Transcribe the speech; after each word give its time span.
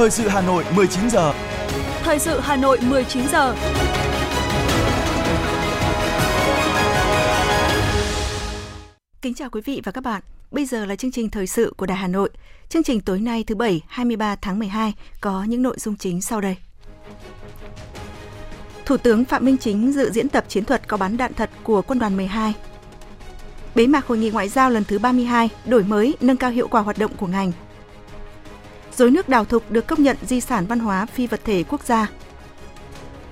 Thời 0.00 0.10
sự 0.10 0.28
Hà 0.28 0.40
Nội 0.40 0.64
19 0.76 1.10
giờ. 1.10 1.32
Thời 2.02 2.18
sự 2.18 2.40
Hà 2.40 2.56
Nội 2.56 2.78
19 2.88 3.28
giờ. 3.28 3.54
Kính 9.22 9.34
chào 9.34 9.50
quý 9.50 9.60
vị 9.64 9.80
và 9.84 9.92
các 9.92 10.04
bạn. 10.04 10.22
Bây 10.50 10.66
giờ 10.66 10.84
là 10.84 10.96
chương 10.96 11.12
trình 11.12 11.30
thời 11.30 11.46
sự 11.46 11.74
của 11.76 11.86
Đài 11.86 11.98
Hà 11.98 12.08
Nội. 12.08 12.30
Chương 12.68 12.82
trình 12.82 13.00
tối 13.00 13.20
nay 13.20 13.44
thứ 13.46 13.54
Bảy 13.54 13.80
23 13.88 14.36
tháng 14.36 14.58
12 14.58 14.94
có 15.20 15.44
những 15.44 15.62
nội 15.62 15.76
dung 15.78 15.96
chính 15.96 16.22
sau 16.22 16.40
đây. 16.40 16.56
Thủ 18.86 18.96
tướng 18.96 19.24
Phạm 19.24 19.44
Minh 19.44 19.56
Chính 19.56 19.92
dự 19.92 20.10
diễn 20.10 20.28
tập 20.28 20.44
chiến 20.48 20.64
thuật 20.64 20.88
có 20.88 20.96
bắn 20.96 21.16
đạn 21.16 21.34
thật 21.34 21.50
của 21.62 21.82
Quân 21.82 21.98
đoàn 21.98 22.16
12. 22.16 22.54
Bế 23.74 23.86
mạc 23.86 24.06
hội 24.06 24.18
nghị 24.18 24.30
ngoại 24.30 24.48
giao 24.48 24.70
lần 24.70 24.84
thứ 24.84 24.98
32, 24.98 25.48
đổi 25.66 25.84
mới, 25.84 26.14
nâng 26.20 26.36
cao 26.36 26.50
hiệu 26.50 26.68
quả 26.68 26.80
hoạt 26.80 26.98
động 26.98 27.16
của 27.16 27.26
ngành. 27.26 27.52
Dối 29.00 29.10
nước 29.10 29.28
đào 29.28 29.44
thục 29.44 29.70
được 29.70 29.86
công 29.86 30.02
nhận 30.02 30.16
di 30.22 30.40
sản 30.40 30.66
văn 30.66 30.78
hóa 30.78 31.06
phi 31.06 31.26
vật 31.26 31.40
thể 31.44 31.64
quốc 31.68 31.84
gia. 31.84 32.10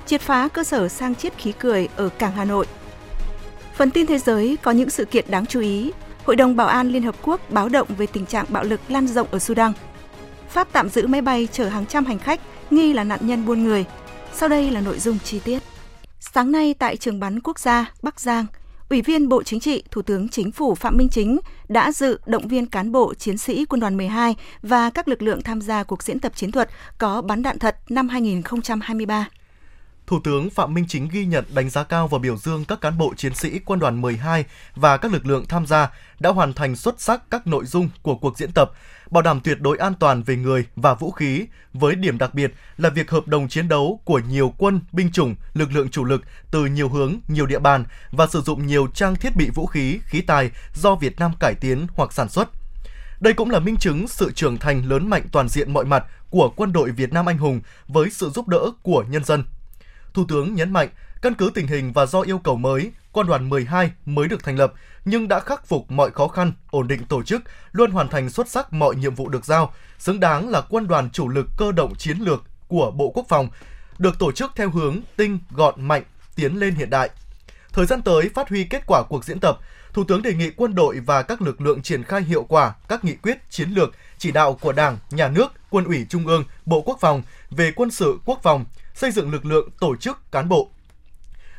Triệt 0.07 0.21
phá 0.21 0.49
cơ 0.49 0.65
sở 0.65 0.89
sang 0.89 1.15
chiết 1.15 1.39
khí 1.39 1.53
cười 1.59 1.89
ở 1.97 2.09
cảng 2.09 2.33
Hà 2.33 2.45
Nội. 2.45 2.67
Phần 3.75 3.91
tin 3.91 4.07
thế 4.07 4.19
giới 4.19 4.57
có 4.63 4.71
những 4.71 4.91
sự 4.91 5.05
kiện 5.05 5.25
đáng 5.29 5.47
chú 5.47 5.61
ý. 5.61 5.93
Hội 6.25 6.37
đồng 6.37 6.57
Bảo 6.57 6.67
an 6.67 6.89
Liên 6.89 7.03
Hợp 7.03 7.15
Quốc 7.23 7.41
báo 7.51 7.69
động 7.69 7.89
về 7.99 8.07
tình 8.07 8.27
trạng 8.27 8.47
bạo 8.49 8.65
lực 8.65 8.81
lan 8.89 9.07
rộng 9.07 9.29
ở 9.31 9.39
Sudan. 9.39 9.73
Pháp 10.49 10.69
tạm 10.73 10.89
giữ 10.89 11.07
máy 11.07 11.23
bay 11.23 11.49
chở 11.53 11.69
hàng 11.69 11.87
trăm 11.87 12.05
hành 12.05 12.19
khách 12.19 12.41
nghi 12.71 12.93
là 12.93 13.05
nạn 13.05 13.21
nhân 13.23 13.47
buôn 13.47 13.65
người. 13.65 13.85
Sau 14.33 14.49
đây 14.49 14.71
là 14.71 14.81
nội 14.81 14.99
dung 14.99 15.19
chi 15.25 15.41
tiết. 15.45 15.63
Sáng 16.21 16.53
nay 16.53 16.75
tại 16.79 16.97
trường 16.97 17.21
bắn 17.21 17.41
quốc 17.41 17.59
gia 17.59 17.93
Bắc 18.03 18.21
Giang, 18.21 18.47
Ủy 18.91 19.03
viên 19.03 19.29
Bộ 19.29 19.43
Chính 19.43 19.61
trị, 19.61 19.83
Thủ 19.91 20.03
tướng 20.03 20.29
Chính 20.29 20.53
phủ 20.53 20.75
Phạm 20.75 20.97
Minh 20.97 21.09
Chính 21.09 21.39
đã 21.69 21.93
dự 21.93 22.19
động 22.27 22.49
viên 22.49 22.67
cán 22.67 22.93
bộ 22.93 23.15
chiến 23.15 23.39
sĩ 23.39 23.65
quân 23.65 23.81
đoàn 23.81 23.97
12 23.97 24.37
và 24.63 24.91
các 24.91 25.09
lực 25.09 25.23
lượng 25.23 25.43
tham 25.43 25.61
gia 25.61 25.83
cuộc 25.85 26.03
diễn 26.03 26.21
tập 26.21 26.33
chiến 26.35 26.53
thuật 26.53 26.71
có 26.99 27.23
bắn 27.23 27.43
đạn 27.43 27.59
thật 27.59 27.77
năm 27.89 28.09
2023. 28.09 29.29
Thủ 30.07 30.21
tướng 30.25 30.51
Phạm 30.51 30.75
Minh 30.75 30.85
Chính 30.89 31.09
ghi 31.13 31.27
nhận 31.27 31.45
đánh 31.55 31.71
giá 31.71 31.85
cao 31.85 32.09
và 32.09 32.19
biểu 32.19 32.37
dương 32.37 32.65
các 32.65 32.81
cán 32.81 32.99
bộ 32.99 33.15
chiến 33.15 33.35
sĩ 33.35 33.59
quân 33.59 33.81
đoàn 33.81 34.01
12 34.01 34.45
và 34.75 34.97
các 34.97 35.13
lực 35.13 35.27
lượng 35.27 35.45
tham 35.49 35.67
gia 35.67 35.91
đã 36.21 36.31
hoàn 36.31 36.53
thành 36.53 36.77
xuất 36.77 37.01
sắc 37.01 37.31
các 37.31 37.47
nội 37.47 37.65
dung 37.65 37.89
của 38.03 38.15
cuộc 38.15 38.39
diễn 38.39 38.53
tập, 38.53 38.73
bảo 39.11 39.23
đảm 39.23 39.41
tuyệt 39.41 39.61
đối 39.61 39.79
an 39.79 39.95
toàn 39.95 40.23
về 40.23 40.37
người 40.37 40.67
và 40.77 40.95
vũ 40.95 41.11
khí, 41.11 41.47
với 41.73 41.95
điểm 41.95 42.19
đặc 42.19 42.35
biệt 42.35 42.53
là 42.77 42.89
việc 42.89 43.11
hợp 43.11 43.29
đồng 43.29 43.49
chiến 43.49 43.69
đấu 43.69 44.01
của 44.05 44.21
nhiều 44.29 44.55
quân, 44.59 44.81
binh 44.93 45.13
chủng, 45.13 45.35
lực 45.55 45.73
lượng 45.73 45.91
chủ 45.91 46.05
lực 46.05 46.23
từ 46.51 46.67
nhiều 46.67 46.89
hướng, 46.89 47.15
nhiều 47.29 47.47
địa 47.47 47.59
bàn 47.59 47.85
và 48.11 48.27
sử 48.27 48.41
dụng 48.41 48.67
nhiều 48.67 48.87
trang 48.95 49.17
thiết 49.17 49.37
bị 49.37 49.51
vũ 49.55 49.67
khí, 49.67 49.99
khí 50.05 50.21
tài 50.21 50.51
do 50.75 50.95
Việt 50.95 51.21
Nam 51.21 51.33
cải 51.41 51.55
tiến 51.55 51.87
hoặc 51.95 52.13
sản 52.13 52.29
xuất. 52.29 52.49
Đây 53.21 53.33
cũng 53.33 53.51
là 53.51 53.59
minh 53.59 53.77
chứng 53.77 54.09
sự 54.09 54.33
trưởng 54.33 54.59
thành 54.59 54.89
lớn 54.89 55.11
mạnh 55.11 55.23
toàn 55.33 55.49
diện 55.49 55.73
mọi 55.73 55.85
mặt 55.85 56.05
của 56.31 56.53
quân 56.57 56.73
đội 56.73 56.91
Việt 56.91 57.13
Nam 57.13 57.29
anh 57.29 57.39
hùng 57.39 57.61
với 57.89 58.11
sự 58.11 58.31
giúp 58.31 58.49
đỡ 58.49 58.71
của 58.83 59.05
nhân 59.09 59.25
dân. 59.25 59.45
Thủ 60.15 60.25
tướng 60.29 60.55
nhấn 60.55 60.73
mạnh, 60.73 60.89
căn 61.23 61.35
cứ 61.35 61.51
tình 61.55 61.67
hình 61.67 61.93
và 61.93 62.07
do 62.07 62.21
yêu 62.21 62.39
cầu 62.39 62.57
mới, 62.57 62.91
quân 63.13 63.27
đoàn 63.27 63.49
12 63.49 63.91
mới 64.07 64.29
được 64.29 64.45
thành 64.45 64.57
lập 64.57 64.73
nhưng 65.09 65.29
đã 65.29 65.41
khắc 65.41 65.67
phục 65.67 65.91
mọi 65.91 66.11
khó 66.11 66.29
khăn, 66.29 66.53
ổn 66.71 66.89
định 66.89 67.05
tổ 67.05 67.23
chức, 67.23 67.43
luôn 67.73 67.91
hoàn 67.91 68.09
thành 68.09 68.31
xuất 68.31 68.49
sắc 68.49 68.73
mọi 68.73 68.97
nhiệm 68.97 69.15
vụ 69.15 69.29
được 69.29 69.45
giao, 69.45 69.73
xứng 69.99 70.21
đáng 70.21 70.49
là 70.49 70.61
quân 70.61 70.89
đoàn 70.89 71.11
chủ 71.11 71.29
lực 71.29 71.47
cơ 71.59 71.73
động 71.73 71.95
chiến 71.95 72.19
lược 72.19 72.45
của 72.69 72.91
Bộ 72.91 73.11
Quốc 73.15 73.27
phòng, 73.29 73.49
được 73.99 74.19
tổ 74.19 74.33
chức 74.33 74.53
theo 74.57 74.71
hướng 74.71 75.01
tinh, 75.17 75.39
gọn, 75.51 75.89
mạnh, 75.89 76.03
tiến 76.37 76.61
lên 76.61 76.75
hiện 76.75 76.91
đại. 76.91 77.11
Thời 77.73 77.87
gian 77.87 78.03
tới 78.03 78.31
phát 78.35 78.49
huy 78.49 78.65
kết 78.65 78.83
quả 78.87 79.03
cuộc 79.09 79.25
diễn 79.25 79.41
tập, 79.41 79.59
Thủ 79.93 80.05
tướng 80.05 80.23
đề 80.23 80.35
nghị 80.35 80.51
quân 80.51 80.75
đội 80.75 81.01
và 81.01 81.23
các 81.23 81.43
lực 81.43 81.61
lượng 81.61 81.83
triển 81.83 82.03
khai 82.05 82.23
hiệu 82.23 82.43
quả 82.49 82.75
các 82.89 83.05
nghị 83.05 83.15
quyết, 83.15 83.51
chiến 83.51 83.71
lược, 83.71 83.95
chỉ 84.19 84.31
đạo 84.31 84.59
của 84.61 84.73
Đảng, 84.73 84.99
Nhà 85.11 85.29
nước, 85.29 85.53
Quân 85.71 85.85
ủy 85.85 86.07
Trung 86.09 86.27
ương, 86.27 86.45
Bộ 86.67 86.83
Quốc 86.83 86.99
phòng 87.01 87.23
về 87.51 87.73
quân 87.77 87.91
sự 87.91 88.19
quốc 88.25 88.41
phòng, 88.43 88.65
xây 88.95 89.11
dựng 89.11 89.33
lực 89.33 89.45
lượng 89.45 89.69
tổ 89.81 89.97
chức 89.97 90.33
cán 90.33 90.49
bộ, 90.49 90.71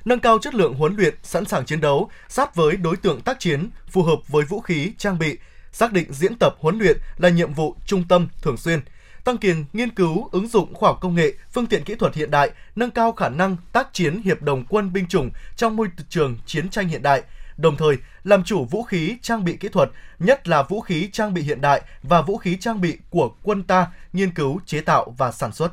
nâng 0.09 0.19
cao 0.19 0.39
chất 0.39 0.55
lượng 0.55 0.73
huấn 0.73 0.95
luyện, 0.95 1.15
sẵn 1.23 1.45
sàng 1.45 1.65
chiến 1.65 1.81
đấu, 1.81 2.09
sát 2.29 2.55
với 2.55 2.77
đối 2.77 2.95
tượng 2.95 3.21
tác 3.21 3.39
chiến, 3.39 3.69
phù 3.87 4.03
hợp 4.03 4.19
với 4.27 4.45
vũ 4.45 4.61
khí, 4.61 4.91
trang 4.97 5.19
bị, 5.19 5.37
xác 5.71 5.93
định 5.93 6.13
diễn 6.13 6.35
tập 6.39 6.55
huấn 6.59 6.79
luyện 6.79 6.97
là 7.17 7.29
nhiệm 7.29 7.53
vụ 7.53 7.75
trung 7.85 8.03
tâm 8.09 8.27
thường 8.41 8.57
xuyên, 8.57 8.79
tăng 9.23 9.37
cường 9.37 9.65
nghiên 9.73 9.89
cứu, 9.89 10.29
ứng 10.31 10.47
dụng 10.47 10.73
khoa 10.73 10.89
học 10.89 10.97
công 11.01 11.15
nghệ, 11.15 11.33
phương 11.53 11.65
tiện 11.65 11.83
kỹ 11.83 11.95
thuật 11.95 12.15
hiện 12.15 12.31
đại, 12.31 12.51
nâng 12.75 12.91
cao 12.91 13.11
khả 13.11 13.29
năng 13.29 13.57
tác 13.71 13.93
chiến 13.93 14.21
hiệp 14.21 14.41
đồng 14.41 14.63
quân 14.69 14.93
binh 14.93 15.07
chủng 15.07 15.29
trong 15.55 15.75
môi 15.75 15.87
trường 16.09 16.37
chiến 16.45 16.69
tranh 16.69 16.87
hiện 16.87 17.01
đại, 17.01 17.23
đồng 17.57 17.77
thời 17.77 17.97
làm 18.23 18.43
chủ 18.43 18.65
vũ 18.65 18.83
khí 18.83 19.17
trang 19.21 19.43
bị 19.43 19.57
kỹ 19.57 19.67
thuật, 19.69 19.89
nhất 20.19 20.47
là 20.47 20.63
vũ 20.63 20.81
khí 20.81 21.09
trang 21.11 21.33
bị 21.33 21.41
hiện 21.41 21.61
đại 21.61 21.81
và 22.03 22.21
vũ 22.21 22.37
khí 22.37 22.57
trang 22.59 22.81
bị 22.81 22.97
của 23.09 23.31
quân 23.43 23.63
ta 23.63 23.87
nghiên 24.13 24.31
cứu, 24.31 24.59
chế 24.65 24.81
tạo 24.81 25.13
và 25.17 25.31
sản 25.31 25.51
xuất. 25.51 25.71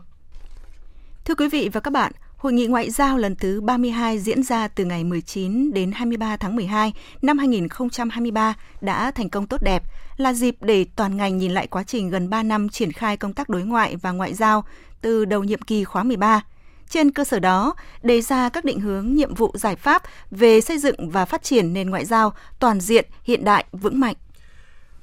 Thưa 1.25 1.35
quý 1.35 1.49
vị 1.49 1.71
và 1.73 1.81
các 1.81 1.93
bạn, 1.93 2.13
Hội 2.37 2.53
nghị 2.53 2.67
ngoại 2.67 2.91
giao 2.91 3.19
lần 3.19 3.37
thứ 3.37 3.61
32 3.61 4.19
diễn 4.19 4.43
ra 4.43 4.69
từ 4.69 4.85
ngày 4.85 5.05
19 5.05 5.73
đến 5.73 5.93
23 5.93 6.37
tháng 6.37 6.57
12 6.57 6.93
năm 7.23 7.39
2023 7.39 8.55
đã 8.81 9.11
thành 9.11 9.31
công 9.31 9.47
tốt 9.47 9.63
đẹp, 9.63 9.83
là 10.17 10.33
dịp 10.33 10.57
để 10.61 10.87
toàn 10.97 11.17
ngành 11.17 11.39
nhìn 11.39 11.53
lại 11.53 11.67
quá 11.67 11.83
trình 11.83 12.11
gần 12.11 12.31
3 12.31 12.43
năm 12.43 12.69
triển 12.69 12.93
khai 12.93 13.17
công 13.17 13.33
tác 13.33 13.49
đối 13.49 13.63
ngoại 13.63 13.97
và 13.97 14.11
ngoại 14.11 14.35
giao 14.35 14.65
từ 15.01 15.25
đầu 15.25 15.45
nhiệm 15.45 15.63
kỳ 15.63 15.85
khóa 15.85 16.03
13. 16.03 16.43
Trên 16.89 17.11
cơ 17.11 17.25
sở 17.25 17.39
đó, 17.39 17.75
đề 18.03 18.21
ra 18.21 18.49
các 18.49 18.65
định 18.65 18.81
hướng 18.81 19.15
nhiệm 19.15 19.35
vụ 19.35 19.53
giải 19.55 19.77
pháp 19.77 20.03
về 20.31 20.61
xây 20.61 20.79
dựng 20.79 21.11
và 21.11 21.25
phát 21.25 21.43
triển 21.43 21.73
nền 21.73 21.91
ngoại 21.91 22.05
giao 22.05 22.33
toàn 22.59 22.81
diện, 22.81 23.07
hiện 23.23 23.45
đại, 23.45 23.65
vững 23.73 24.01
mạnh. 24.01 24.15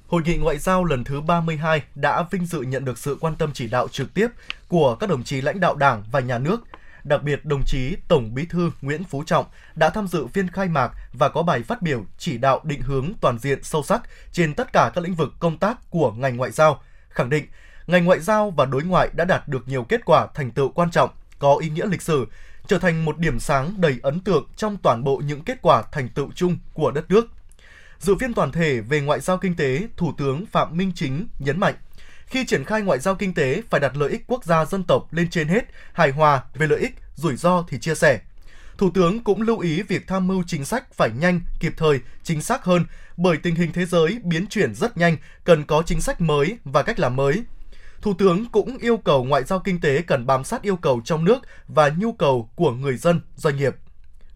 Hội 0.08 0.22
nghị 0.26 0.38
ngoại 0.38 0.58
giao 0.58 0.86
lần 0.86 1.04
thứ 1.04 1.22
32 1.22 1.82
đã 1.96 2.26
vinh 2.32 2.46
dự 2.46 2.62
nhận 2.62 2.86
được 2.86 2.98
sự 2.98 3.18
quan 3.20 3.36
tâm 3.36 3.50
chỉ 3.54 3.68
đạo 3.68 3.88
trực 3.88 4.14
tiếp 4.14 4.28
của 4.68 4.96
các 4.96 5.10
đồng 5.10 5.24
chí 5.24 5.42
lãnh 5.42 5.60
đạo 5.60 5.76
Đảng 5.76 6.04
và 6.12 6.20
Nhà 6.20 6.40
nước. 6.40 6.64
Đặc 7.04 7.24
biệt, 7.24 7.46
đồng 7.46 7.64
chí 7.66 7.96
Tổng 8.08 8.36
Bí 8.36 8.46
thư 8.46 8.72
Nguyễn 8.82 9.04
Phú 9.04 9.24
Trọng 9.24 9.46
đã 9.76 9.90
tham 9.90 10.08
dự 10.08 10.28
phiên 10.28 10.48
khai 10.48 10.68
mạc 10.68 10.92
và 11.14 11.30
có 11.30 11.44
bài 11.44 11.64
phát 11.64 11.82
biểu 11.82 12.06
chỉ 12.18 12.38
đạo 12.38 12.62
định 12.64 12.82
hướng 12.82 13.12
toàn 13.22 13.40
diện 13.40 13.64
sâu 13.64 13.84
sắc 13.84 14.02
trên 14.32 14.54
tất 14.54 14.74
cả 14.74 14.92
các 14.96 15.04
lĩnh 15.04 15.16
vực 15.16 15.34
công 15.40 15.58
tác 15.58 15.90
của 15.90 16.12
ngành 16.12 16.38
ngoại 16.38 16.52
giao, 16.52 16.82
khẳng 17.10 17.30
định 17.30 17.46
ngành 17.88 18.06
ngoại 18.06 18.20
giao 18.20 18.52
và 18.52 18.66
đối 18.66 18.84
ngoại 18.84 19.10
đã 19.14 19.26
đạt 19.26 19.48
được 19.48 19.68
nhiều 19.68 19.84
kết 19.84 20.06
quả 20.06 20.28
thành 20.34 20.52
tựu 20.52 20.70
quan 20.70 20.92
trọng, 20.92 21.10
có 21.40 21.56
ý 21.56 21.70
nghĩa 21.70 21.86
lịch 21.86 22.02
sử, 22.02 22.26
trở 22.68 22.80
thành 22.80 23.06
một 23.06 23.18
điểm 23.18 23.40
sáng 23.40 23.74
đầy 23.78 24.00
ấn 24.04 24.20
tượng 24.20 24.48
trong 24.56 24.78
toàn 24.78 25.04
bộ 25.04 25.18
những 25.26 25.44
kết 25.44 25.62
quả 25.62 25.84
thành 25.92 26.10
tựu 26.10 26.30
chung 26.36 26.58
của 26.74 26.92
đất 26.92 27.10
nước. 27.10 27.28
Dự 28.00 28.16
phiên 28.20 28.34
toàn 28.34 28.52
thể 28.52 28.82
về 28.82 29.02
ngoại 29.02 29.20
giao 29.20 29.38
kinh 29.38 29.56
tế, 29.56 29.88
Thủ 29.98 30.14
tướng 30.18 30.46
Phạm 30.46 30.78
Minh 30.78 30.92
Chính 30.96 31.28
nhấn 31.40 31.60
mạnh, 31.60 31.76
khi 32.34 32.46
triển 32.46 32.66
khai 32.66 32.82
ngoại 32.82 33.00
giao 33.00 33.16
kinh 33.16 33.34
tế 33.34 33.62
phải 33.70 33.80
đặt 33.80 33.98
lợi 33.98 34.10
ích 34.10 34.24
quốc 34.28 34.46
gia 34.46 34.66
dân 34.66 34.84
tộc 34.84 35.14
lên 35.14 35.30
trên 35.30 35.48
hết, 35.48 35.66
hài 35.94 36.12
hòa 36.12 36.44
về 36.54 36.68
lợi 36.68 36.80
ích, 36.80 36.96
rủi 37.16 37.36
ro 37.36 37.66
thì 37.68 37.80
chia 37.80 37.96
sẻ. 37.96 38.20
Thủ 38.78 38.92
tướng 38.94 39.24
cũng 39.24 39.42
lưu 39.42 39.60
ý 39.60 39.82
việc 39.82 40.08
tham 40.08 40.28
mưu 40.28 40.44
chính 40.48 40.66
sách 40.66 40.94
phải 40.94 41.10
nhanh, 41.20 41.42
kịp 41.60 41.74
thời, 41.78 42.00
chính 42.24 42.42
xác 42.42 42.64
hơn 42.64 42.86
bởi 43.18 43.38
tình 43.38 43.56
hình 43.56 43.72
thế 43.72 43.86
giới 43.86 44.20
biến 44.24 44.48
chuyển 44.48 44.76
rất 44.76 44.98
nhanh, 44.98 45.18
cần 45.44 45.66
có 45.66 45.84
chính 45.86 46.02
sách 46.02 46.22
mới 46.22 46.58
và 46.64 46.84
cách 46.84 47.00
làm 47.00 47.16
mới. 47.16 47.44
Thủ 48.02 48.14
tướng 48.14 48.46
cũng 48.46 48.78
yêu 48.78 48.98
cầu 48.98 49.24
ngoại 49.24 49.44
giao 49.44 49.60
kinh 49.60 49.82
tế 49.82 50.02
cần 50.02 50.26
bám 50.26 50.44
sát 50.44 50.62
yêu 50.62 50.76
cầu 50.76 51.02
trong 51.06 51.26
nước 51.26 51.40
và 51.68 51.90
nhu 51.98 52.14
cầu 52.14 52.50
của 52.56 52.72
người 52.72 52.98
dân, 52.98 53.22
doanh 53.36 53.58
nghiệp. 53.58 53.76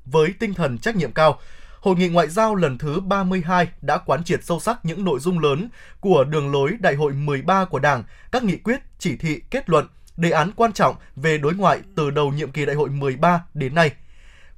Với 0.06 0.34
tinh 0.40 0.53
thần 0.53 0.78
trách 0.78 0.96
nhiệm 0.96 1.12
cao, 1.12 1.40
Hội 1.81 1.95
nghị 1.95 2.09
ngoại 2.09 2.27
giao 2.27 2.55
lần 2.55 2.77
thứ 2.77 2.99
32 2.99 3.67
đã 3.81 3.97
quán 3.97 4.23
triệt 4.23 4.43
sâu 4.43 4.59
sắc 4.59 4.85
những 4.85 5.05
nội 5.05 5.19
dung 5.19 5.39
lớn 5.39 5.69
của 5.99 6.23
đường 6.23 6.51
lối 6.51 6.71
Đại 6.79 6.95
hội 6.95 7.13
13 7.13 7.65
của 7.65 7.79
Đảng, 7.79 8.03
các 8.31 8.43
nghị 8.43 8.57
quyết, 8.57 8.79
chỉ 8.99 9.17
thị, 9.17 9.41
kết 9.49 9.69
luận, 9.69 9.87
đề 10.17 10.31
án 10.31 10.51
quan 10.55 10.73
trọng 10.73 10.95
về 11.16 11.37
đối 11.37 11.53
ngoại 11.53 11.79
từ 11.95 12.11
đầu 12.11 12.31
nhiệm 12.31 12.51
kỳ 12.51 12.66
Đại 12.66 12.75
hội 12.75 12.89
13 12.89 13.43
đến 13.53 13.75
nay. 13.75 13.91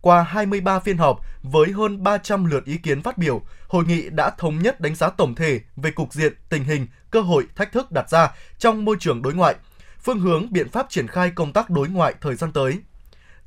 Qua 0.02 0.24
23 0.24 0.80
phiên 0.80 0.98
họp 0.98 1.20
với 1.44 1.72
hơn 1.72 2.04
300 2.04 2.46
lượt 2.46 2.66
ý 2.66 2.78
kiến 2.78 3.02
phát 3.02 3.18
biểu, 3.18 3.42
hội 3.68 3.86
nghị 3.86 4.10
đã 4.10 4.30
thống 4.30 4.60
nhất 4.60 4.82
đánh 4.82 4.96
giá 4.96 5.10
tổng 5.10 5.36
thể 5.36 5.60
về 5.76 5.92
cục 5.92 6.14
diện, 6.14 6.34
tình 6.50 6.64
hình, 6.64 6.88
cơ 7.12 7.22
hội, 7.22 7.48
thách 7.56 7.72
thức 7.72 7.92
đặt 7.92 8.10
ra 8.10 8.32
trong 8.58 8.86
môi 8.86 8.96
trường 9.00 9.22
đối 9.22 9.34
ngoại, 9.34 9.56
phương 10.00 10.20
hướng 10.20 10.54
biện 10.54 10.70
pháp 10.70 10.90
triển 10.90 11.08
khai 11.08 11.32
công 11.36 11.54
tác 11.54 11.70
đối 11.70 11.90
ngoại 11.90 12.14
thời 12.22 12.36
gian 12.36 12.52
tới. 12.52 12.80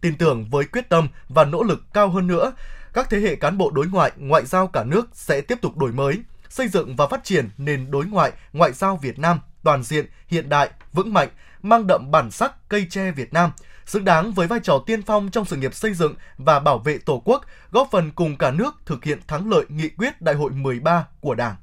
Tin 0.01 0.17
tưởng 0.17 0.51
với 0.51 0.65
quyết 0.65 0.89
tâm 0.89 1.09
và 1.29 1.45
nỗ 1.45 1.63
lực 1.63 1.83
cao 1.95 2.09
hơn 2.09 2.27
nữa, 2.27 2.53
các 2.93 3.11
thế 3.11 3.19
hệ 3.19 3.35
cán 3.37 3.59
bộ 3.59 3.71
đối 3.71 3.87
ngoại, 3.87 4.13
ngoại 4.17 4.47
giao 4.47 4.67
cả 4.67 4.85
nước 4.85 5.09
sẽ 5.13 5.41
tiếp 5.41 5.61
tục 5.61 5.77
đổi 5.77 5.93
mới, 5.93 6.19
xây 6.49 6.69
dựng 6.69 6.97
và 6.97 7.07
phát 7.07 7.25
triển 7.25 7.49
nền 7.59 7.91
đối 7.91 8.05
ngoại, 8.05 8.33
ngoại 8.53 8.73
giao 8.73 8.97
Việt 8.97 9.19
Nam 9.19 9.41
toàn 9.63 9.83
diện, 9.83 10.07
hiện 10.27 10.49
đại, 10.49 10.71
vững 10.93 11.13
mạnh, 11.13 11.29
mang 11.63 11.87
đậm 11.87 12.11
bản 12.11 12.31
sắc 12.31 12.69
cây 12.69 12.87
tre 12.91 13.11
Việt 13.11 13.33
Nam, 13.33 13.51
xứng 13.87 14.05
đáng 14.05 14.33
với 14.33 14.47
vai 14.47 14.61
trò 14.63 14.83
tiên 14.87 15.03
phong 15.03 15.31
trong 15.31 15.45
sự 15.45 15.57
nghiệp 15.57 15.75
xây 15.75 15.95
dựng 15.95 16.15
và 16.39 16.61
bảo 16.61 16.79
vệ 16.79 16.99
Tổ 16.99 17.23
quốc, 17.25 17.45
góp 17.71 17.89
phần 17.91 18.11
cùng 18.11 18.37
cả 18.37 18.51
nước 18.51 18.75
thực 18.87 19.05
hiện 19.05 19.19
thắng 19.27 19.51
lợi 19.51 19.65
nghị 19.69 19.89
quyết 19.89 20.23
Đại 20.23 20.35
hội 20.35 20.51
13 20.51 21.07
của 21.21 21.35
Đảng. 21.35 21.57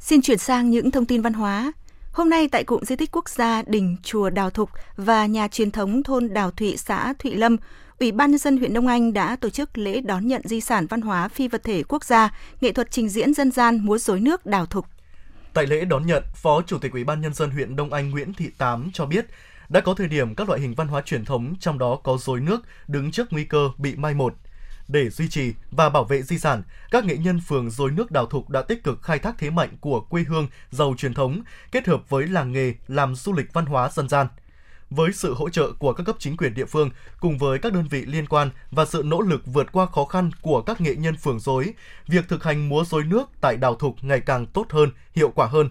Xin 0.00 0.22
chuyển 0.22 0.38
sang 0.38 0.70
những 0.70 0.90
thông 0.90 1.06
tin 1.06 1.22
văn 1.22 1.32
hóa. 1.32 1.72
Hôm 2.12 2.30
nay 2.30 2.48
tại 2.48 2.64
cụm 2.64 2.82
di 2.82 2.96
tích 2.96 3.10
quốc 3.12 3.28
gia 3.28 3.62
Đình 3.62 3.96
Chùa 4.02 4.30
Đào 4.30 4.50
Thục 4.50 4.70
và 4.96 5.26
nhà 5.26 5.48
truyền 5.48 5.70
thống 5.70 6.02
thôn 6.02 6.34
Đào 6.34 6.50
Thụy, 6.50 6.76
xã 6.76 7.14
Thụy 7.18 7.34
Lâm, 7.34 7.56
Ủy 8.00 8.12
ban 8.12 8.30
nhân 8.30 8.38
dân 8.38 8.56
huyện 8.56 8.74
Đông 8.74 8.86
Anh 8.86 9.12
đã 9.12 9.36
tổ 9.36 9.50
chức 9.50 9.78
lễ 9.78 10.00
đón 10.00 10.26
nhận 10.26 10.42
di 10.44 10.60
sản 10.60 10.86
văn 10.86 11.00
hóa 11.00 11.28
phi 11.28 11.48
vật 11.48 11.64
thể 11.64 11.82
quốc 11.82 12.04
gia, 12.04 12.38
nghệ 12.60 12.72
thuật 12.72 12.90
trình 12.90 13.08
diễn 13.08 13.34
dân 13.34 13.50
gian 13.50 13.80
múa 13.82 13.98
rối 13.98 14.20
nước 14.20 14.46
Đào 14.46 14.66
Thục. 14.66 14.86
Tại 15.52 15.66
lễ 15.66 15.84
đón 15.84 16.06
nhận, 16.06 16.22
Phó 16.34 16.62
Chủ 16.62 16.78
tịch 16.78 16.92
Ủy 16.92 17.04
ban 17.04 17.20
nhân 17.20 17.34
dân 17.34 17.50
huyện 17.50 17.76
Đông 17.76 17.92
Anh 17.92 18.10
Nguyễn 18.10 18.34
Thị 18.34 18.50
Tám 18.58 18.90
cho 18.92 19.06
biết, 19.06 19.26
Đã 19.68 19.80
có 19.80 19.94
thời 19.94 20.08
điểm 20.08 20.34
các 20.34 20.48
loại 20.48 20.60
hình 20.60 20.74
văn 20.74 20.88
hóa 20.88 21.02
truyền 21.02 21.24
thống 21.24 21.54
trong 21.60 21.78
đó 21.78 21.96
có 22.02 22.18
rối 22.20 22.40
nước 22.40 22.60
đứng 22.88 23.10
trước 23.10 23.32
nguy 23.32 23.44
cơ 23.44 23.70
bị 23.78 23.96
mai 23.96 24.14
một. 24.14 24.34
Để 24.88 25.10
duy 25.10 25.28
trì 25.28 25.52
và 25.70 25.88
bảo 25.88 26.04
vệ 26.04 26.22
di 26.22 26.38
sản, 26.38 26.62
các 26.90 27.04
nghệ 27.04 27.16
nhân 27.16 27.40
phường 27.48 27.70
rối 27.70 27.90
nước 27.90 28.10
Đào 28.10 28.26
Thục 28.26 28.50
đã 28.50 28.62
tích 28.62 28.84
cực 28.84 29.02
khai 29.02 29.18
thác 29.18 29.34
thế 29.38 29.50
mạnh 29.50 29.70
của 29.80 30.00
quê 30.00 30.24
hương 30.28 30.48
giàu 30.70 30.94
truyền 30.98 31.14
thống, 31.14 31.42
kết 31.72 31.86
hợp 31.86 32.10
với 32.10 32.26
làng 32.26 32.52
nghề 32.52 32.74
làm 32.88 33.14
du 33.14 33.32
lịch 33.32 33.52
văn 33.52 33.66
hóa 33.66 33.90
dân 33.90 34.08
gian– 34.08 34.26
với 34.94 35.12
sự 35.12 35.34
hỗ 35.34 35.48
trợ 35.48 35.72
của 35.78 35.92
các 35.92 36.04
cấp 36.04 36.16
chính 36.18 36.36
quyền 36.36 36.54
địa 36.54 36.64
phương 36.64 36.90
cùng 37.20 37.38
với 37.38 37.58
các 37.58 37.72
đơn 37.72 37.88
vị 37.90 38.04
liên 38.06 38.26
quan 38.26 38.50
và 38.70 38.84
sự 38.84 39.02
nỗ 39.04 39.20
lực 39.20 39.42
vượt 39.46 39.72
qua 39.72 39.86
khó 39.86 40.04
khăn 40.04 40.30
của 40.42 40.62
các 40.62 40.80
nghệ 40.80 40.94
nhân 40.94 41.16
phường 41.16 41.40
dối, 41.40 41.74
việc 42.08 42.28
thực 42.28 42.44
hành 42.44 42.68
múa 42.68 42.84
rối 42.84 43.04
nước 43.04 43.30
tại 43.40 43.56
Đào 43.56 43.74
Thục 43.74 44.04
ngày 44.04 44.20
càng 44.20 44.46
tốt 44.46 44.66
hơn, 44.70 44.90
hiệu 45.14 45.32
quả 45.34 45.46
hơn. 45.46 45.70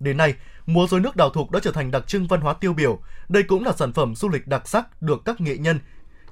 Đến 0.00 0.16
nay, 0.16 0.34
múa 0.66 0.86
rối 0.86 1.00
nước 1.00 1.16
Đào 1.16 1.30
Thục 1.30 1.50
đã 1.50 1.60
trở 1.62 1.72
thành 1.72 1.90
đặc 1.90 2.06
trưng 2.06 2.26
văn 2.26 2.40
hóa 2.40 2.52
tiêu 2.52 2.72
biểu. 2.72 2.98
Đây 3.28 3.42
cũng 3.42 3.64
là 3.64 3.72
sản 3.72 3.92
phẩm 3.92 4.14
du 4.14 4.28
lịch 4.28 4.46
đặc 4.46 4.68
sắc 4.68 5.02
được 5.02 5.22
các 5.24 5.40
nghệ 5.40 5.56
nhân, 5.56 5.80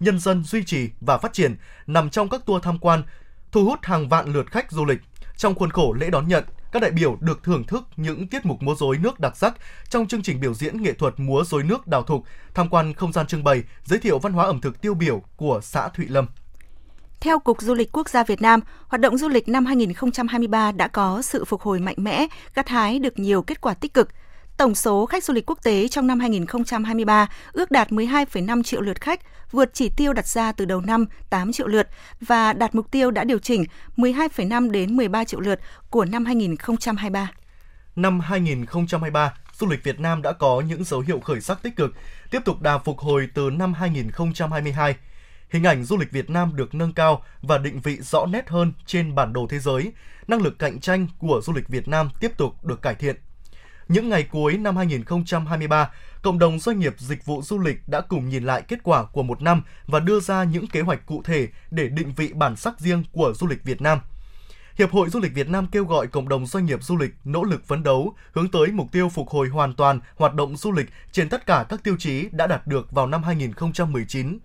nhân 0.00 0.18
dân 0.18 0.44
duy 0.44 0.64
trì 0.64 0.90
và 1.00 1.18
phát 1.18 1.32
triển 1.32 1.56
nằm 1.86 2.10
trong 2.10 2.28
các 2.28 2.46
tour 2.46 2.62
tham 2.62 2.78
quan, 2.78 3.02
thu 3.52 3.64
hút 3.64 3.78
hàng 3.82 4.08
vạn 4.08 4.32
lượt 4.32 4.50
khách 4.50 4.72
du 4.72 4.84
lịch. 4.84 5.00
Trong 5.36 5.54
khuôn 5.54 5.70
khổ 5.70 5.92
lễ 5.92 6.10
đón 6.10 6.28
nhận, 6.28 6.44
các 6.72 6.82
đại 6.82 6.90
biểu 6.90 7.16
được 7.20 7.42
thưởng 7.44 7.64
thức 7.64 7.84
những 7.96 8.26
tiết 8.26 8.46
mục 8.46 8.62
múa 8.62 8.74
rối 8.74 8.98
nước 8.98 9.20
đặc 9.20 9.36
sắc 9.36 9.54
trong 9.88 10.06
chương 10.06 10.22
trình 10.22 10.40
biểu 10.40 10.54
diễn 10.54 10.82
nghệ 10.82 10.92
thuật 10.92 11.14
múa 11.20 11.44
rối 11.44 11.62
nước 11.62 11.86
đào 11.86 12.02
thục, 12.02 12.24
tham 12.54 12.68
quan 12.68 12.94
không 12.94 13.12
gian 13.12 13.26
trưng 13.26 13.44
bày, 13.44 13.62
giới 13.84 13.98
thiệu 13.98 14.18
văn 14.18 14.32
hóa 14.32 14.44
ẩm 14.44 14.60
thực 14.60 14.80
tiêu 14.80 14.94
biểu 14.94 15.22
của 15.36 15.60
xã 15.62 15.88
Thụy 15.88 16.06
Lâm. 16.08 16.26
Theo 17.20 17.38
Cục 17.38 17.62
Du 17.62 17.74
lịch 17.74 17.92
Quốc 17.92 18.08
gia 18.08 18.24
Việt 18.24 18.42
Nam, 18.42 18.60
hoạt 18.88 19.00
động 19.00 19.18
du 19.18 19.28
lịch 19.28 19.48
năm 19.48 19.66
2023 19.66 20.72
đã 20.72 20.88
có 20.88 21.22
sự 21.22 21.44
phục 21.44 21.62
hồi 21.62 21.80
mạnh 21.80 21.96
mẽ, 21.98 22.26
gặt 22.54 22.68
hái 22.68 22.98
được 22.98 23.18
nhiều 23.18 23.42
kết 23.42 23.60
quả 23.60 23.74
tích 23.74 23.94
cực– 23.94 24.08
Tổng 24.60 24.74
số 24.74 25.06
khách 25.06 25.24
du 25.24 25.34
lịch 25.34 25.50
quốc 25.50 25.58
tế 25.62 25.88
trong 25.88 26.06
năm 26.06 26.20
2023 26.20 27.28
ước 27.52 27.70
đạt 27.70 27.90
12,5 27.90 28.62
triệu 28.62 28.80
lượt 28.80 29.00
khách, 29.00 29.20
vượt 29.50 29.70
chỉ 29.72 29.88
tiêu 29.96 30.12
đặt 30.12 30.26
ra 30.26 30.52
từ 30.52 30.64
đầu 30.64 30.80
năm 30.80 31.06
8 31.30 31.52
triệu 31.52 31.66
lượt 31.66 31.88
và 32.20 32.52
đạt 32.52 32.74
mục 32.74 32.90
tiêu 32.90 33.10
đã 33.10 33.24
điều 33.24 33.38
chỉnh 33.38 33.64
12,5 33.96 34.70
đến 34.70 34.96
13 34.96 35.24
triệu 35.24 35.40
lượt 35.40 35.60
của 35.90 36.04
năm 36.04 36.24
2023. 36.24 37.30
Năm 37.96 38.20
2023, 38.20 39.34
du 39.58 39.66
lịch 39.66 39.84
Việt 39.84 40.00
Nam 40.00 40.22
đã 40.22 40.32
có 40.32 40.62
những 40.68 40.84
dấu 40.84 41.00
hiệu 41.00 41.20
khởi 41.20 41.40
sắc 41.40 41.62
tích 41.62 41.76
cực, 41.76 41.94
tiếp 42.30 42.40
tục 42.44 42.62
đà 42.62 42.78
phục 42.78 42.98
hồi 42.98 43.28
từ 43.34 43.50
năm 43.50 43.74
2022. 43.74 44.96
Hình 45.50 45.64
ảnh 45.64 45.84
du 45.84 45.96
lịch 45.96 46.12
Việt 46.12 46.30
Nam 46.30 46.56
được 46.56 46.74
nâng 46.74 46.92
cao 46.92 47.22
và 47.42 47.58
định 47.58 47.80
vị 47.80 47.98
rõ 48.00 48.26
nét 48.26 48.48
hơn 48.48 48.72
trên 48.86 49.14
bản 49.14 49.32
đồ 49.32 49.46
thế 49.50 49.58
giới. 49.58 49.92
Năng 50.28 50.42
lực 50.42 50.58
cạnh 50.58 50.80
tranh 50.80 51.06
của 51.18 51.40
du 51.44 51.52
lịch 51.52 51.68
Việt 51.68 51.88
Nam 51.88 52.10
tiếp 52.20 52.32
tục 52.36 52.64
được 52.64 52.82
cải 52.82 52.94
thiện. 52.94 53.16
Những 53.90 54.08
ngày 54.08 54.22
cuối 54.22 54.56
năm 54.56 54.76
2023, 54.76 55.90
cộng 56.22 56.38
đồng 56.38 56.58
doanh 56.58 56.78
nghiệp 56.78 56.94
dịch 56.98 57.26
vụ 57.26 57.42
du 57.42 57.58
lịch 57.58 57.88
đã 57.88 58.00
cùng 58.00 58.28
nhìn 58.28 58.44
lại 58.44 58.62
kết 58.68 58.78
quả 58.82 59.04
của 59.04 59.22
một 59.22 59.42
năm 59.42 59.62
và 59.86 60.00
đưa 60.00 60.20
ra 60.20 60.44
những 60.44 60.66
kế 60.66 60.80
hoạch 60.80 61.06
cụ 61.06 61.22
thể 61.24 61.48
để 61.70 61.88
định 61.88 62.12
vị 62.16 62.32
bản 62.32 62.56
sắc 62.56 62.80
riêng 62.80 63.04
của 63.12 63.32
du 63.36 63.46
lịch 63.46 63.64
Việt 63.64 63.80
Nam. 63.80 63.98
Hiệp 64.78 64.90
hội 64.90 65.08
Du 65.10 65.20
lịch 65.20 65.34
Việt 65.34 65.48
Nam 65.48 65.66
kêu 65.72 65.84
gọi 65.84 66.06
cộng 66.06 66.28
đồng 66.28 66.46
doanh 66.46 66.66
nghiệp 66.66 66.82
du 66.82 66.96
lịch 66.96 67.10
nỗ 67.24 67.42
lực 67.42 67.66
phấn 67.66 67.82
đấu, 67.82 68.14
hướng 68.32 68.50
tới 68.50 68.66
mục 68.66 68.92
tiêu 68.92 69.08
phục 69.08 69.28
hồi 69.28 69.48
hoàn 69.48 69.74
toàn 69.74 70.00
hoạt 70.16 70.34
động 70.34 70.56
du 70.56 70.72
lịch 70.72 70.86
trên 71.12 71.28
tất 71.28 71.46
cả 71.46 71.66
các 71.68 71.84
tiêu 71.84 71.96
chí 71.98 72.28
đã 72.32 72.46
đạt 72.46 72.66
được 72.66 72.92
vào 72.92 73.06
năm 73.06 73.22
2019. 73.22 74.38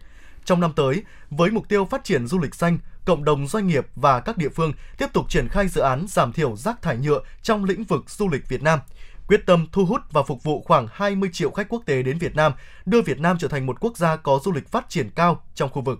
Trong 0.45 0.59
năm 0.59 0.73
tới, 0.75 1.03
với 1.29 1.51
mục 1.51 1.69
tiêu 1.69 1.85
phát 1.85 2.03
triển 2.03 2.27
du 2.27 2.39
lịch 2.39 2.55
xanh, 2.55 2.77
cộng 3.05 3.23
đồng 3.23 3.47
doanh 3.47 3.67
nghiệp 3.67 3.87
và 3.95 4.19
các 4.19 4.37
địa 4.37 4.49
phương 4.49 4.73
tiếp 4.97 5.07
tục 5.13 5.29
triển 5.29 5.47
khai 5.47 5.67
dự 5.67 5.81
án 5.81 6.05
giảm 6.09 6.33
thiểu 6.33 6.55
rác 6.55 6.81
thải 6.81 6.97
nhựa 6.97 7.19
trong 7.41 7.63
lĩnh 7.63 7.83
vực 7.83 8.09
du 8.09 8.29
lịch 8.29 8.49
Việt 8.49 8.63
Nam– 8.63 8.79
quyết 9.27 9.45
tâm 9.45 9.67
thu 9.71 9.85
hút 9.85 10.01
và 10.11 10.23
phục 10.23 10.43
vụ 10.43 10.61
khoảng 10.65 10.87
20 10.91 11.29
triệu 11.33 11.51
khách 11.51 11.69
quốc 11.69 11.83
tế 11.85 12.03
đến 12.03 12.17
Việt 12.17 12.35
Nam, 12.35 12.51
đưa 12.85 13.01
Việt 13.01 13.19
Nam 13.19 13.37
trở 13.39 13.47
thành 13.47 13.65
một 13.65 13.79
quốc 13.79 13.97
gia 13.97 14.15
có 14.15 14.39
du 14.43 14.51
lịch 14.51 14.67
phát 14.67 14.89
triển 14.89 15.09
cao 15.15 15.41
trong 15.55 15.69
khu 15.69 15.81
vực. 15.81 15.99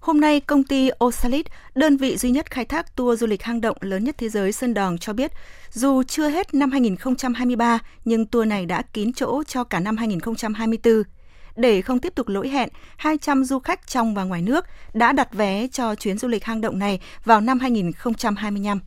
Hôm 0.00 0.20
nay, 0.20 0.40
công 0.40 0.64
ty 0.64 0.90
Osalit, 1.04 1.46
đơn 1.74 1.96
vị 1.96 2.16
duy 2.16 2.30
nhất 2.30 2.50
khai 2.50 2.64
thác 2.64 2.96
tour 2.96 3.20
du 3.20 3.26
lịch 3.26 3.42
hang 3.42 3.60
động 3.60 3.76
lớn 3.80 4.04
nhất 4.04 4.14
thế 4.18 4.28
giới 4.28 4.52
Sơn 4.52 4.74
Đòn 4.74 4.98
cho 4.98 5.12
biết, 5.12 5.32
dù 5.70 6.02
chưa 6.02 6.28
hết 6.28 6.54
năm 6.54 6.70
2023, 6.70 7.78
nhưng 8.04 8.26
tour 8.26 8.48
này 8.48 8.66
đã 8.66 8.82
kín 8.82 9.12
chỗ 9.12 9.42
cho 9.44 9.64
cả 9.64 9.80
năm 9.80 9.96
2024. 9.96 11.02
Để 11.56 11.82
không 11.82 11.98
tiếp 11.98 12.14
tục 12.14 12.28
lỗi 12.28 12.48
hẹn, 12.48 12.68
200 12.96 13.44
du 13.44 13.58
khách 13.58 13.86
trong 13.86 14.14
và 14.14 14.24
ngoài 14.24 14.42
nước 14.42 14.66
đã 14.92 15.12
đặt 15.12 15.32
vé 15.32 15.66
cho 15.72 15.94
chuyến 15.94 16.18
du 16.18 16.28
lịch 16.28 16.44
hang 16.44 16.60
động 16.60 16.78
này 16.78 17.00
vào 17.24 17.40
năm 17.40 17.58
2025. 17.58 18.80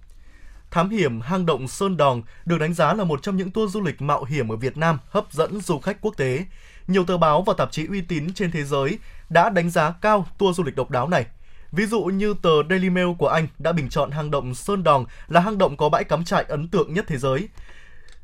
Thám 0.71 0.89
hiểm 0.89 1.21
hang 1.21 1.45
động 1.45 1.67
Sơn 1.67 1.97
Đòn 1.97 2.21
được 2.45 2.57
đánh 2.57 2.73
giá 2.73 2.93
là 2.93 3.03
một 3.03 3.21
trong 3.21 3.37
những 3.37 3.51
tour 3.51 3.73
du 3.73 3.81
lịch 3.81 4.01
mạo 4.01 4.23
hiểm 4.23 4.51
ở 4.51 4.55
Việt 4.55 4.77
Nam, 4.77 4.99
hấp 5.09 5.25
dẫn 5.31 5.61
du 5.61 5.79
khách 5.79 6.01
quốc 6.01 6.17
tế. 6.17 6.45
Nhiều 6.87 7.05
tờ 7.05 7.17
báo 7.17 7.41
và 7.41 7.53
tạp 7.57 7.71
chí 7.71 7.87
uy 7.87 8.01
tín 8.01 8.33
trên 8.33 8.51
thế 8.51 8.63
giới 8.63 8.99
đã 9.29 9.49
đánh 9.49 9.69
giá 9.69 9.91
cao 10.01 10.27
tour 10.37 10.57
du 10.57 10.63
lịch 10.63 10.75
độc 10.75 10.91
đáo 10.91 11.09
này. 11.09 11.25
Ví 11.71 11.85
dụ 11.85 12.03
như 12.03 12.35
tờ 12.41 12.49
Daily 12.69 12.89
Mail 12.89 13.07
của 13.17 13.27
Anh 13.27 13.47
đã 13.59 13.71
bình 13.71 13.89
chọn 13.89 14.11
hang 14.11 14.31
động 14.31 14.55
Sơn 14.55 14.83
Đòn 14.83 15.05
là 15.27 15.39
hang 15.39 15.57
động 15.57 15.77
có 15.77 15.89
bãi 15.89 16.03
cắm 16.03 16.25
trại 16.25 16.43
ấn 16.43 16.67
tượng 16.67 16.93
nhất 16.93 17.05
thế 17.07 17.17
giới. 17.17 17.49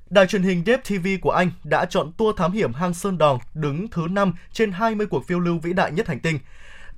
Đài 0.10 0.28
truyền 0.28 0.44
hình 0.44 0.64
Dev 0.66 0.80
TV 0.80 1.08
của 1.22 1.32
Anh 1.32 1.52
đã 1.64 1.86
chọn 1.86 2.12
tour 2.18 2.38
thám 2.38 2.52
hiểm 2.52 2.74
hang 2.74 2.94
Sơn 2.94 3.18
Đòn 3.18 3.38
đứng 3.54 3.88
thứ 3.88 4.08
5 4.10 4.34
trên 4.52 4.72
20 4.72 5.08
cuộc 5.08 5.28
phiêu 5.28 5.40
lưu 5.40 5.60
vĩ 5.60 5.74
đại 5.74 5.92
nhất 5.92 6.08
hành 6.08 6.20
tinh. 6.20 6.40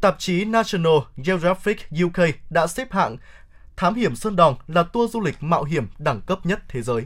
Tạp 0.02 0.20
chí 0.20 0.46
National 0.46 0.98
Geographic 1.18 1.78
UK 2.06 2.24
đã 2.50 2.68
xếp 2.68 2.92
hạng 2.92 3.18
Thám 3.78 3.94
hiểm 3.94 4.16
Sơn 4.16 4.36
Đòn 4.36 4.56
là 4.68 4.84
tour 4.84 5.12
du 5.12 5.22
lịch 5.22 5.36
mạo 5.40 5.64
hiểm 5.64 5.88
đẳng 6.00 6.22
cấp 6.22 6.46
nhất 6.46 6.60
thế 6.68 6.82
giới. 6.82 7.06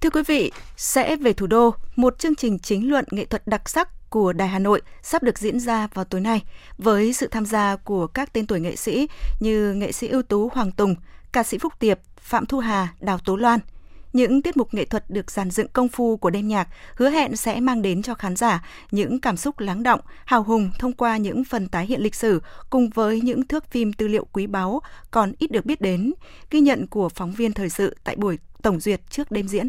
Thưa 0.00 0.10
quý 0.10 0.22
vị, 0.26 0.52
sẽ 0.76 1.16
về 1.16 1.32
thủ 1.32 1.46
đô, 1.46 1.74
một 1.96 2.18
chương 2.18 2.34
trình 2.34 2.58
chính 2.58 2.90
luận 2.90 3.04
nghệ 3.10 3.24
thuật 3.24 3.46
đặc 3.46 3.68
sắc 3.68 4.10
của 4.10 4.32
Đài 4.32 4.48
Hà 4.48 4.58
Nội 4.58 4.82
sắp 5.02 5.22
được 5.22 5.38
diễn 5.38 5.60
ra 5.60 5.88
vào 5.94 6.04
tối 6.04 6.20
nay 6.20 6.42
với 6.78 7.12
sự 7.12 7.28
tham 7.28 7.46
gia 7.46 7.76
của 7.76 8.06
các 8.06 8.32
tên 8.32 8.46
tuổi 8.46 8.60
nghệ 8.60 8.76
sĩ 8.76 9.08
như 9.40 9.72
nghệ 9.72 9.92
sĩ 9.92 10.08
ưu 10.08 10.22
tú 10.22 10.50
Hoàng 10.54 10.72
Tùng, 10.72 10.94
ca 11.32 11.42
sĩ 11.42 11.58
Phúc 11.58 11.72
Tiệp, 11.78 11.98
Phạm 12.20 12.46
Thu 12.46 12.58
Hà, 12.58 12.88
Đào 13.00 13.18
Tố 13.18 13.36
Loan– 13.36 13.60
những 14.12 14.42
tiết 14.42 14.56
mục 14.56 14.74
nghệ 14.74 14.84
thuật 14.84 15.10
được 15.10 15.30
dàn 15.30 15.50
dựng 15.50 15.68
công 15.72 15.88
phu 15.88 16.16
của 16.16 16.30
đêm 16.30 16.48
nhạc 16.48 16.68
hứa 16.94 17.10
hẹn 17.10 17.36
sẽ 17.36 17.60
mang 17.60 17.82
đến 17.82 18.02
cho 18.02 18.14
khán 18.14 18.36
giả 18.36 18.64
những 18.90 19.20
cảm 19.20 19.36
xúc 19.36 19.58
lắng 19.58 19.82
động, 19.82 20.00
hào 20.24 20.42
hùng 20.42 20.70
thông 20.78 20.92
qua 20.92 21.16
những 21.16 21.44
phần 21.44 21.68
tái 21.68 21.86
hiện 21.86 22.00
lịch 22.00 22.14
sử 22.14 22.42
cùng 22.70 22.90
với 22.90 23.20
những 23.20 23.46
thước 23.46 23.70
phim 23.70 23.92
tư 23.92 24.08
liệu 24.08 24.24
quý 24.32 24.46
báu 24.46 24.80
còn 25.10 25.32
ít 25.38 25.50
được 25.50 25.66
biết 25.66 25.80
đến, 25.80 26.12
ghi 26.50 26.60
nhận 26.60 26.86
của 26.86 27.08
phóng 27.08 27.32
viên 27.32 27.52
thời 27.52 27.70
sự 27.70 27.96
tại 28.04 28.16
buổi 28.16 28.38
tổng 28.62 28.80
duyệt 28.80 29.00
trước 29.10 29.30
đêm 29.30 29.48
diễn. 29.48 29.68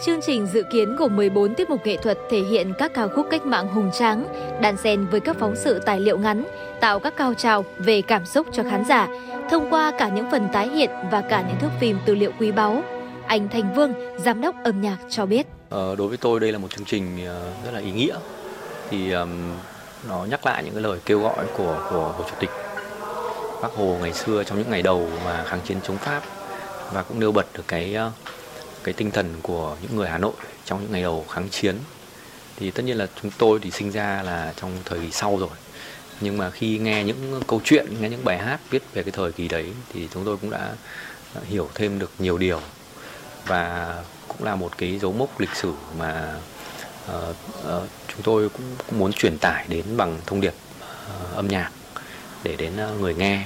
Chương 0.00 0.20
trình 0.20 0.46
dự 0.46 0.62
kiến 0.62 0.96
gồm 0.96 1.16
14 1.16 1.54
tiết 1.54 1.70
mục 1.70 1.86
nghệ 1.86 1.96
thuật 1.96 2.18
thể 2.30 2.40
hiện 2.40 2.72
các 2.78 2.94
ca 2.94 3.08
khúc 3.08 3.26
cách 3.30 3.46
mạng 3.46 3.68
hùng 3.68 3.90
tráng, 3.98 4.26
đan 4.60 4.76
xen 4.76 5.06
với 5.06 5.20
các 5.20 5.36
phóng 5.40 5.56
sự 5.56 5.78
tài 5.78 6.00
liệu 6.00 6.18
ngắn, 6.18 6.44
tạo 6.80 6.98
các 6.98 7.16
cao 7.16 7.34
trào 7.34 7.64
về 7.78 8.02
cảm 8.02 8.26
xúc 8.26 8.46
cho 8.52 8.62
khán 8.62 8.84
giả 8.84 9.08
thông 9.50 9.70
qua 9.70 9.92
cả 9.98 10.08
những 10.08 10.30
phần 10.30 10.48
tái 10.52 10.68
hiện 10.68 10.90
và 11.10 11.20
cả 11.20 11.44
những 11.48 11.58
thước 11.60 11.70
phim 11.80 11.98
tư 12.06 12.14
liệu 12.14 12.32
quý 12.40 12.52
báu. 12.52 12.82
Anh 13.26 13.48
Thành 13.48 13.74
Vương, 13.74 13.92
giám 14.18 14.40
đốc 14.40 14.54
âm 14.64 14.80
nhạc 14.80 14.96
cho 15.10 15.26
biết. 15.26 15.46
Ờ, 15.70 15.96
đối 15.96 16.08
với 16.08 16.16
tôi 16.16 16.40
đây 16.40 16.52
là 16.52 16.58
một 16.58 16.68
chương 16.70 16.84
trình 16.84 17.26
ờ, 17.26 17.52
rất 17.64 17.70
là 17.74 17.80
ý 17.80 17.90
nghĩa. 17.90 18.16
Thì 18.90 19.12
um, 19.12 19.30
nó 20.08 20.24
nhắc 20.30 20.46
lại 20.46 20.64
những 20.64 20.74
cái 20.74 20.82
lời 20.82 20.98
kêu 21.04 21.20
gọi 21.20 21.46
của 21.56 21.86
của 21.90 22.14
Hồ 22.18 22.24
Chủ 22.30 22.34
tịch 22.40 22.50
Bác 23.62 23.72
Hồ 23.76 23.96
ngày 24.00 24.12
xưa 24.12 24.44
trong 24.44 24.58
những 24.58 24.70
ngày 24.70 24.82
đầu 24.82 25.08
mà 25.24 25.44
kháng 25.44 25.60
chiến 25.64 25.78
chống 25.82 25.96
Pháp 25.96 26.22
và 26.92 27.02
cũng 27.02 27.20
nêu 27.20 27.32
bật 27.32 27.46
được 27.54 27.64
cái 27.68 27.96
uh, 28.06 28.12
cái 28.86 28.92
tinh 28.92 29.10
thần 29.10 29.34
của 29.42 29.76
những 29.82 29.96
người 29.96 30.08
Hà 30.08 30.18
Nội 30.18 30.32
trong 30.64 30.82
những 30.82 30.92
ngày 30.92 31.02
đầu 31.02 31.24
kháng 31.30 31.48
chiến. 31.50 31.76
Thì 32.56 32.70
tất 32.70 32.82
nhiên 32.82 32.96
là 32.96 33.06
chúng 33.22 33.30
tôi 33.38 33.58
thì 33.62 33.70
sinh 33.70 33.90
ra 33.90 34.22
là 34.22 34.52
trong 34.56 34.72
thời 34.84 34.98
kỳ 34.98 35.10
sau 35.10 35.36
rồi. 35.38 35.48
Nhưng 36.20 36.38
mà 36.38 36.50
khi 36.50 36.78
nghe 36.78 37.04
những 37.04 37.40
câu 37.46 37.60
chuyện 37.64 37.86
nghe 38.00 38.08
những 38.08 38.24
bài 38.24 38.38
hát 38.38 38.60
viết 38.70 38.82
về 38.92 39.02
cái 39.02 39.12
thời 39.12 39.32
kỳ 39.32 39.48
đấy 39.48 39.72
thì 39.92 40.08
chúng 40.14 40.24
tôi 40.24 40.36
cũng 40.36 40.50
đã 40.50 40.74
hiểu 41.44 41.68
thêm 41.74 41.98
được 41.98 42.10
nhiều 42.18 42.38
điều. 42.38 42.60
Và 43.46 43.94
cũng 44.28 44.44
là 44.44 44.54
một 44.54 44.78
cái 44.78 44.98
dấu 44.98 45.12
mốc 45.12 45.40
lịch 45.40 45.54
sử 45.54 45.72
mà 45.98 46.34
uh, 47.10 47.36
uh, 47.60 47.88
chúng 48.08 48.22
tôi 48.22 48.48
cũng, 48.48 48.76
cũng 48.86 48.98
muốn 48.98 49.12
truyền 49.12 49.38
tải 49.38 49.66
đến 49.68 49.96
bằng 49.96 50.20
thông 50.26 50.40
điệp 50.40 50.54
uh, 50.80 51.36
âm 51.36 51.48
nhạc 51.48 51.70
để 52.42 52.56
đến 52.56 52.72
uh, 52.94 53.00
người 53.00 53.14
nghe 53.14 53.44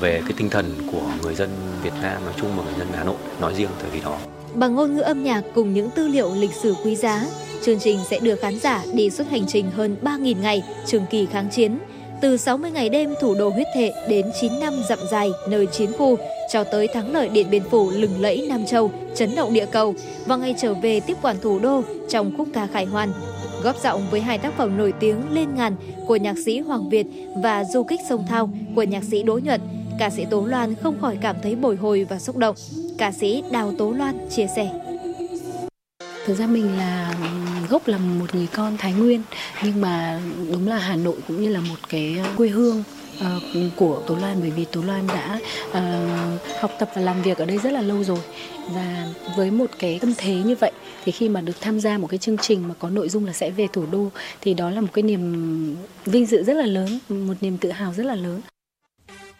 về 0.00 0.20
cái 0.24 0.32
tinh 0.36 0.50
thần 0.50 0.74
của 0.92 1.02
người 1.22 1.34
dân 1.34 1.50
Việt 1.82 1.92
Nam 2.02 2.24
nói 2.24 2.34
chung 2.40 2.50
và 2.56 2.64
người 2.64 2.74
dân 2.78 2.88
Hà 2.94 3.04
Nội 3.04 3.16
nói 3.40 3.54
riêng 3.54 3.70
thời 3.80 3.90
kỳ 3.90 4.00
đó. 4.00 4.18
Bằng 4.54 4.74
ngôn 4.74 4.96
ngữ 4.96 5.00
âm 5.00 5.24
nhạc 5.24 5.42
cùng 5.54 5.74
những 5.74 5.90
tư 5.90 6.08
liệu 6.08 6.34
lịch 6.34 6.54
sử 6.54 6.74
quý 6.84 6.96
giá, 6.96 7.24
Chương 7.62 7.78
trình 7.78 7.98
sẽ 8.10 8.18
đưa 8.18 8.34
khán 8.34 8.58
giả 8.58 8.84
đi 8.94 9.10
suốt 9.10 9.24
hành 9.30 9.46
trình 9.46 9.70
hơn 9.70 9.96
3.000 10.02 10.40
ngày 10.40 10.62
trường 10.86 11.06
kỳ 11.10 11.26
kháng 11.26 11.48
chiến, 11.50 11.78
từ 12.20 12.36
60 12.36 12.70
ngày 12.70 12.88
đêm 12.88 13.14
thủ 13.20 13.34
đô 13.34 13.48
huyết 13.48 13.66
thệ 13.74 13.92
đến 14.08 14.26
9 14.40 14.60
năm 14.60 14.74
dặm 14.88 14.98
dài 15.10 15.30
nơi 15.48 15.66
chiến 15.66 15.92
khu, 15.98 16.18
cho 16.52 16.64
tới 16.64 16.88
thắng 16.88 17.12
lợi 17.12 17.28
Điện 17.28 17.50
Biên 17.50 17.62
Phủ 17.70 17.90
lừng 17.90 18.20
lẫy 18.20 18.46
Nam 18.48 18.66
Châu, 18.66 18.90
chấn 19.14 19.34
động 19.34 19.54
địa 19.54 19.66
cầu 19.66 19.94
và 20.26 20.36
ngày 20.36 20.54
trở 20.58 20.74
về 20.74 21.00
tiếp 21.00 21.16
quản 21.22 21.36
thủ 21.40 21.58
đô 21.58 21.82
trong 22.08 22.36
khúc 22.36 22.48
ca 22.54 22.66
khải 22.66 22.84
hoàn. 22.84 23.12
Góp 23.62 23.82
giọng 23.82 24.10
với 24.10 24.20
hai 24.20 24.38
tác 24.38 24.56
phẩm 24.56 24.76
nổi 24.76 24.92
tiếng 25.00 25.30
Lên 25.30 25.54
ngàn 25.54 25.76
của 26.06 26.16
nhạc 26.16 26.38
sĩ 26.44 26.58
Hoàng 26.60 26.88
Việt 26.88 27.06
và 27.42 27.64
Du 27.64 27.82
kích 27.82 28.00
sông 28.08 28.24
Thao 28.28 28.50
của 28.74 28.82
nhạc 28.82 29.04
sĩ 29.04 29.22
Đỗ 29.22 29.38
Nhuận, 29.44 29.60
ca 29.98 30.10
sĩ 30.10 30.24
Tố 30.30 30.46
Loan 30.46 30.74
không 30.74 31.00
khỏi 31.00 31.18
cảm 31.20 31.36
thấy 31.42 31.56
bồi 31.56 31.76
hồi 31.76 32.06
và 32.10 32.18
xúc 32.18 32.36
động. 32.36 32.56
Ca 32.98 33.12
sĩ 33.12 33.42
Đào 33.50 33.72
Tố 33.78 33.92
Loan 33.92 34.28
chia 34.30 34.46
sẻ. 34.56 34.70
Thực 36.26 36.34
ra 36.34 36.46
mình 36.46 36.76
là 36.76 37.14
gốc 37.68 37.88
là 37.88 37.98
một 37.98 38.34
người 38.34 38.46
con 38.54 38.76
Thái 38.76 38.92
Nguyên 38.92 39.22
nhưng 39.64 39.80
mà 39.80 40.20
đúng 40.52 40.68
là 40.68 40.78
Hà 40.78 40.96
Nội 40.96 41.16
cũng 41.28 41.42
như 41.42 41.48
là 41.48 41.60
một 41.60 41.76
cái 41.88 42.16
quê 42.36 42.48
hương 42.48 42.84
uh, 43.20 43.42
của 43.76 44.02
Tố 44.06 44.16
Loan 44.16 44.40
bởi 44.40 44.50
vì 44.50 44.64
Tố 44.64 44.82
Loan 44.82 45.06
đã 45.06 45.40
uh, 45.68 46.60
học 46.60 46.70
tập 46.78 46.90
và 46.94 47.02
làm 47.02 47.22
việc 47.22 47.38
ở 47.38 47.44
đây 47.44 47.58
rất 47.58 47.72
là 47.72 47.82
lâu 47.82 48.04
rồi 48.04 48.20
và 48.74 49.06
với 49.36 49.50
một 49.50 49.66
cái 49.78 49.98
tâm 50.00 50.14
thế 50.16 50.34
như 50.34 50.54
vậy 50.60 50.72
thì 51.04 51.12
khi 51.12 51.28
mà 51.28 51.40
được 51.40 51.60
tham 51.60 51.80
gia 51.80 51.98
một 51.98 52.06
cái 52.06 52.18
chương 52.18 52.38
trình 52.38 52.68
mà 52.68 52.74
có 52.78 52.90
nội 52.90 53.08
dung 53.08 53.26
là 53.26 53.32
sẽ 53.32 53.50
về 53.50 53.66
thủ 53.72 53.84
đô 53.90 54.08
thì 54.40 54.54
đó 54.54 54.70
là 54.70 54.80
một 54.80 54.88
cái 54.92 55.02
niềm 55.02 55.76
vinh 56.04 56.26
dự 56.26 56.42
rất 56.42 56.56
là 56.56 56.66
lớn, 56.66 56.98
một 57.08 57.34
niềm 57.40 57.58
tự 57.58 57.70
hào 57.70 57.92
rất 57.92 58.06
là 58.06 58.14
lớn. 58.14 58.40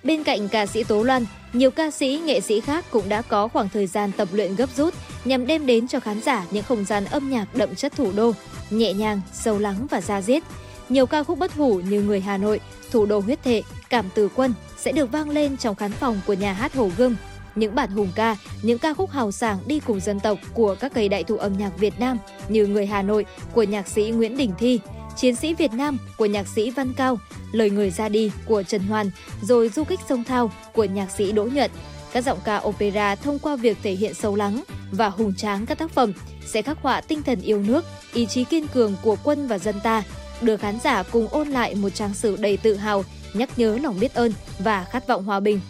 Bên 0.05 0.25
cạnh 0.25 0.49
ca 0.49 0.67
sĩ 0.67 0.85
Tố 0.85 1.03
Loan, 1.03 1.27
nhiều 1.53 1.71
ca 1.71 1.91
sĩ, 1.91 2.21
nghệ 2.25 2.41
sĩ 2.41 2.61
khác 2.61 2.85
cũng 2.91 3.09
đã 3.09 3.23
có 3.23 3.49
khoảng 3.49 3.69
thời 3.69 3.87
gian 3.87 4.13
tập 4.13 4.29
luyện 4.33 4.57
gấp 4.57 4.71
rút 4.77 4.95
nhằm 5.25 5.47
đem 5.47 5.67
đến 5.67 5.89
cho 5.89 6.01
khán 6.01 6.21
giả 6.21 6.47
những 6.51 6.63
không 6.63 6.85
gian 6.85 7.05
âm 7.05 7.31
nhạc 7.31 7.55
đậm 7.55 7.75
chất 7.75 7.93
thủ 7.97 8.13
đô, 8.17 8.33
nhẹ 8.71 8.93
nhàng, 8.93 9.21
sâu 9.33 9.59
lắng 9.59 9.87
và 9.91 10.01
da 10.01 10.23
diết. 10.23 10.43
Nhiều 10.89 11.07
ca 11.07 11.23
khúc 11.23 11.39
bất 11.39 11.53
hủ 11.53 11.81
như 11.81 12.03
Người 12.03 12.21
Hà 12.21 12.37
Nội, 12.37 12.61
Thủ 12.91 13.07
đô 13.07 13.21
huyết 13.21 13.43
thệ, 13.43 13.63
Cảm 13.91 14.05
từ 14.15 14.29
quân 14.35 14.55
sẽ 14.77 14.93
được 14.93 15.13
vang 15.13 15.31
lên 15.31 15.57
trong 15.57 15.75
khán 15.75 15.93
phòng 15.93 16.21
của 16.27 16.33
nhà 16.33 16.53
hát 16.53 16.75
Hồ 16.75 16.91
Gươm. 16.97 17.17
Những 17.55 17.75
bản 17.75 17.91
hùng 17.91 18.09
ca, 18.15 18.37
những 18.63 18.79
ca 18.79 18.95
khúc 18.95 19.11
hào 19.11 19.33
sảng 19.33 19.59
đi 19.67 19.81
cùng 19.81 20.01
dân 20.01 20.21
tộc 20.21 20.39
của 20.55 20.75
các 20.75 20.93
cây 20.95 21.09
đại 21.09 21.25
thụ 21.25 21.37
âm 21.37 21.59
nhạc 21.59 21.79
Việt 21.79 22.01
Nam 22.01 22.19
như 22.49 22.67
Người 22.67 22.87
Hà 22.87 23.03
Nội 23.03 23.27
của 23.53 23.63
nhạc 23.63 23.89
sĩ 23.89 24.11
Nguyễn 24.11 24.37
Đình 24.37 24.53
Thi, 24.59 24.81
Chiến 25.17 25.37
sĩ 25.37 25.55
Việt 25.55 25.73
Nam 25.73 25.99
của 26.17 26.27
nhạc 26.27 26.49
sĩ 26.49 26.71
Văn 26.71 26.93
Cao, 26.97 27.19
Lời 27.53 27.71
người 27.71 27.91
ra 27.91 28.09
đi 28.09 28.31
của 28.47 28.63
Trần 28.63 28.83
Hoàn, 28.83 29.11
rồi 29.43 29.69
Du 29.69 29.85
kích 29.85 30.01
sông 30.09 30.25
Thao 30.25 30.51
của 30.75 30.85
nhạc 30.85 31.11
sĩ 31.11 31.33
Đỗ 31.33 31.45
Nhuận. 31.45 31.71
Các 32.13 32.25
giọng 32.25 32.39
ca 32.45 32.59
opera 32.59 33.15
thông 33.15 33.39
qua 33.39 33.57
việc 33.57 33.79
thể 33.83 33.93
hiện 33.93 34.15
sâu 34.15 34.37
lắng 34.37 34.63
và 34.93 35.09
hùng 35.09 35.35
tráng 35.35 35.67
các 35.67 35.79
tác 35.79 35.91
phẩm 35.91 36.13
sẽ 36.47 36.63
khắc 36.63 36.79
họa 36.83 37.01
tinh 37.01 37.23
thần 37.23 37.41
yêu 37.41 37.63
nước, 37.63 37.85
ý 38.13 38.27
chí 38.27 38.45
kiên 38.45 38.67
cường 38.67 38.95
của 39.03 39.17
quân 39.25 39.47
và 39.47 39.59
dân 39.59 39.75
ta, 39.83 40.03
đưa 40.43 40.57
khán 40.57 40.79
giả 40.85 41.03
cùng 41.03 41.29
ôn 41.31 41.49
lại 41.49 41.75
một 41.75 41.91
trang 41.95 42.15
sử 42.15 42.37
đầy 42.37 42.57
tự 42.57 42.75
hào, 42.75 43.05
nhắc 43.35 43.59
nhớ 43.59 43.79
lòng 43.83 44.01
biết 44.01 44.15
ơn 44.15 44.33
và 44.59 44.85
khát 44.85 45.07
vọng 45.07 45.25
hòa 45.25 45.41
bình. 45.41 45.61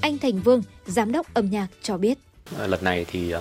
Anh 0.00 0.18
Thành 0.18 0.40
Vương, 0.40 0.62
giám 0.86 1.12
đốc 1.12 1.34
âm 1.34 1.50
nhạc 1.50 1.66
cho 1.82 1.96
biết. 1.96 2.18
À, 2.58 2.66
lần 2.66 2.84
này 2.84 3.06
thì 3.10 3.30
à, 3.30 3.40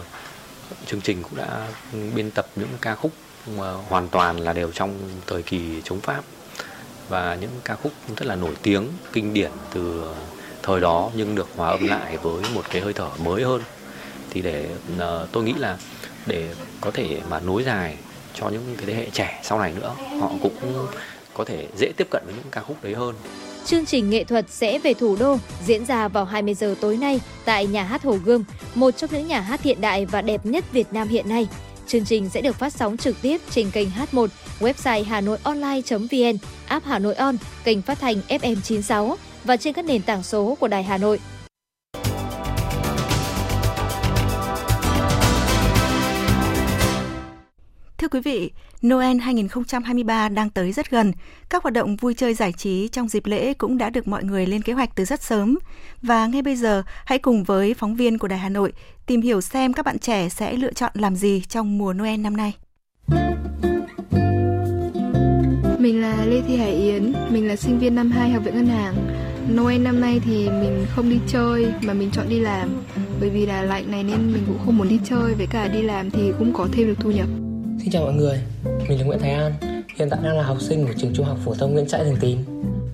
chương 0.85 1.01
trình 1.01 1.23
cũng 1.23 1.37
đã 1.37 1.67
biên 2.15 2.31
tập 2.31 2.47
những 2.55 2.69
ca 2.81 2.95
khúc 2.95 3.11
à, 3.47 3.71
hoàn 3.89 4.07
toàn 4.07 4.39
là 4.39 4.53
đều 4.53 4.71
trong 4.71 4.99
thời 5.27 5.43
kỳ 5.43 5.81
chống 5.83 5.99
Pháp 5.99 6.23
và 7.09 7.37
những 7.41 7.51
ca 7.63 7.75
khúc 7.75 7.91
rất 8.17 8.25
là 8.25 8.35
nổi 8.35 8.55
tiếng, 8.61 8.87
kinh 9.13 9.33
điển 9.33 9.51
từ 9.73 10.13
thời 10.63 10.81
đó 10.81 11.11
nhưng 11.15 11.35
được 11.35 11.47
hòa 11.55 11.69
âm 11.69 11.87
lại 11.87 12.17
với 12.17 12.43
một 12.53 12.63
cái 12.69 12.81
hơi 12.81 12.93
thở 12.93 13.09
mới 13.23 13.43
hơn. 13.43 13.61
Thì 14.29 14.41
để 14.41 14.69
tôi 15.31 15.43
nghĩ 15.43 15.53
là 15.53 15.77
để 16.25 16.55
có 16.81 16.91
thể 16.91 17.19
mà 17.29 17.39
nối 17.39 17.63
dài 17.63 17.97
cho 18.35 18.49
những 18.49 18.75
cái 18.77 18.85
thế 18.85 18.93
hệ 18.93 19.09
trẻ 19.13 19.41
sau 19.43 19.59
này 19.59 19.73
nữa, 19.81 19.95
họ 20.19 20.31
cũng 20.41 20.87
có 21.33 21.43
thể 21.43 21.67
dễ 21.77 21.91
tiếp 21.97 22.07
cận 22.11 22.23
với 22.25 22.33
những 22.35 22.51
ca 22.51 22.61
khúc 22.61 22.83
đấy 22.83 22.93
hơn. 22.93 23.15
Chương 23.65 23.85
trình 23.85 24.09
nghệ 24.09 24.23
thuật 24.23 24.45
sẽ 24.49 24.79
về 24.79 24.93
thủ 24.93 25.15
đô 25.19 25.37
diễn 25.65 25.85
ra 25.85 26.07
vào 26.07 26.25
20 26.25 26.53
giờ 26.53 26.75
tối 26.81 26.97
nay 26.97 27.21
tại 27.45 27.67
nhà 27.67 27.83
hát 27.83 28.03
Hồ 28.03 28.17
Gươm, 28.25 28.43
một 28.75 28.91
trong 28.91 29.09
những 29.13 29.27
nhà 29.27 29.41
hát 29.41 29.61
hiện 29.61 29.81
đại 29.81 30.05
và 30.05 30.21
đẹp 30.21 30.45
nhất 30.45 30.65
Việt 30.71 30.93
Nam 30.93 31.07
hiện 31.07 31.29
nay. 31.29 31.47
Chương 31.87 32.05
trình 32.05 32.29
sẽ 32.29 32.41
được 32.41 32.55
phát 32.55 32.73
sóng 32.73 32.97
trực 32.97 33.15
tiếp 33.21 33.41
trên 33.49 33.71
kênh 33.71 33.87
H1, 33.89 34.27
website 34.59 35.03
hanoionline.vn, 35.03 36.37
app 36.67 36.85
Hà 36.85 36.99
Nội 36.99 37.15
On, 37.15 37.37
kênh 37.63 37.81
phát 37.81 37.99
thanh 37.99 38.21
FM96 38.29 39.15
và 39.43 39.57
trên 39.57 39.73
các 39.73 39.85
nền 39.85 40.01
tảng 40.01 40.23
số 40.23 40.57
của 40.59 40.67
Đài 40.67 40.83
Hà 40.83 40.97
Nội. 40.97 41.19
Quý 48.15 48.21
vị, 48.21 48.51
Noel 48.87 49.17
2023 49.17 50.29
đang 50.29 50.49
tới 50.49 50.71
rất 50.71 50.91
gần. 50.91 51.11
Các 51.49 51.63
hoạt 51.63 51.73
động 51.73 51.95
vui 51.95 52.13
chơi 52.13 52.33
giải 52.33 52.51
trí 52.51 52.87
trong 52.87 53.07
dịp 53.07 53.25
lễ 53.25 53.53
cũng 53.53 53.77
đã 53.77 53.89
được 53.89 54.07
mọi 54.07 54.23
người 54.23 54.45
lên 54.45 54.61
kế 54.61 54.73
hoạch 54.73 54.95
từ 54.95 55.05
rất 55.05 55.23
sớm. 55.23 55.57
Và 56.01 56.27
ngay 56.27 56.41
bây 56.41 56.55
giờ, 56.55 56.83
hãy 57.05 57.19
cùng 57.19 57.43
với 57.43 57.73
phóng 57.73 57.95
viên 57.95 58.17
của 58.17 58.27
Đài 58.27 58.39
Hà 58.39 58.49
Nội 58.49 58.73
tìm 59.05 59.21
hiểu 59.21 59.41
xem 59.41 59.73
các 59.73 59.85
bạn 59.85 59.99
trẻ 59.99 60.29
sẽ 60.29 60.53
lựa 60.53 60.73
chọn 60.73 60.91
làm 60.93 61.15
gì 61.15 61.41
trong 61.49 61.77
mùa 61.77 61.93
Noel 61.93 62.19
năm 62.19 62.37
nay. 62.37 62.53
Mình 65.79 66.01
là 66.01 66.25
Lê 66.25 66.41
Thị 66.47 66.57
Hải 66.57 66.71
Yến, 66.71 67.13
mình 67.29 67.47
là 67.47 67.55
sinh 67.55 67.79
viên 67.79 67.95
năm 67.95 68.11
2 68.11 68.29
Học 68.29 68.43
viện 68.43 68.55
Ngân 68.55 68.67
hàng. 68.67 68.95
Noel 69.55 69.81
năm 69.81 70.01
nay 70.01 70.21
thì 70.25 70.49
mình 70.49 70.85
không 70.89 71.09
đi 71.09 71.19
chơi 71.27 71.73
mà 71.83 71.93
mình 71.93 72.11
chọn 72.11 72.29
đi 72.29 72.39
làm 72.39 72.69
bởi 73.19 73.29
vì 73.29 73.45
là 73.45 73.61
lạnh 73.61 73.91
này 73.91 74.03
nên 74.03 74.33
mình 74.33 74.43
cũng 74.47 74.59
không 74.65 74.77
muốn 74.77 74.89
đi 74.89 74.99
chơi 75.05 75.33
với 75.33 75.47
cả 75.47 75.67
đi 75.67 75.81
làm 75.81 76.11
thì 76.11 76.31
cũng 76.39 76.53
có 76.53 76.67
thêm 76.71 76.87
được 76.87 76.97
thu 76.99 77.11
nhập. 77.11 77.27
Xin 77.85 77.91
chào 77.91 78.03
mọi 78.03 78.13
người, 78.13 78.39
mình 78.89 78.99
là 78.99 79.05
Nguyễn 79.05 79.19
Thái 79.19 79.31
An, 79.31 79.53
hiện 79.95 80.09
tại 80.09 80.19
đang 80.23 80.37
là 80.37 80.43
học 80.43 80.61
sinh 80.61 80.85
của 80.87 80.93
trường 80.97 81.13
trung 81.13 81.25
học 81.25 81.37
phổ 81.45 81.53
thông 81.53 81.73
Nguyễn 81.73 81.87
Trãi 81.87 82.03
Thường 82.03 82.17
Tín. 82.19 82.37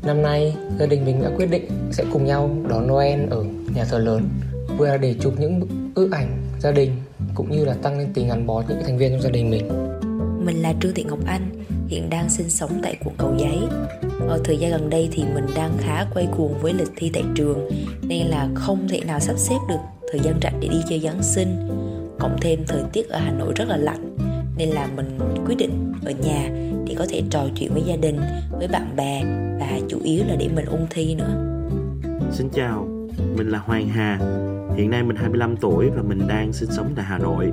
Năm 0.03 0.21
nay, 0.21 0.55
gia 0.79 0.86
đình 0.86 1.05
mình 1.05 1.24
đã 1.24 1.29
quyết 1.38 1.45
định 1.45 1.65
sẽ 1.91 2.03
cùng 2.13 2.25
nhau 2.25 2.55
đón 2.69 2.88
Noel 2.88 3.29
ở 3.29 3.43
nhà 3.75 3.86
thờ 3.86 3.98
lớn, 3.98 4.29
vừa 4.77 4.88
là 4.88 4.98
để 4.98 5.15
chụp 5.21 5.33
những 5.39 5.67
ước 5.95 6.12
ảnh 6.12 6.38
gia 6.60 6.71
đình 6.71 6.91
cũng 7.36 7.51
như 7.51 7.65
là 7.65 7.74
tăng 7.74 7.98
lên 8.00 8.07
tình 8.13 8.27
gắn 8.27 8.45
bó 8.45 8.63
những 8.69 8.77
thành 8.86 8.98
viên 8.98 9.12
trong 9.12 9.21
gia 9.21 9.29
đình 9.29 9.50
mình. 9.50 9.67
Mình 10.45 10.62
là 10.62 10.74
Trương 10.81 10.93
Thị 10.93 11.03
Ngọc 11.03 11.19
Anh, 11.25 11.65
hiện 11.88 12.10
đang 12.10 12.29
sinh 12.29 12.50
sống 12.50 12.79
tại 12.83 12.98
quận 13.05 13.15
Cầu 13.17 13.36
Giấy. 13.38 13.60
Ở 14.27 14.41
thời 14.43 14.57
gian 14.57 14.71
gần 14.71 14.89
đây 14.89 15.10
thì 15.12 15.24
mình 15.33 15.45
đang 15.55 15.77
khá 15.77 16.05
quay 16.13 16.27
cuồng 16.38 16.60
với 16.62 16.74
lịch 16.74 16.91
thi 16.95 17.12
tại 17.13 17.24
trường 17.36 17.69
nên 18.01 18.27
là 18.27 18.50
không 18.55 18.88
thể 18.89 19.00
nào 19.00 19.19
sắp 19.19 19.38
xếp 19.38 19.57
được 19.69 19.79
thời 20.12 20.19
gian 20.19 20.39
rảnh 20.41 20.60
để 20.60 20.67
đi 20.67 20.77
chơi 20.89 21.00
Giáng 21.00 21.24
sinh. 21.24 21.67
Cộng 22.19 22.38
thêm 22.41 22.63
thời 22.67 22.81
tiết 22.93 23.10
ở 23.10 23.19
Hà 23.19 23.31
Nội 23.31 23.53
rất 23.55 23.67
là 23.67 23.77
lạnh 23.77 24.10
nên 24.58 24.70
là 24.70 24.88
mình 24.96 25.17
quyết 25.46 25.55
định 25.58 25.93
ở 26.05 26.12
nhà 26.12 26.50
để 26.88 26.96
có 26.98 27.05
thể 27.10 27.24
trò 27.29 27.48
chuyện 27.55 27.74
với 27.74 27.84
gia 27.86 27.96
đình, 27.96 28.20
với 28.51 28.67
bạn 28.67 28.96
bè 28.96 29.24
và 29.60 29.79
chủ 29.89 30.00
yếu 30.03 30.24
là 30.27 30.36
để 30.39 30.50
mình 30.55 30.65
ôn 30.65 30.81
thi 30.89 31.15
nữa. 31.15 31.62
Xin 32.31 32.50
chào, 32.53 32.88
mình 33.38 33.50
là 33.50 33.60
Hoàng 33.60 33.88
Hà. 33.88 34.20
Hiện 34.75 34.89
nay 34.89 35.03
mình 35.03 35.15
25 35.15 35.58
tuổi 35.58 35.89
và 35.89 36.01
mình 36.01 36.27
đang 36.27 36.53
sinh 36.53 36.70
sống 36.72 36.93
tại 36.96 37.05
Hà 37.05 37.17
Nội. 37.17 37.51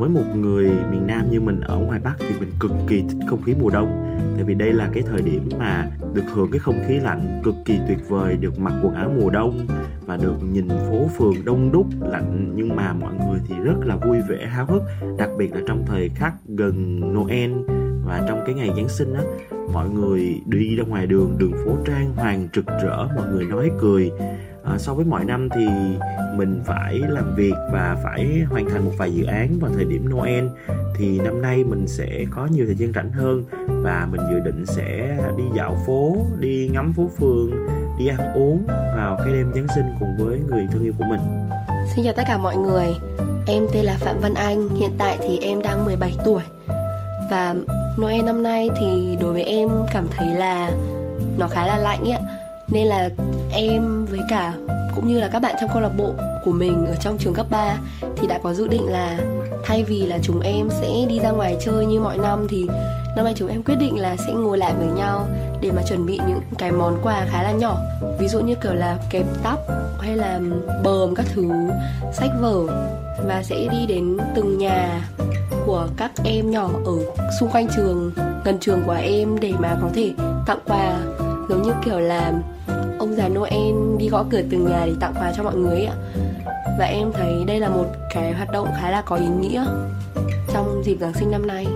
Với 0.00 0.08
một 0.08 0.36
người 0.36 0.70
miền 0.90 1.06
Nam 1.06 1.30
như 1.30 1.40
mình 1.40 1.60
ở 1.60 1.78
ngoài 1.78 2.00
Bắc 2.04 2.14
thì 2.18 2.34
mình 2.40 2.48
cực 2.60 2.70
kỳ 2.88 3.02
thích 3.08 3.18
không 3.28 3.42
khí 3.42 3.54
mùa 3.60 3.70
đông. 3.70 4.16
Tại 4.34 4.44
vì 4.44 4.54
đây 4.54 4.72
là 4.72 4.90
cái 4.92 5.02
thời 5.02 5.22
điểm 5.22 5.48
mà 5.58 5.90
được 6.14 6.22
hưởng 6.32 6.50
cái 6.50 6.58
không 6.58 6.82
khí 6.88 6.98
lạnh 6.98 7.40
cực 7.44 7.54
kỳ 7.64 7.78
tuyệt 7.88 7.98
vời, 8.08 8.36
được 8.36 8.58
mặc 8.58 8.72
quần 8.82 8.94
áo 8.94 9.12
mùa 9.20 9.30
đông 9.30 9.66
và 10.06 10.16
được 10.16 10.36
nhìn 10.52 10.68
phố 10.68 11.08
phường 11.18 11.44
đông 11.44 11.72
đúc, 11.72 11.86
lạnh. 12.00 12.52
Nhưng 12.54 12.76
mà 12.76 12.92
mọi 12.92 13.14
người 13.14 13.40
thì 13.48 13.54
rất 13.64 13.86
là 13.86 13.96
vui 13.96 14.18
vẻ, 14.28 14.46
háo 14.46 14.66
hức, 14.66 14.82
đặc 15.18 15.30
biệt 15.38 15.54
là 15.54 15.60
trong 15.66 15.86
thời 15.86 16.08
khắc 16.08 16.34
gần 16.46 17.00
Noel 17.14 17.52
và 18.04 18.24
trong 18.28 18.40
cái 18.46 18.54
ngày 18.54 18.70
Giáng 18.76 18.88
sinh 18.88 19.14
á. 19.14 19.22
Mọi 19.72 19.90
người 19.90 20.40
đi 20.46 20.76
ra 20.76 20.84
ngoài 20.84 21.06
đường 21.06 21.34
đường 21.38 21.52
phố 21.64 21.76
trang 21.84 22.12
hoàng 22.16 22.48
rực 22.54 22.66
rỡ, 22.66 23.08
mọi 23.16 23.28
người 23.32 23.44
nói 23.44 23.70
cười 23.80 24.10
à, 24.70 24.78
so 24.78 24.94
với 24.94 25.04
mọi 25.04 25.24
năm 25.24 25.48
thì 25.54 25.66
mình 26.36 26.60
phải 26.64 26.98
làm 27.08 27.34
việc 27.34 27.54
và 27.72 27.96
phải 28.04 28.42
hoàn 28.50 28.70
thành 28.70 28.84
một 28.84 28.92
vài 28.98 29.12
dự 29.12 29.24
án 29.24 29.58
vào 29.60 29.70
thời 29.74 29.84
điểm 29.84 30.08
Noel. 30.10 30.44
Thì 30.94 31.18
năm 31.18 31.42
nay 31.42 31.64
mình 31.64 31.88
sẽ 31.88 32.24
có 32.30 32.46
nhiều 32.46 32.66
thời 32.66 32.74
gian 32.74 32.92
rảnh 32.92 33.12
hơn 33.12 33.44
và 33.68 34.08
mình 34.12 34.20
dự 34.30 34.40
định 34.40 34.66
sẽ 34.66 35.18
đi 35.36 35.44
dạo 35.56 35.76
phố 35.86 36.16
đi 36.38 36.70
ngắm 36.72 36.92
phố 36.92 37.10
phường 37.18 37.50
đi 37.98 38.06
ăn 38.06 38.32
uống 38.34 38.64
vào 38.96 39.18
cái 39.24 39.32
đêm 39.32 39.52
Giáng 39.54 39.66
sinh 39.74 39.84
cùng 40.00 40.16
với 40.18 40.40
người 40.48 40.66
thân 40.72 40.82
yêu 40.82 40.92
của 40.98 41.04
mình. 41.04 41.20
Xin 41.94 42.04
chào 42.04 42.14
tất 42.16 42.22
cả 42.26 42.38
mọi 42.38 42.56
người. 42.56 42.86
Em 43.46 43.66
tên 43.72 43.84
là 43.84 43.96
Phạm 44.00 44.20
Văn 44.20 44.34
Anh 44.34 44.68
Hiện 44.68 44.90
tại 44.98 45.18
thì 45.20 45.38
em 45.38 45.62
đang 45.62 45.84
17 45.84 46.14
tuổi. 46.24 46.42
Và 47.30 47.54
Noel 48.00 48.22
năm 48.22 48.42
nay 48.42 48.68
thì 48.80 49.18
đối 49.20 49.32
với 49.32 49.42
em 49.42 49.68
cảm 49.92 50.06
thấy 50.16 50.28
là 50.34 50.70
Nó 51.38 51.48
khá 51.48 51.66
là 51.66 51.76
lạnh 51.78 52.04
ấy 52.04 52.39
nên 52.70 52.86
là 52.86 53.10
em 53.52 54.04
với 54.04 54.20
cả, 54.28 54.54
cũng 54.94 55.08
như 55.08 55.20
là 55.20 55.28
các 55.28 55.38
bạn 55.38 55.54
trong 55.60 55.70
câu 55.72 55.82
lạc 55.82 55.92
bộ 55.98 56.12
của 56.44 56.52
mình 56.52 56.86
ở 56.86 56.94
trong 57.00 57.18
trường 57.18 57.34
cấp 57.34 57.46
3 57.50 57.76
thì 58.16 58.26
đã 58.26 58.38
có 58.42 58.54
dự 58.54 58.68
định 58.68 58.86
là 58.86 59.18
thay 59.64 59.84
vì 59.84 60.06
là 60.06 60.18
chúng 60.22 60.40
em 60.40 60.68
sẽ 60.70 60.88
đi 61.08 61.20
ra 61.20 61.30
ngoài 61.30 61.56
chơi 61.60 61.86
như 61.86 62.00
mọi 62.00 62.18
năm 62.18 62.46
thì 62.48 62.66
năm 63.16 63.24
nay 63.24 63.34
chúng 63.36 63.48
em 63.48 63.62
quyết 63.62 63.74
định 63.74 63.98
là 63.98 64.16
sẽ 64.16 64.32
ngồi 64.32 64.58
lại 64.58 64.72
với 64.78 64.86
nhau 64.86 65.26
để 65.60 65.70
mà 65.70 65.82
chuẩn 65.88 66.06
bị 66.06 66.20
những 66.28 66.40
cái 66.58 66.72
món 66.72 66.98
quà 67.02 67.26
khá 67.30 67.42
là 67.42 67.52
nhỏ. 67.52 67.76
Ví 68.18 68.28
dụ 68.28 68.40
như 68.40 68.54
kiểu 68.54 68.74
là 68.74 68.98
kẹp 69.10 69.26
tóc 69.42 69.58
hay 70.00 70.16
là 70.16 70.40
bờm 70.84 71.14
các 71.14 71.26
thứ, 71.34 71.50
sách 72.12 72.30
vở 72.40 72.66
và 73.26 73.42
sẽ 73.42 73.68
đi 73.70 73.86
đến 73.86 74.18
từng 74.34 74.58
nhà 74.58 75.08
của 75.66 75.88
các 75.96 76.10
em 76.24 76.50
nhỏ 76.50 76.70
ở 76.84 76.92
xung 77.40 77.50
quanh 77.50 77.68
trường, 77.76 78.12
gần 78.44 78.58
trường 78.60 78.82
của 78.86 78.98
em 79.02 79.40
để 79.40 79.52
mà 79.58 79.76
có 79.82 79.88
thể 79.94 80.10
tặng 80.46 80.58
quà. 80.66 80.96
Giống 81.48 81.62
như 81.62 81.72
kiểu 81.84 81.98
là 81.98 82.32
ông 83.10 83.16
già 83.16 83.28
Noel 83.28 83.98
đi 83.98 84.08
gõ 84.08 84.24
cửa 84.30 84.42
từng 84.50 84.66
nhà 84.66 84.86
để 84.86 84.92
tặng 85.00 85.14
quà 85.14 85.32
cho 85.36 85.42
mọi 85.42 85.56
người 85.56 85.84
ạ. 85.84 85.94
Và 86.78 86.84
em 86.84 87.12
thấy 87.12 87.44
đây 87.46 87.60
là 87.60 87.68
một 87.68 87.86
cái 88.14 88.32
hoạt 88.32 88.52
động 88.52 88.68
khá 88.80 88.90
là 88.90 89.02
có 89.02 89.16
ý 89.16 89.26
nghĩa 89.26 89.64
trong 90.52 90.82
dịp 90.84 90.96
Giáng 91.00 91.14
sinh 91.14 91.30
năm 91.30 91.46
nay. 91.46 91.66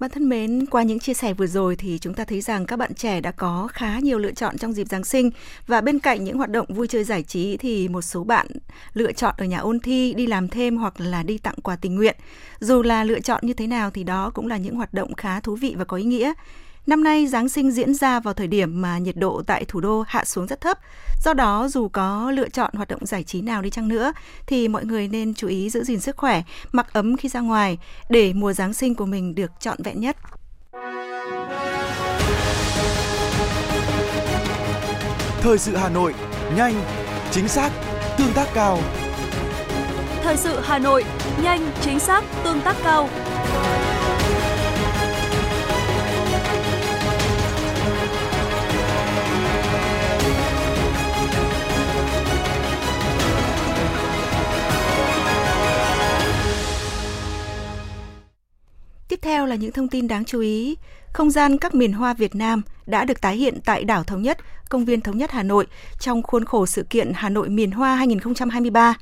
Bạn 0.00 0.10
thân 0.10 0.28
mến, 0.28 0.66
qua 0.66 0.82
những 0.82 0.98
chia 0.98 1.14
sẻ 1.14 1.34
vừa 1.34 1.46
rồi 1.46 1.76
thì 1.76 1.98
chúng 1.98 2.14
ta 2.14 2.24
thấy 2.24 2.40
rằng 2.40 2.66
các 2.66 2.76
bạn 2.76 2.94
trẻ 2.94 3.20
đã 3.20 3.30
có 3.30 3.68
khá 3.72 3.98
nhiều 3.98 4.18
lựa 4.18 4.32
chọn 4.32 4.58
trong 4.58 4.72
dịp 4.72 4.88
Giáng 4.88 5.04
sinh 5.04 5.30
và 5.66 5.80
bên 5.80 5.98
cạnh 5.98 6.24
những 6.24 6.36
hoạt 6.36 6.50
động 6.50 6.66
vui 6.68 6.88
chơi 6.88 7.04
giải 7.04 7.22
trí 7.22 7.56
thì 7.56 7.88
một 7.88 8.02
số 8.02 8.24
bạn 8.24 8.46
lựa 8.92 9.12
chọn 9.12 9.34
ở 9.38 9.44
nhà 9.44 9.58
ôn 9.58 9.80
thi, 9.80 10.14
đi 10.14 10.26
làm 10.26 10.48
thêm 10.48 10.76
hoặc 10.76 11.00
là 11.00 11.22
đi 11.22 11.38
tặng 11.38 11.54
quà 11.62 11.76
tình 11.76 11.94
nguyện. 11.94 12.16
Dù 12.60 12.82
là 12.82 13.04
lựa 13.04 13.20
chọn 13.20 13.46
như 13.46 13.52
thế 13.52 13.66
nào 13.66 13.90
thì 13.90 14.04
đó 14.04 14.30
cũng 14.34 14.46
là 14.46 14.56
những 14.56 14.76
hoạt 14.76 14.94
động 14.94 15.14
khá 15.14 15.40
thú 15.40 15.56
vị 15.56 15.74
và 15.78 15.84
có 15.84 15.96
ý 15.96 16.04
nghĩa. 16.04 16.32
Năm 16.90 17.04
nay 17.04 17.26
Giáng 17.26 17.48
sinh 17.48 17.70
diễn 17.70 17.94
ra 17.94 18.20
vào 18.20 18.34
thời 18.34 18.46
điểm 18.46 18.82
mà 18.82 18.98
nhiệt 18.98 19.16
độ 19.16 19.42
tại 19.46 19.64
thủ 19.64 19.80
đô 19.80 20.04
hạ 20.08 20.24
xuống 20.24 20.46
rất 20.46 20.60
thấp. 20.60 20.78
Do 21.24 21.34
đó 21.34 21.68
dù 21.68 21.88
có 21.88 22.30
lựa 22.30 22.48
chọn 22.48 22.70
hoạt 22.74 22.88
động 22.88 23.06
giải 23.06 23.24
trí 23.24 23.40
nào 23.40 23.62
đi 23.62 23.70
chăng 23.70 23.88
nữa 23.88 24.12
thì 24.46 24.68
mọi 24.68 24.84
người 24.84 25.08
nên 25.08 25.34
chú 25.34 25.48
ý 25.48 25.70
giữ 25.70 25.84
gìn 25.84 26.00
sức 26.00 26.16
khỏe, 26.16 26.42
mặc 26.72 26.86
ấm 26.92 27.16
khi 27.16 27.28
ra 27.28 27.40
ngoài 27.40 27.78
để 28.08 28.32
mùa 28.32 28.52
Giáng 28.52 28.74
sinh 28.74 28.94
của 28.94 29.06
mình 29.06 29.34
được 29.34 29.50
trọn 29.60 29.78
vẹn 29.84 30.00
nhất. 30.00 30.16
Thời 35.40 35.58
sự 35.58 35.76
Hà 35.76 35.88
Nội, 35.88 36.14
nhanh, 36.56 36.74
chính 37.30 37.48
xác, 37.48 37.70
tương 38.18 38.32
tác 38.32 38.48
cao. 38.54 38.78
Thời 40.22 40.36
sự 40.36 40.60
Hà 40.62 40.78
Nội, 40.78 41.04
nhanh, 41.42 41.70
chính 41.80 41.98
xác, 41.98 42.24
tương 42.44 42.60
tác 42.60 42.76
cao. 42.84 43.08
Là 59.50 59.56
những 59.56 59.72
thông 59.72 59.88
tin 59.88 60.08
đáng 60.08 60.24
chú 60.24 60.40
ý. 60.40 60.76
Không 61.12 61.30
gian 61.30 61.58
các 61.58 61.74
miền 61.74 61.92
hoa 61.92 62.14
Việt 62.14 62.34
Nam 62.34 62.62
đã 62.86 63.04
được 63.04 63.20
tái 63.20 63.36
hiện 63.36 63.58
tại 63.64 63.84
đảo 63.84 64.04
Thống 64.04 64.22
Nhất, 64.22 64.38
công 64.68 64.84
viên 64.84 65.00
Thống 65.00 65.18
Nhất 65.18 65.30
Hà 65.30 65.42
Nội 65.42 65.66
trong 65.98 66.22
khuôn 66.22 66.44
khổ 66.44 66.66
sự 66.66 66.82
kiện 66.90 67.12
Hà 67.14 67.28
Nội 67.28 67.48
miền 67.48 67.70
hoa 67.70 67.96
2023. 67.96 68.94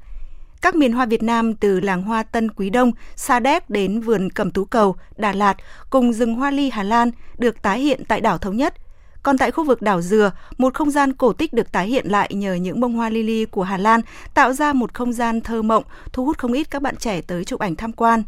Các 0.63 0.75
miền 0.75 0.93
hoa 0.93 1.07
Việt 1.07 1.23
Nam 1.23 1.55
từ 1.55 1.81
làng 1.81 2.03
hoa 2.03 2.23
Tân 2.23 2.51
Quý 2.51 2.71
Đông, 2.71 2.93
Sa 3.17 3.41
Đéc 3.41 3.71
đến 3.71 4.01
vườn 4.01 4.31
Cẩm 4.31 4.51
Tú 4.51 4.65
Cầu, 4.65 4.97
Đà 5.17 5.33
Lạt 5.33 5.57
cùng 5.91 6.13
rừng 6.13 6.35
hoa 6.35 6.51
ly 6.51 6.71
Hà 6.71 6.83
Lan 6.83 7.11
được 7.39 7.63
tái 7.63 7.81
hiện 7.81 8.03
tại 8.09 8.21
đảo 8.21 8.39
Thống 8.39 8.57
Nhất. 8.57 8.75
Còn 9.23 9.39
tại 9.39 9.51
khu 9.51 9.65
vực 9.65 9.83
đảo 9.83 10.01
Dừa, 10.01 10.31
một 10.59 10.75
không 10.75 10.91
gian 10.91 11.13
cổ 11.13 11.33
tích 11.33 11.53
được 11.53 11.73
tái 11.73 11.89
hiện 11.89 12.07
lại 12.07 12.35
nhờ 12.35 12.55
những 12.55 12.81
bông 12.81 12.95
hoa 12.95 13.09
lily 13.09 13.45
của 13.45 13.63
Hà 13.63 13.77
Lan 13.77 14.01
tạo 14.35 14.53
ra 14.53 14.73
một 14.73 14.95
không 14.95 15.13
gian 15.13 15.41
thơ 15.41 15.63
mộng, 15.63 15.85
thu 16.13 16.25
hút 16.25 16.39
không 16.39 16.53
ít 16.53 16.71
các 16.71 16.83
bạn 16.83 16.97
trẻ 16.97 17.21
tới 17.21 17.45
chụp 17.45 17.61
ảnh 17.61 17.77
tham 17.77 17.93
quan. 17.93 18.23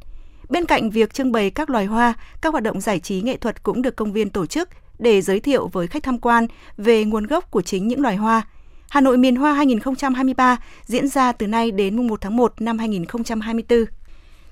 Bên 0.51 0.65
cạnh 0.65 0.91
việc 0.91 1.15
trưng 1.15 1.33
bày 1.33 1.51
các 1.51 1.71
loài 1.71 1.85
hoa, 1.85 2.15
các 2.41 2.53
hoạt 2.53 2.63
động 2.63 2.81
giải 2.81 2.99
trí 2.99 3.21
nghệ 3.21 3.37
thuật 3.37 3.63
cũng 3.63 3.83
được 3.83 3.97
công 3.97 4.13
viên 4.13 4.31
tổ 4.31 4.47
chức 4.47 4.69
để 4.99 5.23
giới 5.23 5.41
thiệu 5.41 5.69
với 5.69 5.87
khách 5.87 6.03
tham 6.03 6.19
quan 6.19 6.47
về 6.77 7.05
nguồn 7.05 7.27
gốc 7.27 7.51
của 7.51 7.63
chính 7.63 7.89
những 7.89 8.01
loài 8.01 8.17
hoa. 8.17 8.43
Hà 8.91 9.01
Nội 9.01 9.17
miền 9.17 9.37
hoa 9.37 9.53
2023 9.53 10.57
diễn 10.85 11.09
ra 11.09 11.33
từ 11.33 11.47
nay 11.47 11.71
đến 11.71 11.97
mùng 11.97 12.07
1 12.07 12.21
tháng 12.21 12.37
1 12.37 12.55
năm 12.61 12.79
2024. 12.79 13.85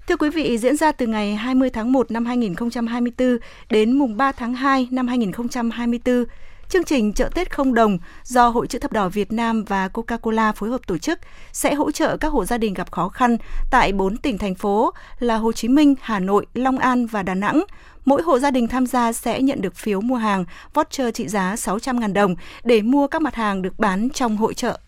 Thưa 0.09 0.17
quý 0.17 0.31
vị, 0.31 0.59
diễn 0.59 0.77
ra 0.77 0.93
từ 0.93 1.07
ngày 1.07 1.37
20 1.37 1.71
tháng 1.71 1.93
1 1.93 2.11
năm 2.11 2.27
2024 2.27 3.39
đến 3.71 3.99
mùng 3.99 4.17
3 4.17 4.33
tháng 4.33 4.55
2 4.55 4.89
năm 4.91 5.09
2024, 5.09 6.25
Chương 6.69 6.85
trình 6.85 7.13
chợ 7.13 7.29
Tết 7.35 7.55
không 7.55 7.75
đồng 7.75 7.99
do 8.25 8.49
Hội 8.49 8.67
chữ 8.67 8.79
thập 8.79 8.93
đỏ 8.93 9.09
Việt 9.09 9.33
Nam 9.33 9.65
và 9.65 9.89
Coca-Cola 9.89 10.53
phối 10.53 10.71
hợp 10.71 10.81
tổ 10.87 10.99
chức 10.99 11.19
sẽ 11.53 11.75
hỗ 11.75 11.91
trợ 11.91 12.17
các 12.17 12.29
hộ 12.29 12.45
gia 12.45 12.59
đình 12.59 12.75
gặp 12.75 12.93
khó 12.93 13.09
khăn 13.09 13.37
tại 13.71 13.93
4 13.93 14.17
tỉnh 14.17 14.39
thành 14.39 14.55
phố 14.55 14.93
là 15.19 15.37
Hồ 15.37 15.53
Chí 15.53 15.69
Minh, 15.69 15.95
Hà 16.01 16.19
Nội, 16.19 16.47
Long 16.55 16.79
An 16.79 17.07
và 17.07 17.23
Đà 17.23 17.35
Nẵng. 17.35 17.65
Mỗi 18.05 18.23
hộ 18.23 18.39
gia 18.39 18.51
đình 18.51 18.69
tham 18.69 18.87
gia 18.87 19.13
sẽ 19.13 19.43
nhận 19.43 19.61
được 19.61 19.77
phiếu 19.77 20.01
mua 20.01 20.17
hàng 20.17 20.45
voucher 20.75 21.15
trị 21.15 21.29
giá 21.29 21.55
600.000 21.55 22.13
đồng 22.13 22.35
để 22.65 22.83
mua 22.83 23.07
các 23.07 23.23
mặt 23.23 23.35
hàng 23.35 23.63
được 23.63 23.79
bán 23.79 24.09
trong 24.15 24.37
hội 24.37 24.55
trợ. 24.55 24.79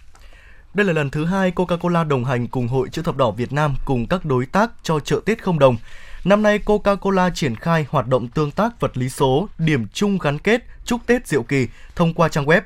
Đây 0.75 0.87
là 0.87 0.93
lần 0.93 1.11
thứ 1.11 1.25
hai 1.25 1.51
Coca-Cola 1.51 2.09
đồng 2.09 2.25
hành 2.25 2.47
cùng 2.47 2.69
Hội 2.69 2.89
chữ 2.93 3.03
thập 3.03 3.17
đỏ 3.17 3.31
Việt 3.31 3.53
Nam 3.53 3.75
cùng 3.85 4.07
các 4.07 4.25
đối 4.25 4.47
tác 4.47 4.71
cho 4.83 5.01
chợ 5.01 5.21
Tết 5.27 5.43
không 5.43 5.59
đồng. 5.59 5.77
Năm 6.25 6.43
nay, 6.43 6.59
Coca-Cola 6.59 7.31
triển 7.35 7.57
khai 7.57 7.87
hoạt 7.91 8.07
động 8.07 8.29
tương 8.29 8.51
tác 8.51 8.81
vật 8.81 8.97
lý 8.97 9.09
số, 9.09 9.49
điểm 9.59 9.87
chung 9.93 10.19
gắn 10.19 10.39
kết, 10.39 10.65
chúc 10.85 11.07
Tết 11.07 11.27
diệu 11.27 11.43
kỳ 11.43 11.69
thông 11.97 12.15
qua 12.15 12.29
trang 12.29 12.47
web. 12.47 12.61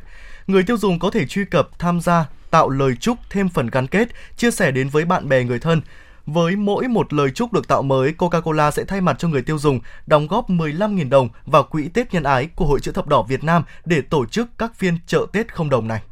Người 0.46 0.62
tiêu 0.62 0.76
dùng 0.76 0.98
có 0.98 1.10
thể 1.10 1.26
truy 1.26 1.44
cập, 1.44 1.78
tham 1.78 2.00
gia, 2.00 2.26
tạo 2.50 2.68
lời 2.68 2.94
chúc 3.00 3.18
thêm 3.30 3.48
phần 3.48 3.66
gắn 3.66 3.86
kết, 3.86 4.08
chia 4.36 4.50
sẻ 4.50 4.70
đến 4.70 4.88
với 4.88 5.04
bạn 5.04 5.28
bè 5.28 5.44
người 5.44 5.58
thân. 5.58 5.82
Với 6.26 6.56
mỗi 6.56 6.88
một 6.88 7.12
lời 7.12 7.30
chúc 7.30 7.52
được 7.52 7.68
tạo 7.68 7.82
mới, 7.82 8.14
Coca-Cola 8.18 8.70
sẽ 8.70 8.84
thay 8.84 9.00
mặt 9.00 9.16
cho 9.18 9.28
người 9.28 9.42
tiêu 9.42 9.58
dùng 9.58 9.80
đóng 10.06 10.26
góp 10.26 10.50
15.000 10.50 11.08
đồng 11.08 11.28
vào 11.46 11.62
quỹ 11.62 11.88
Tết 11.88 12.14
nhân 12.14 12.22
ái 12.22 12.46
của 12.46 12.66
Hội 12.66 12.80
chữ 12.80 12.92
thập 12.92 13.06
đỏ 13.06 13.22
Việt 13.22 13.44
Nam 13.44 13.62
để 13.84 14.00
tổ 14.00 14.26
chức 14.26 14.48
các 14.58 14.74
phiên 14.74 14.98
chợ 15.06 15.26
Tết 15.32 15.54
không 15.54 15.70
đồng 15.70 15.88
này. 15.88 16.02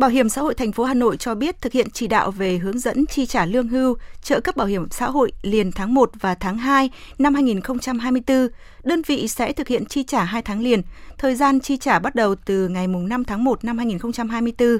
Bảo 0.00 0.10
hiểm 0.10 0.28
xã 0.28 0.40
hội 0.40 0.54
thành 0.54 0.72
phố 0.72 0.84
Hà 0.84 0.94
Nội 0.94 1.16
cho 1.16 1.34
biết 1.34 1.60
thực 1.60 1.72
hiện 1.72 1.90
chỉ 1.92 2.06
đạo 2.06 2.30
về 2.30 2.58
hướng 2.58 2.78
dẫn 2.78 3.06
chi 3.06 3.26
trả 3.26 3.46
lương 3.46 3.68
hưu, 3.68 3.96
trợ 4.22 4.40
cấp 4.40 4.56
bảo 4.56 4.66
hiểm 4.66 4.90
xã 4.90 5.10
hội 5.10 5.32
liền 5.42 5.72
tháng 5.72 5.94
1 5.94 6.10
và 6.20 6.34
tháng 6.34 6.58
2 6.58 6.90
năm 7.18 7.34
2024, 7.34 8.48
đơn 8.82 9.02
vị 9.06 9.28
sẽ 9.28 9.52
thực 9.52 9.68
hiện 9.68 9.84
chi 9.84 10.02
trả 10.02 10.24
2 10.24 10.42
tháng 10.42 10.60
liền, 10.60 10.82
thời 11.18 11.34
gian 11.34 11.60
chi 11.60 11.76
trả 11.76 11.98
bắt 11.98 12.14
đầu 12.14 12.34
từ 12.34 12.68
ngày 12.68 12.86
5 12.86 13.24
tháng 13.24 13.44
1 13.44 13.64
năm 13.64 13.78
2024. 13.78 14.78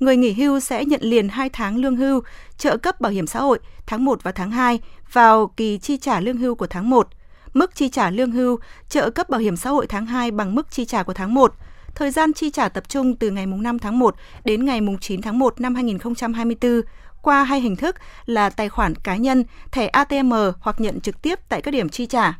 Người 0.00 0.16
nghỉ 0.16 0.32
hưu 0.32 0.60
sẽ 0.60 0.84
nhận 0.84 1.00
liền 1.02 1.28
2 1.28 1.48
tháng 1.48 1.76
lương 1.76 1.96
hưu, 1.96 2.22
trợ 2.58 2.76
cấp 2.76 3.00
bảo 3.00 3.12
hiểm 3.12 3.26
xã 3.26 3.40
hội 3.40 3.58
tháng 3.86 4.04
1 4.04 4.22
và 4.22 4.32
tháng 4.32 4.50
2 4.50 4.80
vào 5.12 5.46
kỳ 5.56 5.78
chi 5.78 5.96
trả 5.96 6.20
lương 6.20 6.36
hưu 6.36 6.54
của 6.54 6.66
tháng 6.66 6.90
1. 6.90 7.08
Mức 7.54 7.74
chi 7.74 7.88
trả 7.88 8.10
lương 8.10 8.30
hưu, 8.30 8.58
trợ 8.88 9.10
cấp 9.10 9.30
bảo 9.30 9.40
hiểm 9.40 9.56
xã 9.56 9.70
hội 9.70 9.86
tháng 9.86 10.06
2 10.06 10.30
bằng 10.30 10.54
mức 10.54 10.70
chi 10.70 10.84
trả 10.84 11.02
của 11.02 11.14
tháng 11.14 11.34
1 11.34 11.54
thời 11.94 12.10
gian 12.10 12.32
chi 12.32 12.50
trả 12.50 12.68
tập 12.68 12.88
trung 12.88 13.16
từ 13.16 13.30
ngày 13.30 13.46
5 13.46 13.78
tháng 13.78 13.98
1 13.98 14.14
đến 14.44 14.64
ngày 14.64 14.80
9 15.00 15.22
tháng 15.22 15.38
1 15.38 15.60
năm 15.60 15.74
2024 15.74 16.80
qua 17.22 17.44
hai 17.44 17.60
hình 17.60 17.76
thức 17.76 17.96
là 18.26 18.50
tài 18.50 18.68
khoản 18.68 18.94
cá 18.94 19.16
nhân, 19.16 19.44
thẻ 19.72 19.86
ATM 19.86 20.32
hoặc 20.60 20.80
nhận 20.80 21.00
trực 21.00 21.22
tiếp 21.22 21.38
tại 21.48 21.62
các 21.62 21.70
điểm 21.70 21.88
chi 21.88 22.06
trả. 22.06 22.38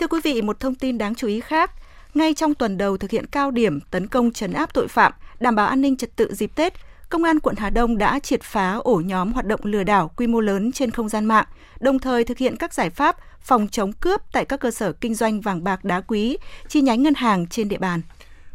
Thưa 0.00 0.06
quý 0.06 0.20
vị, 0.24 0.42
một 0.42 0.60
thông 0.60 0.74
tin 0.74 0.98
đáng 0.98 1.14
chú 1.14 1.28
ý 1.28 1.40
khác, 1.40 1.70
ngay 2.14 2.34
trong 2.34 2.54
tuần 2.54 2.78
đầu 2.78 2.96
thực 2.96 3.10
hiện 3.10 3.26
cao 3.26 3.50
điểm 3.50 3.80
tấn 3.80 4.06
công 4.06 4.32
chấn 4.32 4.52
áp 4.52 4.74
tội 4.74 4.88
phạm, 4.88 5.12
đảm 5.40 5.54
bảo 5.54 5.66
an 5.66 5.80
ninh 5.80 5.96
trật 5.96 6.16
tự 6.16 6.34
dịp 6.34 6.50
Tết, 6.54 6.74
Công 7.08 7.24
an 7.24 7.40
quận 7.40 7.56
Hà 7.56 7.70
Đông 7.70 7.98
đã 7.98 8.18
triệt 8.18 8.42
phá 8.42 8.74
ổ 8.74 9.02
nhóm 9.04 9.32
hoạt 9.32 9.46
động 9.46 9.60
lừa 9.62 9.82
đảo 9.82 10.10
quy 10.16 10.26
mô 10.26 10.40
lớn 10.40 10.72
trên 10.72 10.90
không 10.90 11.08
gian 11.08 11.24
mạng, 11.24 11.44
đồng 11.80 11.98
thời 11.98 12.24
thực 12.24 12.38
hiện 12.38 12.56
các 12.56 12.74
giải 12.74 12.90
pháp 12.90 13.16
phòng 13.40 13.68
chống 13.68 13.92
cướp 13.92 14.20
tại 14.32 14.44
các 14.44 14.60
cơ 14.60 14.70
sở 14.70 14.92
kinh 14.92 15.14
doanh 15.14 15.40
vàng 15.40 15.64
bạc 15.64 15.84
đá 15.84 16.00
quý, 16.00 16.36
chi 16.68 16.80
nhánh 16.80 17.02
ngân 17.02 17.14
hàng 17.14 17.46
trên 17.46 17.68
địa 17.68 17.78
bàn. 17.78 18.00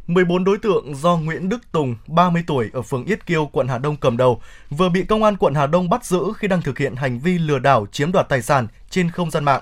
14 0.09 0.43
đối 0.43 0.57
tượng 0.57 0.95
do 0.95 1.17
Nguyễn 1.17 1.49
Đức 1.49 1.71
Tùng, 1.71 1.95
30 2.07 2.43
tuổi 2.47 2.69
ở 2.73 2.81
phường 2.81 3.05
Yết 3.05 3.25
Kiêu, 3.25 3.45
quận 3.45 3.67
Hà 3.67 3.77
Đông 3.77 3.95
cầm 3.95 4.17
đầu, 4.17 4.41
vừa 4.69 4.89
bị 4.89 5.03
công 5.03 5.23
an 5.23 5.37
quận 5.37 5.53
Hà 5.53 5.67
Đông 5.67 5.89
bắt 5.89 6.05
giữ 6.05 6.19
khi 6.37 6.47
đang 6.47 6.61
thực 6.61 6.77
hiện 6.77 6.95
hành 6.95 7.19
vi 7.19 7.37
lừa 7.37 7.59
đảo 7.59 7.87
chiếm 7.91 8.11
đoạt 8.11 8.29
tài 8.29 8.41
sản 8.41 8.67
trên 8.89 9.11
không 9.11 9.31
gian 9.31 9.45
mạng. 9.45 9.61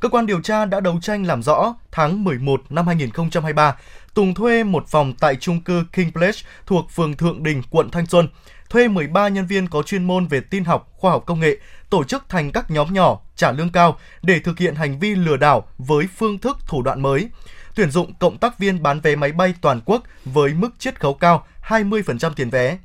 Cơ 0.00 0.08
quan 0.08 0.26
điều 0.26 0.40
tra 0.40 0.64
đã 0.64 0.80
đấu 0.80 0.98
tranh 1.02 1.26
làm 1.26 1.42
rõ 1.42 1.74
tháng 1.92 2.24
11 2.24 2.62
năm 2.70 2.86
2023, 2.86 3.76
Tùng 4.14 4.34
thuê 4.34 4.64
một 4.64 4.84
phòng 4.88 5.12
tại 5.20 5.36
trung 5.36 5.60
cư 5.60 5.84
King 5.92 6.12
Place 6.12 6.38
thuộc 6.66 6.90
phường 6.90 7.16
Thượng 7.16 7.42
Đình, 7.42 7.62
quận 7.70 7.90
Thanh 7.90 8.06
Xuân, 8.06 8.28
thuê 8.70 8.88
13 8.88 9.28
nhân 9.28 9.46
viên 9.46 9.68
có 9.68 9.82
chuyên 9.82 10.04
môn 10.04 10.26
về 10.26 10.40
tin 10.40 10.64
học, 10.64 10.88
khoa 10.96 11.10
học 11.10 11.22
công 11.26 11.40
nghệ, 11.40 11.56
tổ 11.90 12.04
chức 12.04 12.28
thành 12.28 12.52
các 12.52 12.70
nhóm 12.70 12.94
nhỏ, 12.94 13.20
trả 13.36 13.52
lương 13.52 13.72
cao 13.72 13.98
để 14.22 14.38
thực 14.38 14.58
hiện 14.58 14.74
hành 14.74 14.98
vi 14.98 15.14
lừa 15.14 15.36
đảo 15.36 15.68
với 15.78 16.06
phương 16.16 16.38
thức 16.38 16.58
thủ 16.66 16.82
đoạn 16.82 17.02
mới– 17.02 17.28
tuyển 17.76 17.90
dụng 17.90 18.14
cộng 18.14 18.38
tác 18.38 18.58
viên 18.58 18.82
bán 18.82 19.00
vé 19.00 19.16
máy 19.16 19.32
bay 19.32 19.54
toàn 19.60 19.80
quốc 19.84 20.02
với 20.24 20.54
mức 20.54 20.68
chiết 20.78 21.00
khấu 21.00 21.14
cao 21.14 21.46
20% 21.68 22.30
tiền 22.36 22.50
vé. 22.50 22.78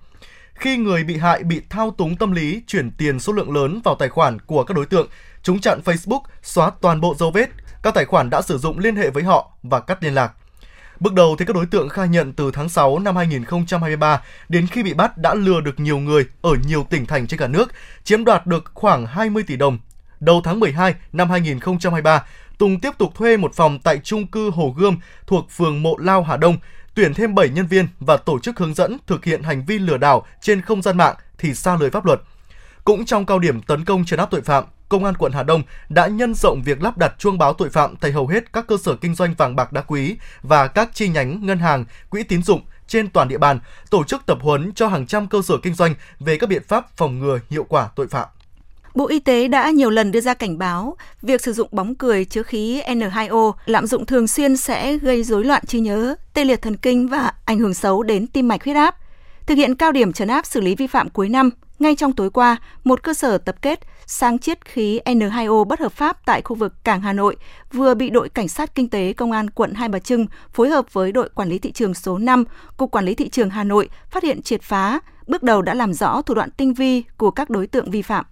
Khi 0.54 0.78
người 0.78 1.04
bị 1.04 1.18
hại 1.18 1.44
bị 1.44 1.62
thao 1.70 1.92
túng 1.92 2.16
tâm 2.16 2.32
lý 2.32 2.62
chuyển 2.68 2.92
tiền 2.92 3.20
số 3.20 3.34
lượng 3.34 3.56
lớn 3.56 3.82
vào 3.84 3.96
tài 3.96 4.10
khoản 4.10 4.40
của 4.40 4.64
các 4.64 4.74
đối 4.74 4.86
tượng, 4.86 5.08
chúng 5.44 5.60
chặn 5.60 5.80
Facebook, 5.86 6.22
xóa 6.44 6.72
toàn 6.82 7.02
bộ 7.02 7.16
dấu 7.20 7.32
vết, 7.32 7.50
các 7.84 7.94
tài 7.94 8.06
khoản 8.06 8.30
đã 8.30 8.42
sử 8.42 8.58
dụng 8.58 8.80
liên 8.80 8.96
hệ 8.96 9.10
với 9.10 9.24
họ 9.24 9.52
và 9.64 9.80
cắt 9.80 10.04
liên 10.04 10.16
lạc. 10.16 10.34
Bước 11.00 11.14
đầu 11.14 11.36
thì 11.40 11.46
các 11.46 11.56
đối 11.56 11.66
tượng 11.66 11.90
khai 11.90 12.08
nhận 12.08 12.34
từ 12.34 12.52
tháng 12.52 12.70
6 12.70 13.00
năm 13.00 13.16
2023 13.16 14.22
đến 14.50 14.68
khi 14.68 14.84
bị 14.84 14.94
bắt 14.94 15.18
đã 15.18 15.34
lừa 15.34 15.62
được 15.62 15.80
nhiều 15.80 16.00
người 16.00 16.26
ở 16.42 16.52
nhiều 16.68 16.88
tỉnh 16.90 17.06
thành 17.06 17.28
trên 17.28 17.40
cả 17.40 17.48
nước, 17.48 17.72
chiếm 18.04 18.26
đoạt 18.26 18.48
được 18.48 18.72
khoảng 18.74 19.06
20 19.06 19.44
tỷ 19.44 19.56
đồng. 19.56 19.80
Đầu 20.20 20.42
tháng 20.44 20.60
12 20.60 20.96
năm 21.14 21.30
2023, 21.30 22.24
Tùng 22.62 22.80
tiếp 22.80 22.92
tục 22.98 23.16
thuê 23.16 23.38
một 23.38 23.54
phòng 23.54 23.80
tại 23.80 24.00
trung 24.04 24.28
cư 24.28 24.50
Hồ 24.50 24.74
Gươm 24.78 24.98
thuộc 25.28 25.52
phường 25.52 25.84
Mộ 25.84 25.98
Lao 25.98 26.24
Hà 26.24 26.38
Đông, 26.38 26.58
tuyển 26.96 27.14
thêm 27.14 27.36
7 27.36 27.50
nhân 27.50 27.68
viên 27.68 27.88
và 28.00 28.18
tổ 28.18 28.40
chức 28.40 28.60
hướng 28.60 28.74
dẫn 28.74 28.98
thực 29.08 29.26
hiện 29.26 29.44
hành 29.44 29.66
vi 29.66 29.80
lừa 29.80 29.98
đảo 29.98 30.26
trên 30.42 30.62
không 30.62 30.82
gian 30.82 30.98
mạng 30.98 31.16
thì 31.38 31.54
xa 31.54 31.78
lưới 31.80 31.90
pháp 31.90 32.06
luật. 32.06 32.22
Cũng 32.84 33.06
trong 33.06 33.26
cao 33.26 33.40
điểm 33.40 33.62
tấn 33.62 33.86
công 33.86 34.06
trấn 34.06 34.20
áp 34.20 34.32
tội 34.32 34.42
phạm, 34.42 34.64
Công 34.90 35.06
an 35.06 35.18
quận 35.18 35.32
Hà 35.32 35.44
Đông 35.44 35.64
đã 35.90 36.08
nhân 36.08 36.34
rộng 36.34 36.62
việc 36.66 36.84
lắp 36.84 36.98
đặt 36.98 37.14
chuông 37.18 37.38
báo 37.38 37.54
tội 37.54 37.70
phạm 37.70 37.96
tại 37.96 38.12
hầu 38.12 38.28
hết 38.28 38.54
các 38.54 38.68
cơ 38.68 38.78
sở 38.84 38.96
kinh 38.96 39.16
doanh 39.16 39.34
vàng 39.34 39.56
bạc 39.56 39.74
đá 39.74 39.82
quý 39.82 40.16
và 40.42 40.68
các 40.68 40.90
chi 40.94 41.08
nhánh 41.08 41.46
ngân 41.46 41.60
hàng, 41.60 41.86
quỹ 42.10 42.24
tín 42.24 42.44
dụng 42.44 42.62
trên 42.88 43.10
toàn 43.10 43.28
địa 43.28 43.38
bàn, 43.38 43.60
tổ 43.90 44.04
chức 44.04 44.26
tập 44.26 44.38
huấn 44.42 44.72
cho 44.76 44.88
hàng 44.88 45.08
trăm 45.08 45.28
cơ 45.28 45.42
sở 45.42 45.58
kinh 45.58 45.74
doanh 45.74 45.96
về 46.20 46.38
các 46.38 46.50
biện 46.50 46.64
pháp 46.68 46.98
phòng 46.98 47.20
ngừa 47.20 47.40
hiệu 47.50 47.66
quả 47.70 47.90
tội 47.96 48.08
phạm. 48.08 48.28
Bộ 48.96 49.08
Y 49.08 49.20
tế 49.20 49.48
đã 49.48 49.70
nhiều 49.70 49.90
lần 49.90 50.12
đưa 50.12 50.22
ra 50.22 50.34
cảnh 50.34 50.58
báo 50.58 50.98
việc 51.22 51.42
sử 51.42 51.54
dụng 51.54 51.70
bóng 51.72 51.96
cười 51.96 52.26
chứa 52.26 52.44
khí 52.44 52.82
N2O 52.88 53.52
lạm 53.66 53.88
dụng 53.88 54.06
thường 54.06 54.28
xuyên 54.28 54.58
sẽ 54.58 54.98
gây 54.98 55.24
rối 55.24 55.44
loạn 55.44 55.66
trí 55.66 55.80
nhớ, 55.80 56.16
tê 56.34 56.46
liệt 56.46 56.62
thần 56.62 56.78
kinh 56.78 57.08
và 57.08 57.34
ảnh 57.46 57.60
hưởng 57.60 57.74
xấu 57.74 58.04
đến 58.04 58.28
tim 58.28 58.48
mạch 58.48 58.64
huyết 58.64 58.76
áp. 58.76 58.96
Thực 59.46 59.56
hiện 59.56 59.76
cao 59.76 59.92
điểm 59.92 60.14
trấn 60.14 60.28
áp 60.28 60.46
xử 60.46 60.62
lý 60.62 60.76
vi 60.76 60.88
phạm 60.88 61.10
cuối 61.10 61.30
năm, 61.30 61.50
ngay 61.80 61.96
trong 61.96 62.14
tối 62.14 62.30
qua, 62.30 62.58
một 62.84 63.04
cơ 63.04 63.14
sở 63.14 63.38
tập 63.38 63.56
kết 63.62 63.80
sang 64.06 64.40
chiết 64.40 64.66
khí 64.66 65.00
N2O 65.06 65.64
bất 65.64 65.80
hợp 65.80 65.92
pháp 65.92 66.26
tại 66.26 66.42
khu 66.42 66.56
vực 66.56 66.74
Cảng 66.84 67.02
Hà 67.02 67.14
Nội 67.14 67.36
vừa 67.74 67.94
bị 67.94 68.10
đội 68.10 68.30
Cảnh 68.30 68.48
sát 68.48 68.76
Kinh 68.76 68.90
tế 68.90 69.14
Công 69.14 69.32
an 69.32 69.50
quận 69.50 69.74
Hai 69.74 69.90
Bà 69.90 70.00
Trưng 70.00 70.26
phối 70.54 70.70
hợp 70.70 70.94
với 70.94 71.12
đội 71.12 71.30
Quản 71.36 71.50
lý 71.50 71.60
Thị 71.60 71.72
trường 71.72 71.94
số 71.94 72.18
5, 72.18 72.44
Cục 72.78 72.92
Quản 72.92 73.06
lý 73.06 73.16
Thị 73.16 73.30
trường 73.30 73.50
Hà 73.50 73.64
Nội 73.64 73.90
phát 74.12 74.24
hiện 74.24 74.42
triệt 74.42 74.62
phá, 74.62 75.00
bước 75.28 75.44
đầu 75.44 75.62
đã 75.62 75.74
làm 75.74 75.94
rõ 75.94 76.22
thủ 76.22 76.34
đoạn 76.34 76.50
tinh 76.52 76.74
vi 76.74 77.04
của 77.18 77.32
các 77.32 77.50
đối 77.50 77.68
tượng 77.68 77.92
vi 77.92 78.02
phạm. 78.02 78.26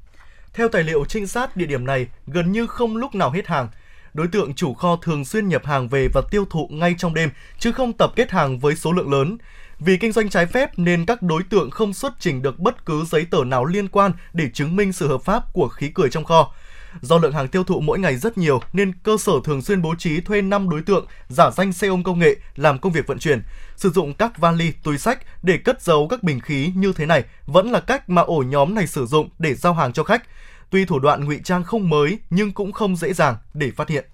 Theo 0.59 0.69
tài 0.69 0.83
liệu 0.83 1.05
trinh 1.05 1.27
sát, 1.27 1.57
địa 1.57 1.65
điểm 1.65 1.85
này 1.85 2.07
gần 2.27 2.51
như 2.51 2.67
không 2.67 2.97
lúc 2.97 3.15
nào 3.15 3.31
hết 3.31 3.47
hàng. 3.47 3.67
Đối 4.13 4.27
tượng 4.27 4.53
chủ 4.53 4.73
kho 4.73 4.95
thường 4.95 5.25
xuyên 5.25 5.47
nhập 5.47 5.65
hàng 5.65 5.89
về 5.89 6.07
và 6.13 6.21
tiêu 6.31 6.45
thụ 6.49 6.67
ngay 6.71 6.95
trong 6.97 7.13
đêm, 7.13 7.29
chứ 7.59 7.71
không 7.71 7.93
tập 7.93 8.11
kết 8.15 8.31
hàng 8.31 8.59
với 8.59 8.75
số 8.75 8.91
lượng 8.91 9.11
lớn. 9.11 9.37
Vì 9.79 9.97
kinh 9.97 10.11
doanh 10.11 10.29
trái 10.29 10.45
phép 10.45 10.69
nên 10.79 11.05
các 11.05 11.21
đối 11.21 11.43
tượng 11.43 11.71
không 11.71 11.93
xuất 11.93 12.13
trình 12.19 12.41
được 12.41 12.59
bất 12.59 12.85
cứ 12.85 13.05
giấy 13.05 13.25
tờ 13.31 13.43
nào 13.43 13.65
liên 13.65 13.87
quan 13.87 14.11
để 14.33 14.49
chứng 14.53 14.75
minh 14.75 14.93
sự 14.93 15.07
hợp 15.07 15.21
pháp 15.21 15.53
của 15.53 15.67
khí 15.67 15.91
cười 15.93 16.09
trong 16.09 16.25
kho. 16.25 16.53
Do 17.01 17.17
lượng 17.17 17.33
hàng 17.33 17.47
tiêu 17.47 17.63
thụ 17.63 17.79
mỗi 17.79 17.99
ngày 17.99 18.15
rất 18.15 18.37
nhiều 18.37 18.61
nên 18.73 18.93
cơ 19.03 19.17
sở 19.17 19.33
thường 19.43 19.61
xuyên 19.61 19.81
bố 19.81 19.95
trí 19.95 20.21
thuê 20.21 20.41
5 20.41 20.69
đối 20.69 20.81
tượng 20.81 21.05
giả 21.27 21.51
danh 21.51 21.73
xe 21.73 21.87
ôm 21.87 22.03
công 22.03 22.19
nghệ 22.19 22.35
làm 22.55 22.79
công 22.79 22.91
việc 22.91 23.07
vận 23.07 23.19
chuyển. 23.19 23.41
Sử 23.75 23.89
dụng 23.89 24.13
các 24.13 24.37
vali, 24.37 24.71
túi 24.83 24.97
sách 24.97 25.19
để 25.43 25.57
cất 25.57 25.81
giấu 25.81 26.07
các 26.07 26.23
bình 26.23 26.39
khí 26.39 26.71
như 26.75 26.93
thế 26.95 27.05
này 27.05 27.23
vẫn 27.45 27.71
là 27.71 27.79
cách 27.79 28.09
mà 28.09 28.21
ổ 28.21 28.43
nhóm 28.47 28.75
này 28.75 28.87
sử 28.87 29.05
dụng 29.05 29.29
để 29.39 29.53
giao 29.53 29.73
hàng 29.73 29.93
cho 29.93 30.03
khách. 30.03 30.23
Tuy 30.69 30.85
thủ 30.85 30.99
đoạn 30.99 31.25
ngụy 31.25 31.39
trang 31.43 31.63
không 31.63 31.89
mới 31.89 32.19
nhưng 32.29 32.51
cũng 32.51 32.71
không 32.71 32.95
dễ 32.95 33.13
dàng 33.13 33.35
để 33.53 33.71
phát 33.75 33.89
hiện. 33.89 34.05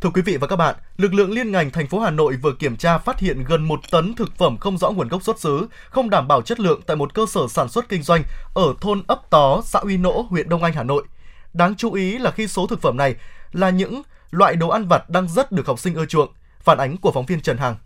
Thưa 0.00 0.10
quý 0.10 0.22
vị 0.22 0.36
và 0.36 0.46
các 0.46 0.56
bạn, 0.56 0.74
lực 0.96 1.14
lượng 1.14 1.32
liên 1.32 1.52
ngành 1.52 1.70
thành 1.70 1.86
phố 1.86 2.00
Hà 2.00 2.10
Nội 2.10 2.36
vừa 2.36 2.52
kiểm 2.52 2.76
tra 2.76 2.98
phát 2.98 3.20
hiện 3.20 3.44
gần 3.44 3.64
một 3.64 3.80
tấn 3.90 4.14
thực 4.14 4.36
phẩm 4.36 4.58
không 4.58 4.78
rõ 4.78 4.90
nguồn 4.90 5.08
gốc 5.08 5.22
xuất 5.22 5.40
xứ, 5.40 5.66
không 5.90 6.10
đảm 6.10 6.28
bảo 6.28 6.42
chất 6.42 6.60
lượng 6.60 6.80
tại 6.86 6.96
một 6.96 7.14
cơ 7.14 7.26
sở 7.28 7.40
sản 7.48 7.68
xuất 7.68 7.88
kinh 7.88 8.02
doanh 8.02 8.22
ở 8.54 8.74
thôn 8.80 9.02
ấp 9.06 9.20
Tó, 9.30 9.62
xã 9.64 9.78
Uy 9.78 9.96
Nỗ, 9.96 10.26
huyện 10.30 10.48
Đông 10.48 10.62
Anh, 10.62 10.72
Hà 10.72 10.82
Nội. 10.82 11.04
Đáng 11.52 11.74
chú 11.74 11.92
ý 11.92 12.18
là 12.18 12.30
khi 12.30 12.48
số 12.48 12.66
thực 12.66 12.82
phẩm 12.82 12.96
này 12.96 13.14
là 13.52 13.70
những 13.70 14.02
loại 14.30 14.56
đồ 14.56 14.68
ăn 14.68 14.88
vặt 14.88 15.10
đang 15.10 15.28
rất 15.28 15.52
được 15.52 15.66
học 15.66 15.78
sinh 15.78 15.94
ưa 15.94 16.06
chuộng. 16.06 16.28
Phản 16.60 16.78
ánh 16.78 16.96
của 16.96 17.12
phóng 17.12 17.26
viên 17.26 17.40
Trần 17.40 17.56
Hằng. 17.56 17.76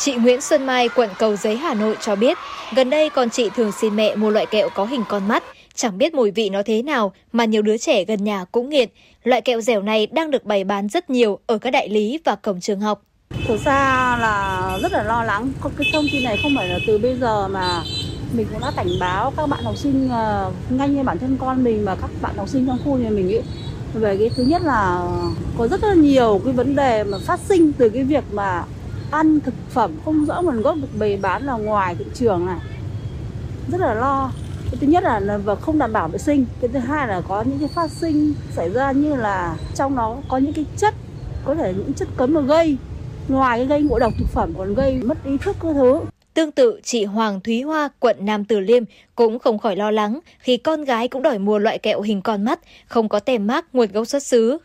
Chị 0.00 0.14
Nguyễn 0.14 0.40
Xuân 0.40 0.66
Mai, 0.66 0.88
quận 0.88 1.10
Cầu 1.18 1.36
Giấy, 1.36 1.56
Hà 1.56 1.74
Nội 1.74 1.96
cho 2.00 2.16
biết, 2.16 2.38
gần 2.74 2.90
đây 2.90 3.10
con 3.10 3.30
chị 3.30 3.50
thường 3.56 3.72
xin 3.72 3.96
mẹ 3.96 4.16
mua 4.16 4.30
loại 4.30 4.46
kẹo 4.46 4.68
có 4.74 4.84
hình 4.84 5.02
con 5.08 5.28
mắt, 5.28 5.44
chẳng 5.74 5.98
biết 5.98 6.14
mùi 6.14 6.30
vị 6.30 6.50
nó 6.50 6.62
thế 6.66 6.82
nào 6.82 7.12
mà 7.32 7.44
nhiều 7.44 7.62
đứa 7.62 7.78
trẻ 7.78 8.04
gần 8.04 8.24
nhà 8.24 8.44
cũng 8.52 8.68
nghiện. 8.68 8.88
Loại 9.24 9.40
kẹo 9.40 9.60
dẻo 9.60 9.82
này 9.82 10.06
đang 10.06 10.30
được 10.30 10.44
bày 10.44 10.64
bán 10.64 10.88
rất 10.88 11.10
nhiều 11.10 11.38
ở 11.46 11.58
các 11.58 11.70
đại 11.70 11.88
lý 11.88 12.18
và 12.24 12.34
cổng 12.34 12.60
trường 12.60 12.80
học. 12.80 13.02
Thực 13.48 13.60
ra 13.64 14.16
là 14.20 14.78
rất 14.82 14.92
là 14.92 15.02
lo 15.02 15.24
lắng, 15.24 15.52
cái 15.78 15.90
thông 15.92 16.04
tin 16.12 16.24
này 16.24 16.38
không 16.42 16.52
phải 16.56 16.68
là 16.68 16.78
từ 16.86 16.98
bây 16.98 17.16
giờ 17.20 17.48
mà 17.48 17.82
mình 18.32 18.46
cũng 18.52 18.60
đã 18.60 18.72
cảnh 18.76 18.90
báo 19.00 19.32
các 19.36 19.46
bạn 19.46 19.64
học 19.64 19.76
sinh 19.76 20.08
ờ, 20.10 20.52
ngay 20.70 20.88
như 20.88 21.02
bản 21.02 21.18
thân 21.18 21.36
con 21.40 21.64
mình 21.64 21.84
và 21.84 21.94
các 21.94 22.10
bạn 22.22 22.36
học 22.36 22.48
sinh 22.48 22.66
trong 22.66 22.78
khu 22.84 22.98
nhà 22.98 23.10
mình 23.10 23.32
ấy 23.32 23.42
về 23.94 24.16
cái 24.18 24.30
thứ 24.36 24.42
nhất 24.42 24.62
là 24.62 25.06
có 25.58 25.68
rất 25.68 25.84
là 25.84 25.94
nhiều 25.94 26.40
cái 26.44 26.52
vấn 26.52 26.76
đề 26.76 27.04
mà 27.04 27.18
phát 27.26 27.40
sinh 27.48 27.72
từ 27.72 27.88
cái 27.88 28.04
việc 28.04 28.24
mà 28.32 28.64
ăn 29.10 29.40
thực 29.40 29.54
phẩm 29.70 29.92
không 30.04 30.24
rõ 30.24 30.42
nguồn 30.42 30.62
gốc 30.62 30.76
được 30.80 30.98
bày 30.98 31.18
bán 31.22 31.42
là 31.42 31.52
ngoài 31.52 31.94
thị 31.98 32.04
trường 32.14 32.46
này. 32.46 32.58
Rất 33.68 33.80
là 33.80 33.94
lo. 33.94 34.32
Cái 34.64 34.78
thứ 34.80 34.86
nhất 34.86 35.02
là 35.02 35.38
và 35.44 35.54
không 35.54 35.78
đảm 35.78 35.92
bảo 35.92 36.08
vệ 36.08 36.18
sinh. 36.18 36.46
Cái 36.60 36.70
thứ 36.72 36.78
hai 36.78 37.08
là 37.08 37.20
có 37.28 37.42
những 37.42 37.58
cái 37.58 37.68
phát 37.68 37.90
sinh 37.90 38.34
xảy 38.50 38.70
ra 38.70 38.92
như 38.92 39.16
là 39.16 39.56
trong 39.74 39.94
nó 39.94 40.16
có 40.28 40.38
những 40.38 40.52
cái 40.52 40.64
chất 40.76 40.94
có 41.44 41.54
thể 41.54 41.72
những 41.76 41.92
chất 41.92 42.08
cấm 42.16 42.34
mà 42.34 42.40
gây. 42.40 42.76
Ngoài 43.28 43.58
cái 43.58 43.66
gây 43.66 43.82
ngộ 43.82 43.98
độc 43.98 44.12
thực 44.18 44.28
phẩm 44.28 44.52
còn 44.58 44.74
gây 44.74 45.00
mất 45.02 45.24
ý 45.24 45.36
thức 45.38 45.56
cơ 45.60 45.72
thứ. 45.72 46.00
Tương 46.34 46.50
tự, 46.52 46.80
chị 46.82 47.04
Hoàng 47.04 47.40
Thúy 47.40 47.62
Hoa, 47.62 47.88
quận 47.98 48.16
Nam 48.20 48.44
Từ 48.44 48.60
Liêm 48.60 48.82
cũng 49.14 49.38
không 49.38 49.58
khỏi 49.58 49.76
lo 49.76 49.90
lắng 49.90 50.20
khi 50.38 50.56
con 50.56 50.84
gái 50.84 51.08
cũng 51.08 51.22
đòi 51.22 51.38
mua 51.38 51.58
loại 51.58 51.78
kẹo 51.78 52.00
hình 52.00 52.22
con 52.22 52.44
mắt, 52.44 52.60
không 52.86 53.08
có 53.08 53.20
tem 53.20 53.46
mác 53.46 53.74
nguồn 53.74 53.92
gốc 53.92 54.06
xuất 54.06 54.22
xứ. 54.22 54.58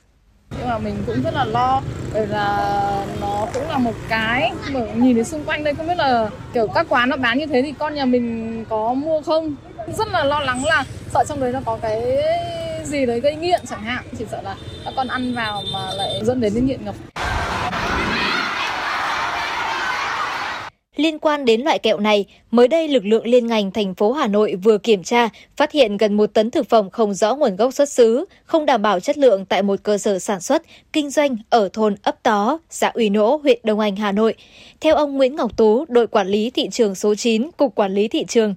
Nhưng 0.58 0.68
mà 0.68 0.78
mình 0.78 1.04
cũng 1.08 1.22
rất 1.24 1.34
là 1.34 1.46
lo, 1.46 1.82
bởi 2.14 2.28
là 2.28 3.06
nó 3.22 3.48
cũng 3.54 3.70
là 3.70 3.78
một 3.78 3.94
cái 4.10 4.52
mà 4.72 4.80
nhìn 4.96 5.16
thấy 5.16 5.24
xung 5.24 5.44
quanh 5.46 5.64
đây 5.64 5.74
không 5.74 5.88
biết 5.88 5.98
là 5.98 6.30
kiểu 6.54 6.68
các 6.68 6.86
quán 6.90 7.10
nó 7.10 7.18
bán 7.18 7.38
như 7.38 7.46
thế 7.46 7.62
thì 7.62 7.74
con 7.80 7.96
nhà 7.96 8.06
mình 8.06 8.66
có 8.70 8.94
mua 8.94 9.22
không? 9.22 9.56
Rất 9.98 10.08
là 10.08 10.24
lo 10.24 10.40
lắng 10.40 10.66
là 10.66 10.84
sợ 11.14 11.24
trong 11.28 11.40
đấy 11.40 11.52
nó 11.54 11.60
có 11.66 11.78
cái 11.82 12.02
gì 12.84 13.06
đấy 13.06 13.20
gây 13.20 13.36
nghiện 13.36 13.62
chẳng 13.70 13.82
hạn, 13.82 14.04
chỉ 14.18 14.26
sợ 14.32 14.42
là 14.42 14.56
các 14.86 14.94
con 14.96 15.08
ăn 15.08 15.34
vào 15.36 15.62
mà 15.74 15.80
lại 15.94 16.20
dẫn 16.24 16.42
đến 16.42 16.54
cái 16.54 16.64
nghiện 16.64 16.86
ngập. 16.86 16.96
Liên 21.06 21.20
quan 21.20 21.46
đến 21.46 21.62
loại 21.62 21.80
kẹo 21.80 22.00
này, 22.00 22.26
mới 22.52 22.68
đây 22.68 22.88
lực 22.88 23.06
lượng 23.06 23.28
liên 23.28 23.48
ngành 23.48 23.72
thành 23.72 23.96
phố 23.96 24.12
Hà 24.12 24.28
Nội 24.28 24.56
vừa 24.56 24.78
kiểm 24.78 25.04
tra, 25.04 25.30
phát 25.56 25.72
hiện 25.72 25.98
gần 25.98 26.18
một 26.18 26.34
tấn 26.34 26.52
thực 26.52 26.70
phẩm 26.70 26.90
không 26.90 27.14
rõ 27.14 27.36
nguồn 27.36 27.56
gốc 27.56 27.74
xuất 27.74 27.90
xứ, 27.90 28.26
không 28.46 28.66
đảm 28.66 28.82
bảo 28.82 29.00
chất 29.00 29.18
lượng 29.18 29.46
tại 29.46 29.64
một 29.64 29.80
cơ 29.84 29.98
sở 29.98 30.20
sản 30.20 30.42
xuất, 30.42 30.62
kinh 30.94 31.10
doanh 31.10 31.38
ở 31.50 31.70
thôn 31.74 31.96
ấp 32.04 32.24
Tó, 32.24 32.60
xã 32.70 32.92
Uy 32.94 33.10
Nỗ, 33.10 33.40
huyện 33.44 33.60
Đông 33.64 33.80
Anh, 33.80 33.96
Hà 33.96 34.12
Nội. 34.12 34.34
Theo 34.82 34.96
ông 34.96 35.18
Nguyễn 35.18 35.36
Ngọc 35.36 35.58
Tú, 35.58 35.86
đội 35.88 36.08
quản 36.08 36.28
lý 36.28 36.50
thị 36.50 36.68
trường 36.72 36.96
số 36.96 37.16
9, 37.16 37.50
Cục 37.58 37.76
Quản 37.76 37.94
lý 37.94 38.08
Thị 38.08 38.26
trường, 38.28 38.56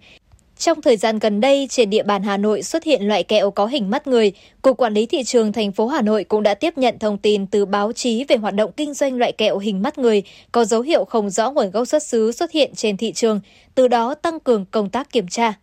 trong 0.58 0.82
thời 0.82 0.96
gian 0.96 1.18
gần 1.18 1.40
đây, 1.40 1.66
trên 1.70 1.90
địa 1.90 2.02
bàn 2.02 2.22
Hà 2.22 2.36
Nội 2.36 2.62
xuất 2.62 2.84
hiện 2.84 3.02
loại 3.02 3.22
kẹo 3.22 3.50
có 3.50 3.66
hình 3.66 3.90
mắt 3.90 4.06
người. 4.06 4.32
Cục 4.62 4.76
Quản 4.76 4.94
lý 4.94 5.06
Thị 5.06 5.22
trường 5.24 5.52
thành 5.52 5.72
phố 5.72 5.86
Hà 5.86 6.02
Nội 6.02 6.24
cũng 6.24 6.42
đã 6.42 6.54
tiếp 6.54 6.78
nhận 6.78 6.98
thông 6.98 7.18
tin 7.18 7.46
từ 7.46 7.66
báo 7.66 7.92
chí 7.92 8.24
về 8.24 8.36
hoạt 8.36 8.54
động 8.54 8.70
kinh 8.76 8.94
doanh 8.94 9.16
loại 9.16 9.32
kẹo 9.32 9.58
hình 9.58 9.82
mắt 9.82 9.98
người 9.98 10.22
có 10.52 10.64
dấu 10.64 10.80
hiệu 10.80 11.04
không 11.04 11.30
rõ 11.30 11.50
nguồn 11.50 11.70
gốc 11.70 11.88
xuất 11.88 12.02
xứ 12.02 12.32
xuất 12.32 12.50
hiện 12.50 12.74
trên 12.74 12.96
thị 12.96 13.12
trường, 13.12 13.40
từ 13.74 13.88
đó 13.88 14.14
tăng 14.14 14.40
cường 14.40 14.64
công 14.70 14.90
tác 14.90 15.12
kiểm 15.12 15.28
tra. 15.28 15.54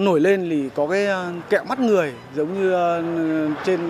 Nổi 0.00 0.20
lên 0.20 0.48
thì 0.50 0.68
có 0.74 0.86
cái 0.86 1.06
ờ, 1.06 1.32
kẹo 1.50 1.64
mắt 1.64 1.80
người 1.80 2.12
giống 2.36 2.54
như 2.54 2.72
ờ, 2.72 3.02
trên 3.66 3.80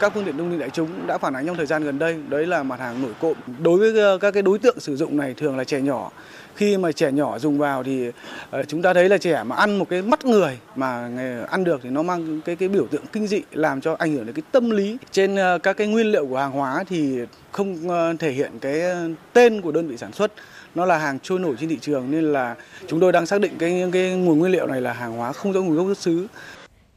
các 0.00 0.14
phương 0.14 0.24
tiện 0.24 0.38
thông 0.38 0.50
tin 0.50 0.58
đại 0.58 0.70
chúng 0.70 1.06
đã 1.06 1.18
phản 1.18 1.34
ánh 1.34 1.46
trong 1.46 1.56
thời 1.56 1.66
gian 1.66 1.84
gần 1.84 1.98
đây. 1.98 2.16
Đấy 2.28 2.46
là 2.46 2.62
mặt 2.62 2.80
hàng 2.80 3.02
nổi 3.02 3.12
cộm. 3.20 3.36
Đối 3.62 3.78
với 3.78 4.02
ờ, 4.02 4.18
các 4.18 4.30
cái 4.30 4.42
đối 4.42 4.58
tượng 4.58 4.80
sử 4.80 4.96
dụng 4.96 5.16
này 5.16 5.34
thường 5.34 5.56
là 5.56 5.64
trẻ 5.64 5.80
nhỏ 5.80 6.10
khi 6.58 6.76
mà 6.76 6.92
trẻ 6.92 7.12
nhỏ 7.12 7.38
dùng 7.38 7.58
vào 7.58 7.82
thì 7.82 8.10
ờ, 8.50 8.62
chúng 8.62 8.82
ta 8.82 8.94
thấy 8.94 9.08
là 9.08 9.18
trẻ 9.18 9.42
mà 9.42 9.56
ăn 9.56 9.78
một 9.78 9.88
cái 9.88 10.02
mắt 10.02 10.24
người 10.24 10.58
mà 10.76 11.10
ăn 11.50 11.64
được 11.64 11.80
thì 11.82 11.90
nó 11.90 12.02
mang 12.02 12.40
cái 12.44 12.56
cái 12.56 12.68
biểu 12.68 12.86
tượng 12.86 13.06
kinh 13.12 13.26
dị, 13.26 13.42
làm 13.52 13.80
cho 13.80 13.96
ảnh 13.98 14.12
hưởng 14.12 14.26
đến 14.26 14.34
cái 14.34 14.42
tâm 14.52 14.70
lý. 14.70 14.96
Trên 15.12 15.36
ờ, 15.36 15.58
các 15.58 15.76
cái 15.76 15.86
nguyên 15.86 16.06
liệu 16.06 16.26
của 16.26 16.38
hàng 16.38 16.52
hóa 16.52 16.84
thì 16.88 17.18
không 17.52 17.88
ờ, 17.88 18.14
thể 18.18 18.32
hiện 18.32 18.50
cái 18.60 18.82
tên 19.32 19.60
của 19.60 19.72
đơn 19.72 19.88
vị 19.88 19.96
sản 19.96 20.12
xuất. 20.12 20.32
Nó 20.74 20.84
là 20.84 20.98
hàng 20.98 21.18
trôi 21.22 21.38
nổi 21.38 21.54
trên 21.60 21.68
thị 21.68 21.78
trường 21.80 22.10
nên 22.10 22.32
là 22.32 22.54
chúng 22.86 23.00
tôi 23.00 23.12
đang 23.12 23.26
xác 23.26 23.40
định 23.40 23.52
cái 23.58 23.90
cái 23.92 24.10
nguồn 24.10 24.38
nguyên 24.38 24.52
liệu 24.52 24.66
này 24.66 24.80
là 24.80 24.92
hàng 24.92 25.12
hóa 25.12 25.32
không 25.32 25.52
rõ 25.52 25.60
nguồn 25.60 25.76
gốc 25.76 25.86
xuất 25.86 25.98
xứ. 25.98 26.26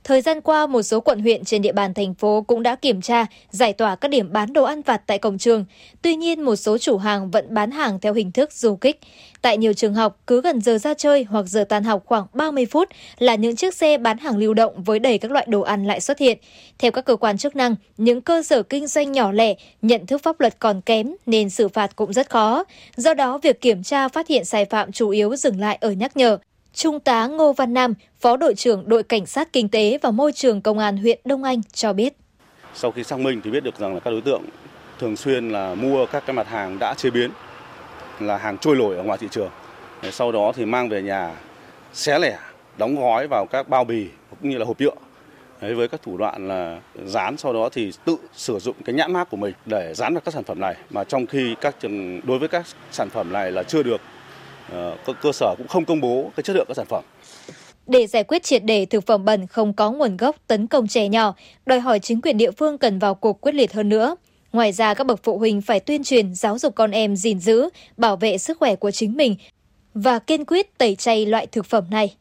Thời 0.04 0.22
gian 0.22 0.42
qua, 0.42 0.68
một 0.68 0.82
số 0.82 1.00
quận 1.00 1.20
huyện 1.20 1.44
trên 1.44 1.62
địa 1.62 1.72
bàn 1.72 1.94
thành 1.94 2.14
phố 2.14 2.44
cũng 2.48 2.64
đã 2.64 2.76
kiểm 2.76 3.02
tra, 3.02 3.26
giải 3.50 3.74
tỏa 3.74 3.96
các 3.96 4.08
điểm 4.08 4.32
bán 4.32 4.54
đồ 4.54 4.64
ăn 4.64 4.82
vặt 4.82 5.02
tại 5.06 5.18
cổng 5.18 5.38
trường. 5.38 5.66
Tuy 6.02 6.16
nhiên, 6.16 6.42
một 6.42 6.56
số 6.56 6.78
chủ 6.78 6.98
hàng 6.98 7.32
vẫn 7.32 7.54
bán 7.54 7.72
hàng 7.72 8.00
theo 8.00 8.14
hình 8.14 8.32
thức 8.32 8.54
du 8.54 8.76
kích. 8.76 9.00
Tại 9.42 9.58
nhiều 9.58 9.74
trường 9.74 9.94
học, 9.94 10.20
cứ 10.28 10.42
gần 10.42 10.62
giờ 10.62 10.78
ra 10.78 10.94
chơi 10.94 11.24
hoặc 11.24 11.46
giờ 11.48 11.66
tan 11.70 11.84
học 11.84 12.04
khoảng 12.06 12.26
30 12.34 12.66
phút 12.66 12.90
là 13.20 13.36
những 13.36 13.56
chiếc 13.56 13.76
xe 13.76 13.98
bán 13.98 14.18
hàng 14.18 14.38
lưu 14.38 14.54
động 14.54 14.84
với 14.84 15.00
đầy 15.00 15.18
các 15.18 15.32
loại 15.32 15.46
đồ 15.50 15.62
ăn 15.62 15.86
lại 15.86 16.02
xuất 16.02 16.20
hiện. 16.20 16.38
Theo 16.80 16.92
các 16.92 17.06
cơ 17.06 17.16
quan 17.16 17.38
chức 17.38 17.56
năng, 17.56 17.76
những 17.98 18.22
cơ 18.22 18.44
sở 18.44 18.64
kinh 18.64 18.88
doanh 18.88 19.12
nhỏ 19.12 19.32
lẻ, 19.32 19.54
nhận 19.82 20.06
thức 20.06 20.24
pháp 20.24 20.40
luật 20.40 20.60
còn 20.60 20.82
kém 20.82 21.16
nên 21.26 21.50
xử 21.50 21.68
phạt 21.68 21.96
cũng 21.96 22.14
rất 22.14 22.30
khó. 22.30 22.64
Do 22.96 23.14
đó, 23.14 23.38
việc 23.38 23.62
kiểm 23.62 23.84
tra 23.84 24.08
phát 24.08 24.28
hiện 24.28 24.46
sai 24.46 24.66
phạm 24.66 24.92
chủ 24.92 25.10
yếu 25.10 25.36
dừng 25.36 25.60
lại 25.60 25.78
ở 25.82 25.92
nhắc 25.92 26.18
nhở, 26.18 26.38
Trung 26.74 27.00
tá 27.00 27.28
Ngô 27.28 27.54
Văn 27.54 27.74
Nam, 27.74 27.94
Phó 28.20 28.38
đội 28.38 28.56
trưởng 28.56 28.90
đội 28.90 29.04
Cảnh 29.04 29.26
sát 29.26 29.54
Kinh 29.54 29.70
tế 29.70 29.98
và 30.02 30.12
Môi 30.12 30.32
trường 30.32 30.62
Công 30.62 30.80
an 30.80 30.98
huyện 30.98 31.20
Đông 31.26 31.44
Anh 31.44 31.62
cho 31.74 31.94
biết. 31.94 32.14
Sau 32.74 32.92
khi 32.92 33.04
xác 33.04 33.20
minh 33.20 33.42
thì 33.44 33.52
biết 33.52 33.64
được 33.64 33.80
rằng 33.80 33.94
là 33.94 34.00
các 34.00 34.12
đối 34.12 34.22
tượng 34.22 34.42
thường 35.00 35.16
xuyên 35.16 35.50
là 35.50 35.76
mua 35.76 36.06
các 36.06 36.24
cái 36.26 36.34
mặt 36.34 36.48
hàng 36.48 36.80
đã 36.80 36.94
chế 36.98 37.10
biến 37.10 37.32
là 38.20 38.38
hàng 38.38 38.58
trôi 38.58 38.76
nổi 38.76 38.98
ở 38.98 39.04
ngoài 39.04 39.18
thị 39.18 39.28
trường. 39.32 39.50
Sau 40.12 40.32
đó 40.32 40.52
thì 40.56 40.66
mang 40.66 40.90
về 40.90 41.02
nhà 41.02 41.36
xé 41.94 42.20
lẻ, 42.20 42.40
đóng 42.78 42.96
gói 42.96 43.28
vào 43.28 43.46
các 43.52 43.70
bao 43.70 43.84
bì 43.84 44.08
cũng 44.30 44.50
như 44.50 44.58
là 44.58 44.66
hộp 44.66 44.82
nhựa. 44.82 44.96
Đấy, 45.62 45.74
với 45.74 45.88
các 45.88 46.02
thủ 46.02 46.18
đoạn 46.18 46.48
là 46.48 46.80
dán 47.06 47.38
sau 47.38 47.54
đó 47.54 47.70
thì 47.72 47.92
tự 48.06 48.18
sử 48.34 48.60
dụng 48.60 48.76
cái 48.86 48.96
nhãn 48.96 49.14
mác 49.14 49.30
của 49.30 49.38
mình 49.38 49.54
để 49.66 49.94
dán 49.94 50.14
vào 50.14 50.22
các 50.26 50.34
sản 50.34 50.44
phẩm 50.44 50.60
này 50.60 50.76
mà 50.90 51.04
trong 51.04 51.26
khi 51.26 51.56
các 51.62 51.76
đối 52.24 52.40
với 52.40 52.48
các 52.48 52.66
sản 52.92 53.10
phẩm 53.10 53.34
này 53.34 53.52
là 53.52 53.64
chưa 53.64 53.84
được 53.84 54.02
Ờ, 54.72 54.98
các 55.06 55.16
cơ 55.22 55.32
sở 55.32 55.56
cũng 55.58 55.68
không 55.68 55.86
công 55.86 56.02
bố 56.02 56.32
cái 56.36 56.44
chất 56.44 56.56
lượng 56.56 56.66
các 56.68 56.78
sản 56.78 56.86
phẩm. 56.90 57.04
Để 57.88 58.08
giải 58.08 58.24
quyết 58.24 58.44
triệt 58.44 58.64
đề 58.64 58.86
thực 58.86 59.06
phẩm 59.06 59.26
bẩn 59.26 59.48
không 59.48 59.74
có 59.74 59.92
nguồn 59.92 60.18
gốc 60.18 60.36
tấn 60.48 60.68
công 60.68 60.88
trẻ 60.88 61.10
nhỏ, 61.10 61.34
đòi 61.66 61.80
hỏi 61.80 62.00
chính 62.00 62.22
quyền 62.22 62.38
địa 62.38 62.52
phương 62.52 62.78
cần 62.78 63.00
vào 63.00 63.16
cuộc 63.16 63.42
quyết 63.42 63.56
liệt 63.56 63.74
hơn 63.74 63.90
nữa. 63.90 64.16
Ngoài 64.54 64.72
ra 64.72 64.94
các 64.94 65.08
bậc 65.08 65.24
phụ 65.24 65.38
huynh 65.38 65.62
phải 65.62 65.80
tuyên 65.80 66.04
truyền 66.04 66.36
giáo 66.36 66.60
dục 66.60 66.76
con 66.76 66.92
em 66.92 67.16
gìn 67.16 67.40
giữ, 67.40 67.70
bảo 67.98 68.16
vệ 68.16 68.38
sức 68.38 68.58
khỏe 68.60 68.76
của 68.76 68.92
chính 68.92 69.18
mình 69.18 69.36
và 69.94 70.20
kiên 70.20 70.46
quyết 70.46 70.78
tẩy 70.78 70.96
chay 70.96 71.26
loại 71.26 71.48
thực 71.48 71.66
phẩm 71.66 71.84
này. 71.90 72.16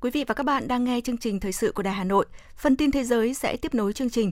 Quý 0.00 0.10
vị 0.10 0.24
và 0.24 0.34
các 0.34 0.46
bạn 0.46 0.68
đang 0.68 0.84
nghe 0.84 1.00
chương 1.04 1.16
trình 1.16 1.40
thời 1.40 1.52
sự 1.52 1.72
của 1.72 1.82
Đài 1.82 1.94
Hà 1.94 2.04
Nội. 2.04 2.26
Phần 2.56 2.76
tin 2.76 2.90
thế 2.90 3.04
giới 3.04 3.34
sẽ 3.34 3.56
tiếp 3.56 3.74
nối 3.74 3.92
chương 3.92 4.10
trình. 4.10 4.30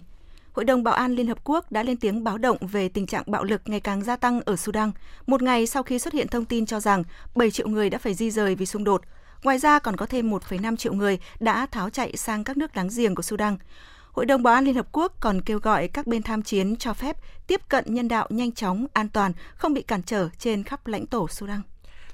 Hội 0.54 0.64
đồng 0.64 0.82
Bảo 0.82 0.94
an 0.94 1.14
Liên 1.14 1.26
Hợp 1.26 1.38
Quốc 1.44 1.72
đã 1.72 1.82
lên 1.82 1.96
tiếng 1.96 2.24
báo 2.24 2.38
động 2.38 2.56
về 2.60 2.88
tình 2.88 3.06
trạng 3.06 3.22
bạo 3.26 3.44
lực 3.44 3.62
ngày 3.64 3.80
càng 3.80 4.02
gia 4.02 4.16
tăng 4.16 4.40
ở 4.40 4.56
Sudan, 4.56 4.92
một 5.26 5.42
ngày 5.42 5.66
sau 5.66 5.82
khi 5.82 5.98
xuất 5.98 6.14
hiện 6.14 6.28
thông 6.28 6.44
tin 6.44 6.66
cho 6.66 6.80
rằng 6.80 7.04
7 7.34 7.50
triệu 7.50 7.68
người 7.68 7.90
đã 7.90 7.98
phải 7.98 8.14
di 8.14 8.30
rời 8.30 8.54
vì 8.54 8.66
xung 8.66 8.84
đột. 8.84 9.02
Ngoài 9.42 9.58
ra 9.58 9.78
còn 9.78 9.96
có 9.96 10.06
thêm 10.06 10.30
1,5 10.30 10.76
triệu 10.76 10.92
người 10.92 11.18
đã 11.40 11.66
tháo 11.66 11.90
chạy 11.90 12.16
sang 12.16 12.44
các 12.44 12.56
nước 12.56 12.76
láng 12.76 12.88
giềng 12.96 13.14
của 13.14 13.22
Sudan. 13.22 13.56
Hội 14.12 14.26
đồng 14.26 14.42
Bảo 14.42 14.54
an 14.54 14.64
Liên 14.64 14.74
Hợp 14.74 14.86
Quốc 14.92 15.12
còn 15.20 15.40
kêu 15.40 15.58
gọi 15.58 15.88
các 15.88 16.06
bên 16.06 16.22
tham 16.22 16.42
chiến 16.42 16.76
cho 16.76 16.94
phép 16.94 17.16
tiếp 17.46 17.60
cận 17.68 17.84
nhân 17.88 18.08
đạo 18.08 18.26
nhanh 18.30 18.52
chóng, 18.52 18.86
an 18.92 19.08
toàn, 19.08 19.32
không 19.56 19.74
bị 19.74 19.82
cản 19.82 20.02
trở 20.02 20.28
trên 20.38 20.62
khắp 20.62 20.86
lãnh 20.86 21.06
thổ 21.06 21.28
Sudan. 21.28 21.60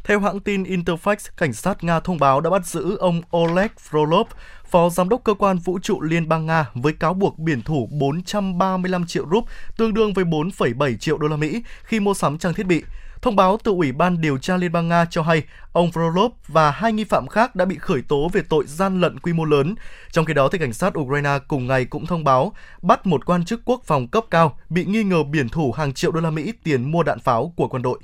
Theo 0.05 0.21
hãng 0.21 0.41
tin 0.41 0.63
Interfax, 0.63 1.17
cảnh 1.37 1.53
sát 1.53 1.85
Nga 1.85 2.01
thông 2.01 2.19
báo 2.19 2.41
đã 2.41 2.51
bắt 2.51 2.67
giữ 2.67 2.97
ông 2.97 3.23
Oleg 3.37 3.69
Frolov, 3.91 4.25
phó 4.71 4.91
giám 4.91 5.09
đốc 5.09 5.25
cơ 5.25 5.35
quan 5.35 5.59
vũ 5.59 5.79
trụ 5.79 6.01
Liên 6.01 6.29
bang 6.29 6.47
Nga 6.47 6.67
với 6.75 6.93
cáo 6.93 7.15
buộc 7.15 7.39
biển 7.39 7.63
thủ 7.63 7.89
435 7.93 9.07
triệu 9.07 9.27
rúp, 9.31 9.45
tương 9.77 9.95
đương 9.95 10.13
với 10.13 10.25
4,7 10.25 10.97
triệu 10.97 11.19
đô 11.19 11.29
la 11.29 11.37
Mỹ 11.37 11.63
khi 11.83 12.01
mua 12.01 12.15
sắm 12.15 12.39
trang 12.39 12.55
thiết 12.55 12.67
bị. 12.67 12.83
Thông 13.23 13.37
báo 13.37 13.59
từ 13.65 13.73
Ủy 13.73 13.93
ban 13.93 14.21
điều 14.21 14.39
tra 14.39 14.57
Liên 14.57 14.73
bang 14.73 14.89
Nga 14.89 15.05
cho 15.05 15.23
hay 15.23 15.43
ông 15.73 15.91
Frolov 15.91 16.31
và 16.49 16.71
hai 16.71 16.93
nghi 16.93 17.05
phạm 17.05 17.27
khác 17.27 17.57
đã 17.57 17.65
bị 17.65 17.77
khởi 17.79 18.03
tố 18.03 18.29
về 18.33 18.43
tội 18.49 18.65
gian 18.67 19.01
lận 19.01 19.19
quy 19.19 19.33
mô 19.33 19.45
lớn. 19.45 19.75
Trong 20.13 20.25
khi 20.25 20.35
đó, 20.35 20.49
thì 20.53 20.59
cảnh 20.59 20.73
sát 20.73 20.99
Ukraine 20.99 21.39
cùng 21.49 21.67
ngày 21.67 21.85
cũng 21.85 22.07
thông 22.07 22.25
báo 22.25 22.53
bắt 22.83 23.07
một 23.07 23.27
quan 23.27 23.45
chức 23.45 23.61
quốc 23.65 23.81
phòng 23.85 24.09
cấp 24.09 24.25
cao 24.31 24.59
bị 24.69 24.85
nghi 24.85 25.03
ngờ 25.03 25.23
biển 25.23 25.49
thủ 25.49 25.73
hàng 25.73 25.93
triệu 25.93 26.13
đô 26.13 26.21
la 26.21 26.31
Mỹ 26.31 26.53
tiền 26.65 26.91
mua 26.91 27.03
đạn 27.03 27.21
pháo 27.21 27.53
của 27.57 27.69
quân 27.69 27.83
đội. 27.83 27.99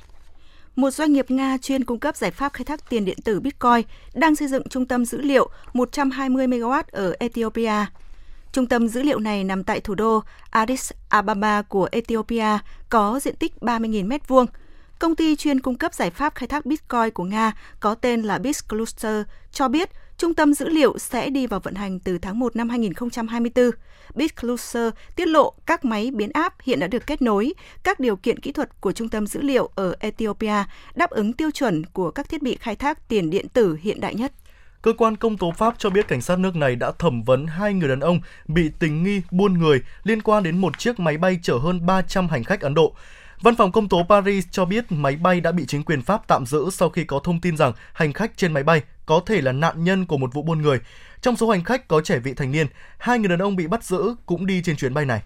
Một 0.76 0.90
doanh 0.90 1.12
nghiệp 1.12 1.30
Nga 1.30 1.58
chuyên 1.58 1.84
cung 1.84 1.98
cấp 1.98 2.16
giải 2.16 2.30
pháp 2.30 2.52
khai 2.52 2.64
thác 2.64 2.90
tiền 2.90 3.04
điện 3.04 3.18
tử 3.24 3.40
Bitcoin 3.40 3.82
đang 4.14 4.36
xây 4.36 4.48
dựng 4.48 4.68
trung 4.68 4.86
tâm 4.86 5.04
dữ 5.04 5.20
liệu 5.20 5.48
120 5.72 6.46
MW 6.46 6.82
ở 6.92 7.14
Ethiopia. 7.18 7.86
Trung 8.52 8.66
tâm 8.66 8.88
dữ 8.88 9.02
liệu 9.02 9.18
này 9.18 9.44
nằm 9.44 9.64
tại 9.64 9.80
thủ 9.80 9.94
đô 9.94 10.22
Addis 10.50 10.92
Ababa 11.08 11.62
của 11.62 11.88
Ethiopia, 11.92 12.58
có 12.88 13.20
diện 13.22 13.36
tích 13.36 13.52
30.000 13.60 14.08
m2. 14.08 14.46
Công 14.98 15.16
ty 15.16 15.36
chuyên 15.36 15.60
cung 15.60 15.78
cấp 15.78 15.94
giải 15.94 16.10
pháp 16.10 16.34
khai 16.34 16.46
thác 16.48 16.66
Bitcoin 16.66 17.10
của 17.10 17.24
Nga 17.24 17.52
có 17.80 17.94
tên 17.94 18.22
là 18.22 18.38
BitCluster 18.38 19.22
cho 19.52 19.68
biết 19.68 19.90
trung 20.18 20.34
tâm 20.34 20.54
dữ 20.54 20.68
liệu 20.68 20.98
sẽ 20.98 21.30
đi 21.30 21.46
vào 21.46 21.60
vận 21.60 21.74
hành 21.74 21.98
từ 22.00 22.18
tháng 22.18 22.38
1 22.38 22.56
năm 22.56 22.68
2024. 22.68 23.70
BitCluster 24.14 24.92
tiết 25.16 25.28
lộ 25.28 25.54
các 25.66 25.84
máy 25.84 26.10
biến 26.14 26.30
áp 26.32 26.54
hiện 26.62 26.80
đã 26.80 26.86
được 26.86 27.06
kết 27.06 27.22
nối, 27.22 27.52
các 27.82 28.00
điều 28.00 28.16
kiện 28.16 28.40
kỹ 28.40 28.52
thuật 28.52 28.80
của 28.80 28.92
trung 28.92 29.08
tâm 29.08 29.26
dữ 29.26 29.40
liệu 29.40 29.70
ở 29.74 29.94
Ethiopia 30.00 30.64
đáp 30.94 31.10
ứng 31.10 31.32
tiêu 31.32 31.50
chuẩn 31.50 31.86
của 31.86 32.10
các 32.10 32.28
thiết 32.28 32.42
bị 32.42 32.56
khai 32.60 32.76
thác 32.76 33.08
tiền 33.08 33.30
điện 33.30 33.48
tử 33.48 33.78
hiện 33.82 34.00
đại 34.00 34.14
nhất. 34.14 34.32
Cơ 34.82 34.92
quan 34.92 35.16
công 35.16 35.36
tố 35.36 35.50
Pháp 35.50 35.74
cho 35.78 35.90
biết 35.90 36.08
cảnh 36.08 36.20
sát 36.20 36.38
nước 36.38 36.56
này 36.56 36.76
đã 36.76 36.92
thẩm 36.98 37.22
vấn 37.22 37.46
hai 37.46 37.74
người 37.74 37.88
đàn 37.88 38.00
ông 38.00 38.20
bị 38.46 38.70
tình 38.78 39.02
nghi 39.02 39.22
buôn 39.30 39.58
người 39.58 39.80
liên 40.04 40.22
quan 40.22 40.42
đến 40.42 40.58
một 40.58 40.78
chiếc 40.78 41.00
máy 41.00 41.18
bay 41.18 41.38
chở 41.42 41.54
hơn 41.54 41.86
300 41.86 42.28
hành 42.28 42.44
khách 42.44 42.60
Ấn 42.60 42.74
Độ. 42.74 42.94
Văn 43.40 43.54
phòng 43.56 43.72
công 43.72 43.88
tố 43.88 44.06
Paris 44.08 44.46
cho 44.50 44.64
biết 44.64 44.84
máy 44.88 45.16
bay 45.16 45.40
đã 45.40 45.52
bị 45.52 45.66
chính 45.66 45.82
quyền 45.82 46.02
Pháp 46.02 46.28
tạm 46.28 46.46
giữ 46.46 46.70
sau 46.72 46.88
khi 46.88 47.04
có 47.04 47.18
thông 47.18 47.40
tin 47.40 47.56
rằng 47.56 47.72
hành 47.92 48.12
khách 48.12 48.36
trên 48.36 48.52
máy 48.52 48.62
bay 48.62 48.82
có 49.06 49.20
thể 49.26 49.40
là 49.40 49.52
nạn 49.52 49.84
nhân 49.84 50.06
của 50.06 50.18
một 50.18 50.34
vụ 50.34 50.42
buôn 50.42 50.62
người. 50.62 50.78
Trong 51.22 51.36
số 51.36 51.50
hành 51.50 51.64
khách 51.64 51.88
có 51.88 52.00
trẻ 52.00 52.18
vị 52.18 52.34
thành 52.34 52.52
niên, 52.52 52.66
hai 52.98 53.18
người 53.18 53.28
đàn 53.28 53.38
ông 53.38 53.56
bị 53.56 53.66
bắt 53.66 53.84
giữ 53.84 54.14
cũng 54.26 54.46
đi 54.46 54.62
trên 54.64 54.76
chuyến 54.76 54.94
bay 54.94 55.04
này. 55.04 55.22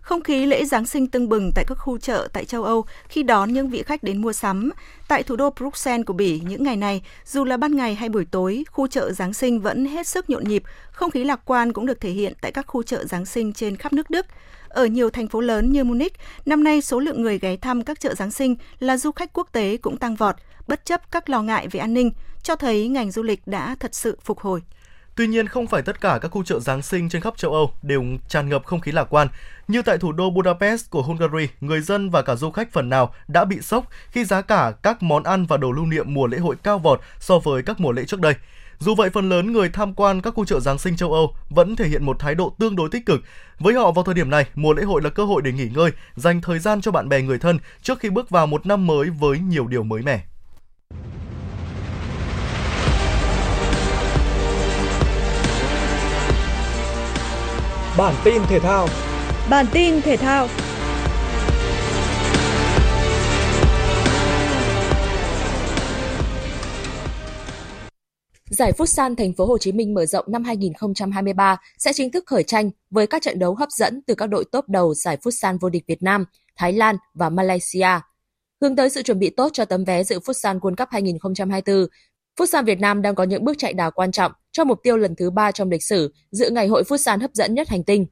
Không 0.00 0.22
khí 0.22 0.46
lễ 0.46 0.64
Giáng 0.64 0.86
sinh 0.86 1.06
tưng 1.06 1.28
bừng 1.28 1.50
tại 1.54 1.64
các 1.68 1.74
khu 1.74 1.98
chợ 1.98 2.28
tại 2.32 2.44
châu 2.44 2.64
Âu 2.64 2.84
khi 3.08 3.22
đón 3.22 3.52
những 3.52 3.70
vị 3.70 3.82
khách 3.82 4.02
đến 4.02 4.22
mua 4.22 4.32
sắm. 4.32 4.70
Tại 5.08 5.22
thủ 5.22 5.36
đô 5.36 5.50
Bruxelles 5.50 6.06
của 6.06 6.12
Bỉ 6.12 6.40
những 6.40 6.62
ngày 6.62 6.76
này, 6.76 7.02
dù 7.24 7.44
là 7.44 7.56
ban 7.56 7.76
ngày 7.76 7.94
hay 7.94 8.08
buổi 8.08 8.24
tối, 8.24 8.64
khu 8.70 8.86
chợ 8.88 9.12
Giáng 9.12 9.34
sinh 9.34 9.60
vẫn 9.60 9.86
hết 9.86 10.06
sức 10.06 10.30
nhộn 10.30 10.44
nhịp. 10.44 10.62
Không 10.90 11.10
khí 11.10 11.24
lạc 11.24 11.40
quan 11.44 11.72
cũng 11.72 11.86
được 11.86 12.00
thể 12.00 12.10
hiện 12.10 12.32
tại 12.40 12.52
các 12.52 12.66
khu 12.66 12.82
chợ 12.82 13.04
Giáng 13.04 13.26
sinh 13.26 13.52
trên 13.52 13.76
khắp 13.76 13.92
nước 13.92 14.10
Đức. 14.10 14.26
Ở 14.68 14.86
nhiều 14.86 15.10
thành 15.10 15.28
phố 15.28 15.40
lớn 15.40 15.72
như 15.72 15.84
Munich, 15.84 16.12
năm 16.46 16.64
nay 16.64 16.80
số 16.80 17.00
lượng 17.00 17.22
người 17.22 17.38
ghé 17.38 17.56
thăm 17.56 17.84
các 17.84 18.00
chợ 18.00 18.14
Giáng 18.14 18.30
sinh 18.30 18.56
là 18.78 18.96
du 18.96 19.12
khách 19.12 19.32
quốc 19.32 19.48
tế 19.52 19.76
cũng 19.76 19.96
tăng 19.96 20.14
vọt, 20.14 20.34
bất 20.66 20.84
chấp 20.84 21.10
các 21.10 21.28
lo 21.28 21.42
ngại 21.42 21.68
về 21.68 21.80
an 21.80 21.94
ninh, 21.94 22.10
cho 22.46 22.56
thấy 22.56 22.88
ngành 22.88 23.10
du 23.10 23.22
lịch 23.22 23.46
đã 23.46 23.76
thật 23.80 23.94
sự 23.94 24.18
phục 24.24 24.40
hồi. 24.40 24.62
Tuy 25.16 25.26
nhiên, 25.26 25.46
không 25.48 25.66
phải 25.66 25.82
tất 25.82 26.00
cả 26.00 26.18
các 26.22 26.28
khu 26.28 26.44
chợ 26.44 26.60
Giáng 26.60 26.82
sinh 26.82 27.08
trên 27.08 27.22
khắp 27.22 27.36
châu 27.36 27.52
Âu 27.52 27.72
đều 27.82 28.04
tràn 28.28 28.48
ngập 28.48 28.64
không 28.64 28.80
khí 28.80 28.92
lạc 28.92 29.04
quan. 29.10 29.28
Như 29.68 29.82
tại 29.82 29.98
thủ 29.98 30.12
đô 30.12 30.30
Budapest 30.30 30.90
của 30.90 31.02
Hungary, 31.02 31.48
người 31.60 31.80
dân 31.80 32.10
và 32.10 32.22
cả 32.22 32.36
du 32.36 32.50
khách 32.50 32.72
phần 32.72 32.88
nào 32.88 33.14
đã 33.28 33.44
bị 33.44 33.60
sốc 33.60 33.88
khi 34.10 34.24
giá 34.24 34.40
cả 34.40 34.72
các 34.82 35.02
món 35.02 35.22
ăn 35.22 35.46
và 35.46 35.56
đồ 35.56 35.72
lưu 35.72 35.86
niệm 35.86 36.14
mùa 36.14 36.26
lễ 36.26 36.38
hội 36.38 36.56
cao 36.62 36.78
vọt 36.78 37.00
so 37.20 37.38
với 37.38 37.62
các 37.62 37.80
mùa 37.80 37.92
lễ 37.92 38.04
trước 38.04 38.20
đây. 38.20 38.34
Dù 38.78 38.94
vậy, 38.94 39.10
phần 39.10 39.28
lớn 39.28 39.52
người 39.52 39.68
tham 39.68 39.94
quan 39.94 40.20
các 40.20 40.34
khu 40.34 40.44
chợ 40.44 40.60
Giáng 40.60 40.78
sinh 40.78 40.96
châu 40.96 41.12
Âu 41.12 41.34
vẫn 41.50 41.76
thể 41.76 41.88
hiện 41.88 42.04
một 42.04 42.18
thái 42.18 42.34
độ 42.34 42.54
tương 42.58 42.76
đối 42.76 42.88
tích 42.90 43.06
cực. 43.06 43.20
Với 43.58 43.74
họ 43.74 43.90
vào 43.90 44.04
thời 44.04 44.14
điểm 44.14 44.30
này, 44.30 44.46
mùa 44.54 44.72
lễ 44.72 44.82
hội 44.82 45.02
là 45.02 45.10
cơ 45.10 45.24
hội 45.24 45.42
để 45.42 45.52
nghỉ 45.52 45.68
ngơi, 45.74 45.90
dành 46.14 46.40
thời 46.40 46.58
gian 46.58 46.80
cho 46.80 46.90
bạn 46.90 47.08
bè 47.08 47.22
người 47.22 47.38
thân 47.38 47.58
trước 47.82 47.98
khi 48.00 48.10
bước 48.10 48.30
vào 48.30 48.46
một 48.46 48.66
năm 48.66 48.86
mới 48.86 49.10
với 49.10 49.38
nhiều 49.38 49.66
điều 49.66 49.82
mới 49.82 50.02
mẻ. 50.02 50.24
Bản 57.98 58.14
tin 58.24 58.42
thể 58.48 58.58
thao. 58.58 58.88
Bản 59.50 59.66
tin 59.72 60.00
thể 60.02 60.16
thao. 60.16 60.48
Giải 68.50 68.72
Futsal 68.72 69.14
Thành 69.14 69.32
phố 69.32 69.46
Hồ 69.46 69.58
Chí 69.58 69.72
Minh 69.72 69.94
mở 69.94 70.06
rộng 70.06 70.24
năm 70.28 70.44
2023 70.44 71.56
sẽ 71.78 71.92
chính 71.92 72.10
thức 72.10 72.24
khởi 72.26 72.42
tranh 72.42 72.70
với 72.90 73.06
các 73.06 73.22
trận 73.22 73.38
đấu 73.38 73.54
hấp 73.54 73.68
dẫn 73.70 74.02
từ 74.06 74.14
các 74.14 74.26
đội 74.26 74.44
top 74.52 74.68
đầu 74.68 74.94
giải 74.94 75.16
Futsal 75.22 75.58
vô 75.60 75.68
địch 75.68 75.84
Việt 75.86 76.02
Nam, 76.02 76.24
Thái 76.56 76.72
Lan 76.72 76.96
và 77.14 77.28
Malaysia. 77.30 78.00
Hướng 78.60 78.76
tới 78.76 78.90
sự 78.90 79.02
chuẩn 79.02 79.18
bị 79.18 79.30
tốt 79.30 79.48
cho 79.52 79.64
tấm 79.64 79.84
vé 79.84 80.04
dự 80.04 80.18
Futsal 80.18 80.60
World 80.60 80.74
Cup 80.76 80.88
2024, 80.90 81.86
Futsal 82.38 82.64
Việt 82.64 82.80
Nam 82.80 83.02
đang 83.02 83.14
có 83.14 83.24
những 83.24 83.44
bước 83.44 83.58
chạy 83.58 83.72
đà 83.72 83.90
quan 83.90 84.12
trọng 84.12 84.32
cho 84.56 84.64
mục 84.64 84.82
tiêu 84.82 84.96
lần 84.96 85.14
thứ 85.16 85.30
ba 85.30 85.52
trong 85.52 85.70
lịch 85.70 85.82
sử 85.82 86.12
dự 86.30 86.50
ngày 86.50 86.66
hội 86.66 86.82
Futsal 86.82 87.20
hấp 87.20 87.34
dẫn 87.34 87.54
nhất 87.54 87.68
hành 87.68 87.84
tinh. 87.84 88.06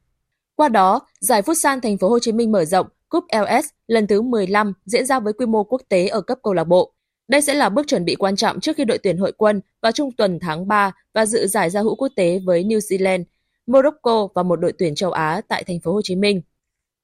Qua 0.55 0.69
đó, 0.69 1.07
giải 1.19 1.41
Futsal 1.41 1.79
Thành 1.81 1.97
phố 1.97 2.09
Hồ 2.09 2.19
Chí 2.19 2.31
Minh 2.31 2.51
mở 2.51 2.65
rộng 2.65 2.87
Cúp 3.09 3.23
LS 3.31 3.65
lần 3.87 4.07
thứ 4.07 4.21
15 4.21 4.73
diễn 4.85 5.05
ra 5.05 5.19
với 5.19 5.33
quy 5.33 5.45
mô 5.45 5.63
quốc 5.63 5.81
tế 5.89 6.07
ở 6.07 6.21
cấp 6.21 6.37
câu 6.43 6.53
lạc 6.53 6.63
bộ. 6.63 6.93
Đây 7.27 7.41
sẽ 7.41 7.53
là 7.53 7.69
bước 7.69 7.87
chuẩn 7.87 8.05
bị 8.05 8.15
quan 8.15 8.35
trọng 8.35 8.59
trước 8.59 8.77
khi 8.77 8.85
đội 8.85 8.97
tuyển 8.97 9.17
hội 9.17 9.31
quân 9.31 9.61
vào 9.81 9.91
trung 9.91 10.11
tuần 10.11 10.39
tháng 10.41 10.67
3 10.67 10.91
và 11.13 11.25
dự 11.25 11.47
giải 11.47 11.69
giao 11.69 11.83
hữu 11.83 11.95
quốc 11.95 12.09
tế 12.15 12.39
với 12.45 12.63
New 12.63 12.79
Zealand, 12.79 13.23
Morocco 13.67 14.27
và 14.35 14.43
một 14.43 14.55
đội 14.55 14.73
tuyển 14.79 14.95
châu 14.95 15.11
Á 15.11 15.41
tại 15.47 15.63
thành 15.63 15.79
phố 15.79 15.93
Hồ 15.93 16.01
Chí 16.03 16.15
Minh. 16.15 16.41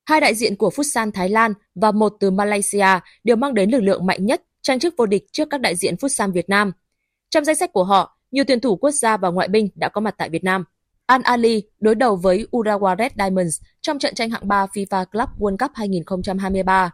Hai 0.05 0.21
đại 0.21 0.35
diện 0.35 0.55
của 0.55 0.69
Futsal 0.69 1.11
Thái 1.11 1.29
Lan 1.29 1.53
và 1.75 1.91
một 1.91 2.13
từ 2.19 2.31
Malaysia 2.31 2.99
đều 3.23 3.35
mang 3.35 3.53
đến 3.53 3.69
lực 3.69 3.79
lượng 3.79 4.05
mạnh 4.05 4.25
nhất 4.25 4.43
tranh 4.61 4.79
chức 4.79 4.93
vô 4.97 5.05
địch 5.05 5.25
trước 5.31 5.49
các 5.49 5.61
đại 5.61 5.75
diện 5.75 5.95
Futsal 5.95 6.31
Việt 6.31 6.49
Nam. 6.49 6.71
Trong 7.29 7.45
danh 7.45 7.55
sách 7.55 7.73
của 7.73 7.83
họ, 7.83 8.20
nhiều 8.31 8.43
tuyển 8.47 8.59
thủ 8.59 8.75
quốc 8.75 8.91
gia 8.91 9.17
và 9.17 9.29
ngoại 9.29 9.47
binh 9.47 9.69
đã 9.75 9.89
có 9.89 10.01
mặt 10.01 10.15
tại 10.17 10.29
Việt 10.29 10.43
Nam. 10.43 10.63
Al 11.05 11.21
Ali 11.23 11.63
đối 11.79 11.95
đầu 11.95 12.15
với 12.15 12.47
Urawa 12.51 12.95
Red 12.97 13.11
Diamonds 13.17 13.61
trong 13.81 13.99
trận 13.99 14.15
tranh 14.15 14.29
hạng 14.29 14.47
3 14.47 14.65
FIFA 14.65 15.05
Club 15.05 15.29
World 15.39 15.57
Cup 15.57 15.71
2023. 15.73 16.93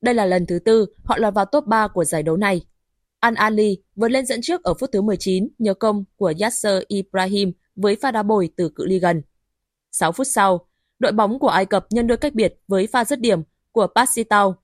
Đây 0.00 0.14
là 0.14 0.26
lần 0.26 0.46
thứ 0.46 0.58
tư 0.58 0.86
họ 1.04 1.16
lọt 1.18 1.34
vào 1.34 1.44
top 1.44 1.66
3 1.66 1.88
của 1.88 2.04
giải 2.04 2.22
đấu 2.22 2.36
này. 2.36 2.60
Al 3.20 3.34
Ali 3.34 3.78
vượt 3.96 4.08
lên 4.08 4.26
dẫn 4.26 4.40
trước 4.42 4.62
ở 4.62 4.74
phút 4.74 4.90
thứ 4.92 5.02
19 5.02 5.48
nhờ 5.58 5.74
công 5.74 6.04
của 6.16 6.32
Yasser 6.40 6.82
Ibrahim 6.88 7.52
với 7.76 7.96
pha 8.02 8.10
đá 8.10 8.22
bồi 8.22 8.50
từ 8.56 8.68
cự 8.74 8.86
ly 8.86 8.98
gần. 8.98 9.22
6 9.92 10.12
phút 10.12 10.26
sau, 10.26 10.66
đội 10.98 11.12
bóng 11.12 11.38
của 11.38 11.48
Ai 11.48 11.66
Cập 11.66 11.86
nhân 11.90 12.06
đôi 12.06 12.18
cách 12.18 12.34
biệt 12.34 12.54
với 12.68 12.86
pha 12.86 13.04
dứt 13.04 13.20
điểm 13.20 13.42
của 13.72 13.86
Pasitao. 13.94 14.56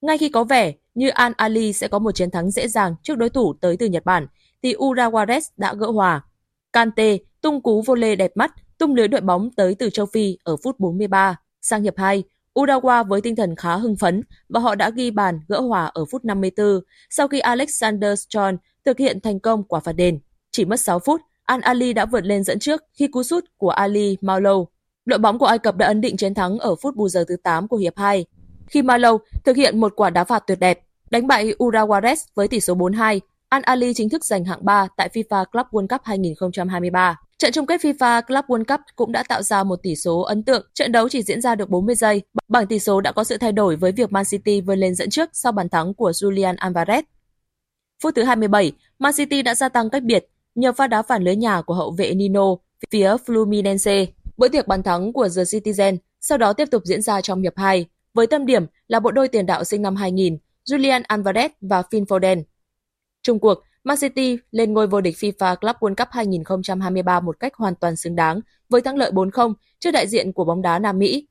Ngay 0.00 0.18
khi 0.18 0.28
có 0.28 0.44
vẻ 0.44 0.74
như 0.94 1.08
Al 1.08 1.32
Ali 1.36 1.72
sẽ 1.72 1.88
có 1.88 1.98
một 1.98 2.12
chiến 2.14 2.30
thắng 2.30 2.50
dễ 2.50 2.68
dàng 2.68 2.94
trước 3.02 3.18
đối 3.18 3.30
thủ 3.30 3.54
tới 3.60 3.76
từ 3.76 3.86
Nhật 3.86 4.04
Bản, 4.04 4.26
thì 4.62 4.74
Urawares 4.74 5.40
đã 5.56 5.74
gỡ 5.74 5.86
hòa. 5.86 6.24
Kante 6.72 7.16
tung 7.42 7.62
cú 7.62 7.82
volley 7.82 8.16
đẹp 8.16 8.30
mắt, 8.34 8.54
tung 8.78 8.94
lưới 8.94 9.08
đội 9.08 9.20
bóng 9.20 9.50
tới 9.56 9.74
từ 9.74 9.90
châu 9.90 10.06
Phi 10.06 10.38
ở 10.44 10.56
phút 10.56 10.80
43. 10.80 11.36
Sang 11.60 11.82
hiệp 11.82 11.96
2, 11.96 12.22
Urawa 12.54 13.04
với 13.04 13.20
tinh 13.20 13.36
thần 13.36 13.56
khá 13.56 13.76
hưng 13.76 13.96
phấn 13.96 14.22
và 14.48 14.60
họ 14.60 14.74
đã 14.74 14.90
ghi 14.90 15.10
bàn 15.10 15.40
gỡ 15.48 15.60
hòa 15.60 15.84
ở 15.84 16.04
phút 16.10 16.24
54 16.24 16.80
sau 17.10 17.28
khi 17.28 17.38
Alexander 17.38 18.20
Strong 18.20 18.56
thực 18.84 18.98
hiện 18.98 19.20
thành 19.20 19.40
công 19.40 19.64
quả 19.64 19.80
phạt 19.80 19.92
đền. 19.92 20.18
Chỉ 20.50 20.64
mất 20.64 20.80
6 20.80 20.98
phút, 20.98 21.20
Al 21.44 21.60
Ali 21.60 21.92
đã 21.92 22.06
vượt 22.06 22.24
lên 22.24 22.44
dẫn 22.44 22.58
trước 22.58 22.84
khi 22.94 23.06
cú 23.06 23.22
sút 23.22 23.44
của 23.56 23.70
Ali 23.70 24.16
Malou 24.20 24.68
Đội 25.08 25.18
bóng 25.18 25.38
của 25.38 25.46
Ai 25.46 25.58
Cập 25.58 25.76
đã 25.76 25.86
ấn 25.86 26.00
định 26.00 26.16
chiến 26.16 26.34
thắng 26.34 26.58
ở 26.58 26.74
phút 26.74 26.96
bù 26.96 27.08
giờ 27.08 27.24
thứ 27.28 27.36
8 27.42 27.68
của 27.68 27.76
hiệp 27.76 27.96
2. 27.96 28.24
Khi 28.66 28.82
Malou 28.82 29.18
thực 29.44 29.56
hiện 29.56 29.80
một 29.80 29.92
quả 29.96 30.10
đá 30.10 30.24
phạt 30.24 30.42
tuyệt 30.46 30.58
đẹp, 30.60 30.80
đánh 31.10 31.26
bại 31.26 31.52
Urawares 31.58 32.16
với 32.34 32.48
tỷ 32.48 32.60
số 32.60 32.74
4-2, 32.74 33.20
Al 33.48 33.62
Ali 33.62 33.94
chính 33.94 34.08
thức 34.08 34.24
giành 34.24 34.44
hạng 34.44 34.64
3 34.64 34.88
tại 34.96 35.08
FIFA 35.14 35.44
Club 35.44 35.66
World 35.66 35.86
Cup 35.86 36.00
2023. 36.04 37.20
Trận 37.38 37.52
chung 37.52 37.66
kết 37.66 37.80
FIFA 37.80 38.22
Club 38.22 38.44
World 38.44 38.64
Cup 38.64 38.80
cũng 38.96 39.12
đã 39.12 39.22
tạo 39.22 39.42
ra 39.42 39.64
một 39.64 39.82
tỷ 39.82 39.96
số 39.96 40.20
ấn 40.20 40.42
tượng. 40.42 40.66
Trận 40.74 40.92
đấu 40.92 41.08
chỉ 41.08 41.22
diễn 41.22 41.40
ra 41.40 41.54
được 41.54 41.70
40 41.70 41.94
giây. 41.94 42.22
Bảng 42.48 42.66
tỷ 42.66 42.78
số 42.78 43.00
đã 43.00 43.12
có 43.12 43.24
sự 43.24 43.36
thay 43.38 43.52
đổi 43.52 43.76
với 43.76 43.92
việc 43.92 44.12
Man 44.12 44.24
City 44.30 44.60
vươn 44.60 44.78
lên 44.78 44.94
dẫn 44.94 45.10
trước 45.10 45.30
sau 45.32 45.52
bàn 45.52 45.68
thắng 45.68 45.94
của 45.94 46.10
Julian 46.10 46.56
Alvarez. 46.56 47.02
Phút 48.02 48.14
thứ 48.14 48.22
27, 48.22 48.72
Man 48.98 49.12
City 49.16 49.42
đã 49.42 49.54
gia 49.54 49.68
tăng 49.68 49.90
cách 49.90 50.02
biệt 50.02 50.26
nhờ 50.54 50.72
pha 50.72 50.86
đá 50.86 51.02
phản 51.02 51.22
lưới 51.22 51.36
nhà 51.36 51.62
của 51.62 51.74
hậu 51.74 51.90
vệ 51.90 52.14
Nino 52.14 52.46
phía 52.90 53.16
Fluminense. 53.26 54.06
Bữa 54.36 54.48
tiệc 54.48 54.66
bàn 54.66 54.82
thắng 54.82 55.12
của 55.12 55.28
The 55.36 55.42
Citizen 55.42 55.96
sau 56.20 56.38
đó 56.38 56.52
tiếp 56.52 56.68
tục 56.70 56.82
diễn 56.84 57.02
ra 57.02 57.20
trong 57.20 57.42
hiệp 57.42 57.56
2, 57.56 57.86
với 58.14 58.26
tâm 58.26 58.46
điểm 58.46 58.66
là 58.88 59.00
bộ 59.00 59.10
đôi 59.10 59.28
tiền 59.28 59.46
đạo 59.46 59.64
sinh 59.64 59.82
năm 59.82 59.96
2000, 59.96 60.38
Julian 60.70 61.02
Alvarez 61.02 61.48
và 61.60 61.82
Phil 61.90 62.02
Foden. 62.02 62.42
Trung 63.22 63.40
cuộc, 63.40 63.62
Man 63.84 63.96
City 64.00 64.38
lên 64.50 64.72
ngôi 64.72 64.86
vô 64.86 65.00
địch 65.00 65.16
FIFA 65.16 65.56
Club 65.56 65.76
World 65.76 65.94
Cup 65.94 66.08
2023 66.10 67.20
một 67.20 67.40
cách 67.40 67.54
hoàn 67.54 67.74
toàn 67.74 67.96
xứng 67.96 68.16
đáng 68.16 68.40
với 68.68 68.80
thắng 68.80 68.96
lợi 68.96 69.10
4-0 69.10 69.54
trước 69.78 69.90
đại 69.90 70.08
diện 70.08 70.32
của 70.32 70.44
bóng 70.44 70.62
đá 70.62 70.78
Nam 70.78 70.98
Mỹ. 70.98 71.26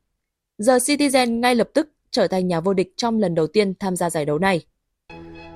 Giờ 0.58 0.78
Citizen 0.78 1.39
ngay 1.39 1.56
lập 1.56 1.69
tức 1.73 1.89
trở 2.12 2.28
thành 2.28 2.47
nhà 2.47 2.60
vô 2.60 2.73
địch 2.73 2.93
trong 2.97 3.19
lần 3.19 3.36
đầu 3.36 3.47
tiên 3.47 3.73
tham 3.80 3.95
gia 3.95 4.10
giải 4.10 4.26
đấu 4.26 4.39
này. 4.39 4.65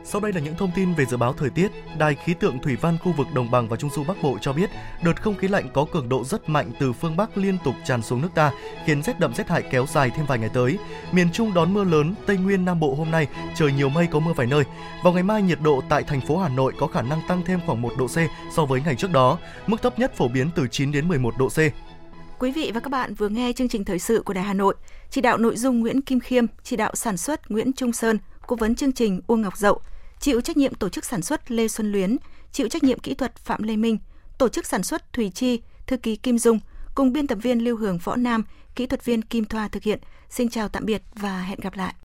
Sau 0.03 0.21
đây 0.21 0.33
là 0.33 0.41
những 0.41 0.55
thông 0.55 0.71
tin 0.75 0.93
về 0.93 1.05
dự 1.05 1.17
báo 1.17 1.33
thời 1.33 1.49
tiết. 1.49 1.71
Đài 1.97 2.15
khí 2.15 2.33
tượng 2.33 2.59
thủy 2.59 2.75
văn 2.81 2.97
khu 3.03 3.11
vực 3.11 3.27
đồng 3.33 3.51
bằng 3.51 3.69
và 3.69 3.77
trung 3.77 3.89
du 3.89 4.03
Bắc 4.03 4.23
Bộ 4.23 4.37
cho 4.41 4.53
biết, 4.53 4.69
đợt 5.03 5.21
không 5.21 5.37
khí 5.37 5.47
lạnh 5.47 5.69
có 5.73 5.85
cường 5.91 6.09
độ 6.09 6.23
rất 6.23 6.49
mạnh 6.49 6.71
từ 6.79 6.93
phương 6.93 7.17
Bắc 7.17 7.37
liên 7.37 7.57
tục 7.63 7.75
tràn 7.85 8.01
xuống 8.01 8.21
nước 8.21 8.29
ta, 8.35 8.51
khiến 8.85 9.03
rét 9.03 9.19
đậm 9.19 9.33
rét 9.33 9.49
hại 9.49 9.63
kéo 9.71 9.85
dài 9.85 10.11
thêm 10.15 10.25
vài 10.25 10.39
ngày 10.39 10.49
tới. 10.53 10.77
Miền 11.11 11.31
Trung 11.33 11.53
đón 11.53 11.73
mưa 11.73 11.83
lớn, 11.83 12.15
Tây 12.25 12.37
Nguyên 12.37 12.65
Nam 12.65 12.79
Bộ 12.79 12.95
hôm 12.95 13.11
nay 13.11 13.27
trời 13.55 13.71
nhiều 13.71 13.89
mây 13.89 14.07
có 14.11 14.19
mưa 14.19 14.33
vài 14.33 14.47
nơi. 14.47 14.63
Vào 15.03 15.13
ngày 15.13 15.23
mai 15.23 15.41
nhiệt 15.41 15.59
độ 15.61 15.81
tại 15.89 16.03
thành 16.03 16.21
phố 16.21 16.37
Hà 16.37 16.49
Nội 16.49 16.73
có 16.79 16.87
khả 16.87 17.01
năng 17.01 17.21
tăng 17.27 17.41
thêm 17.45 17.59
khoảng 17.65 17.81
1 17.81 17.93
độ 17.97 18.07
C 18.07 18.17
so 18.55 18.65
với 18.65 18.81
ngày 18.85 18.95
trước 18.95 19.11
đó, 19.11 19.37
mức 19.67 19.81
thấp 19.81 19.99
nhất 19.99 20.17
phổ 20.17 20.27
biến 20.27 20.49
từ 20.55 20.67
9 20.67 20.91
đến 20.91 21.07
11 21.07 21.33
độ 21.37 21.49
C. 21.49 21.57
Quý 22.39 22.51
vị 22.51 22.71
và 22.73 22.79
các 22.79 22.89
bạn 22.89 23.13
vừa 23.13 23.29
nghe 23.29 23.53
chương 23.53 23.69
trình 23.69 23.85
thời 23.85 23.99
sự 23.99 24.21
của 24.25 24.33
Đài 24.33 24.43
Hà 24.43 24.53
Nội, 24.53 24.75
chỉ 25.09 25.21
đạo 25.21 25.37
nội 25.37 25.57
dung 25.57 25.79
Nguyễn 25.79 26.01
Kim 26.01 26.19
Khiêm, 26.19 26.45
chỉ 26.63 26.75
đạo 26.75 26.91
sản 26.95 27.17
xuất 27.17 27.51
Nguyễn 27.51 27.73
Trung 27.73 27.93
Sơn, 27.93 28.17
cố 28.51 28.55
vấn 28.55 28.75
chương 28.75 28.91
trình 28.91 29.21
Uông 29.27 29.41
Ngọc 29.41 29.57
Dậu, 29.57 29.81
chịu 30.19 30.41
trách 30.41 30.57
nhiệm 30.57 30.75
tổ 30.75 30.89
chức 30.89 31.05
sản 31.05 31.21
xuất 31.21 31.51
Lê 31.51 31.67
Xuân 31.67 31.91
Luyến, 31.91 32.17
chịu 32.51 32.67
trách 32.67 32.83
nhiệm 32.83 32.99
kỹ 32.99 33.13
thuật 33.13 33.35
Phạm 33.35 33.63
Lê 33.63 33.75
Minh, 33.75 33.97
tổ 34.37 34.49
chức 34.49 34.65
sản 34.65 34.83
xuất 34.83 35.13
Thùy 35.13 35.29
Chi, 35.29 35.61
thư 35.87 35.97
ký 35.97 36.15
Kim 36.15 36.39
Dung, 36.39 36.59
cùng 36.95 37.13
biên 37.13 37.27
tập 37.27 37.37
viên 37.41 37.59
Lưu 37.59 37.77
Hường 37.77 37.97
Võ 37.97 38.15
Nam, 38.15 38.43
kỹ 38.75 38.85
thuật 38.85 39.05
viên 39.05 39.21
Kim 39.21 39.45
Thoa 39.45 39.67
thực 39.67 39.83
hiện. 39.83 39.99
Xin 40.29 40.49
chào 40.49 40.69
tạm 40.69 40.85
biệt 40.85 41.01
và 41.15 41.41
hẹn 41.41 41.59
gặp 41.59 41.75
lại. 41.75 41.93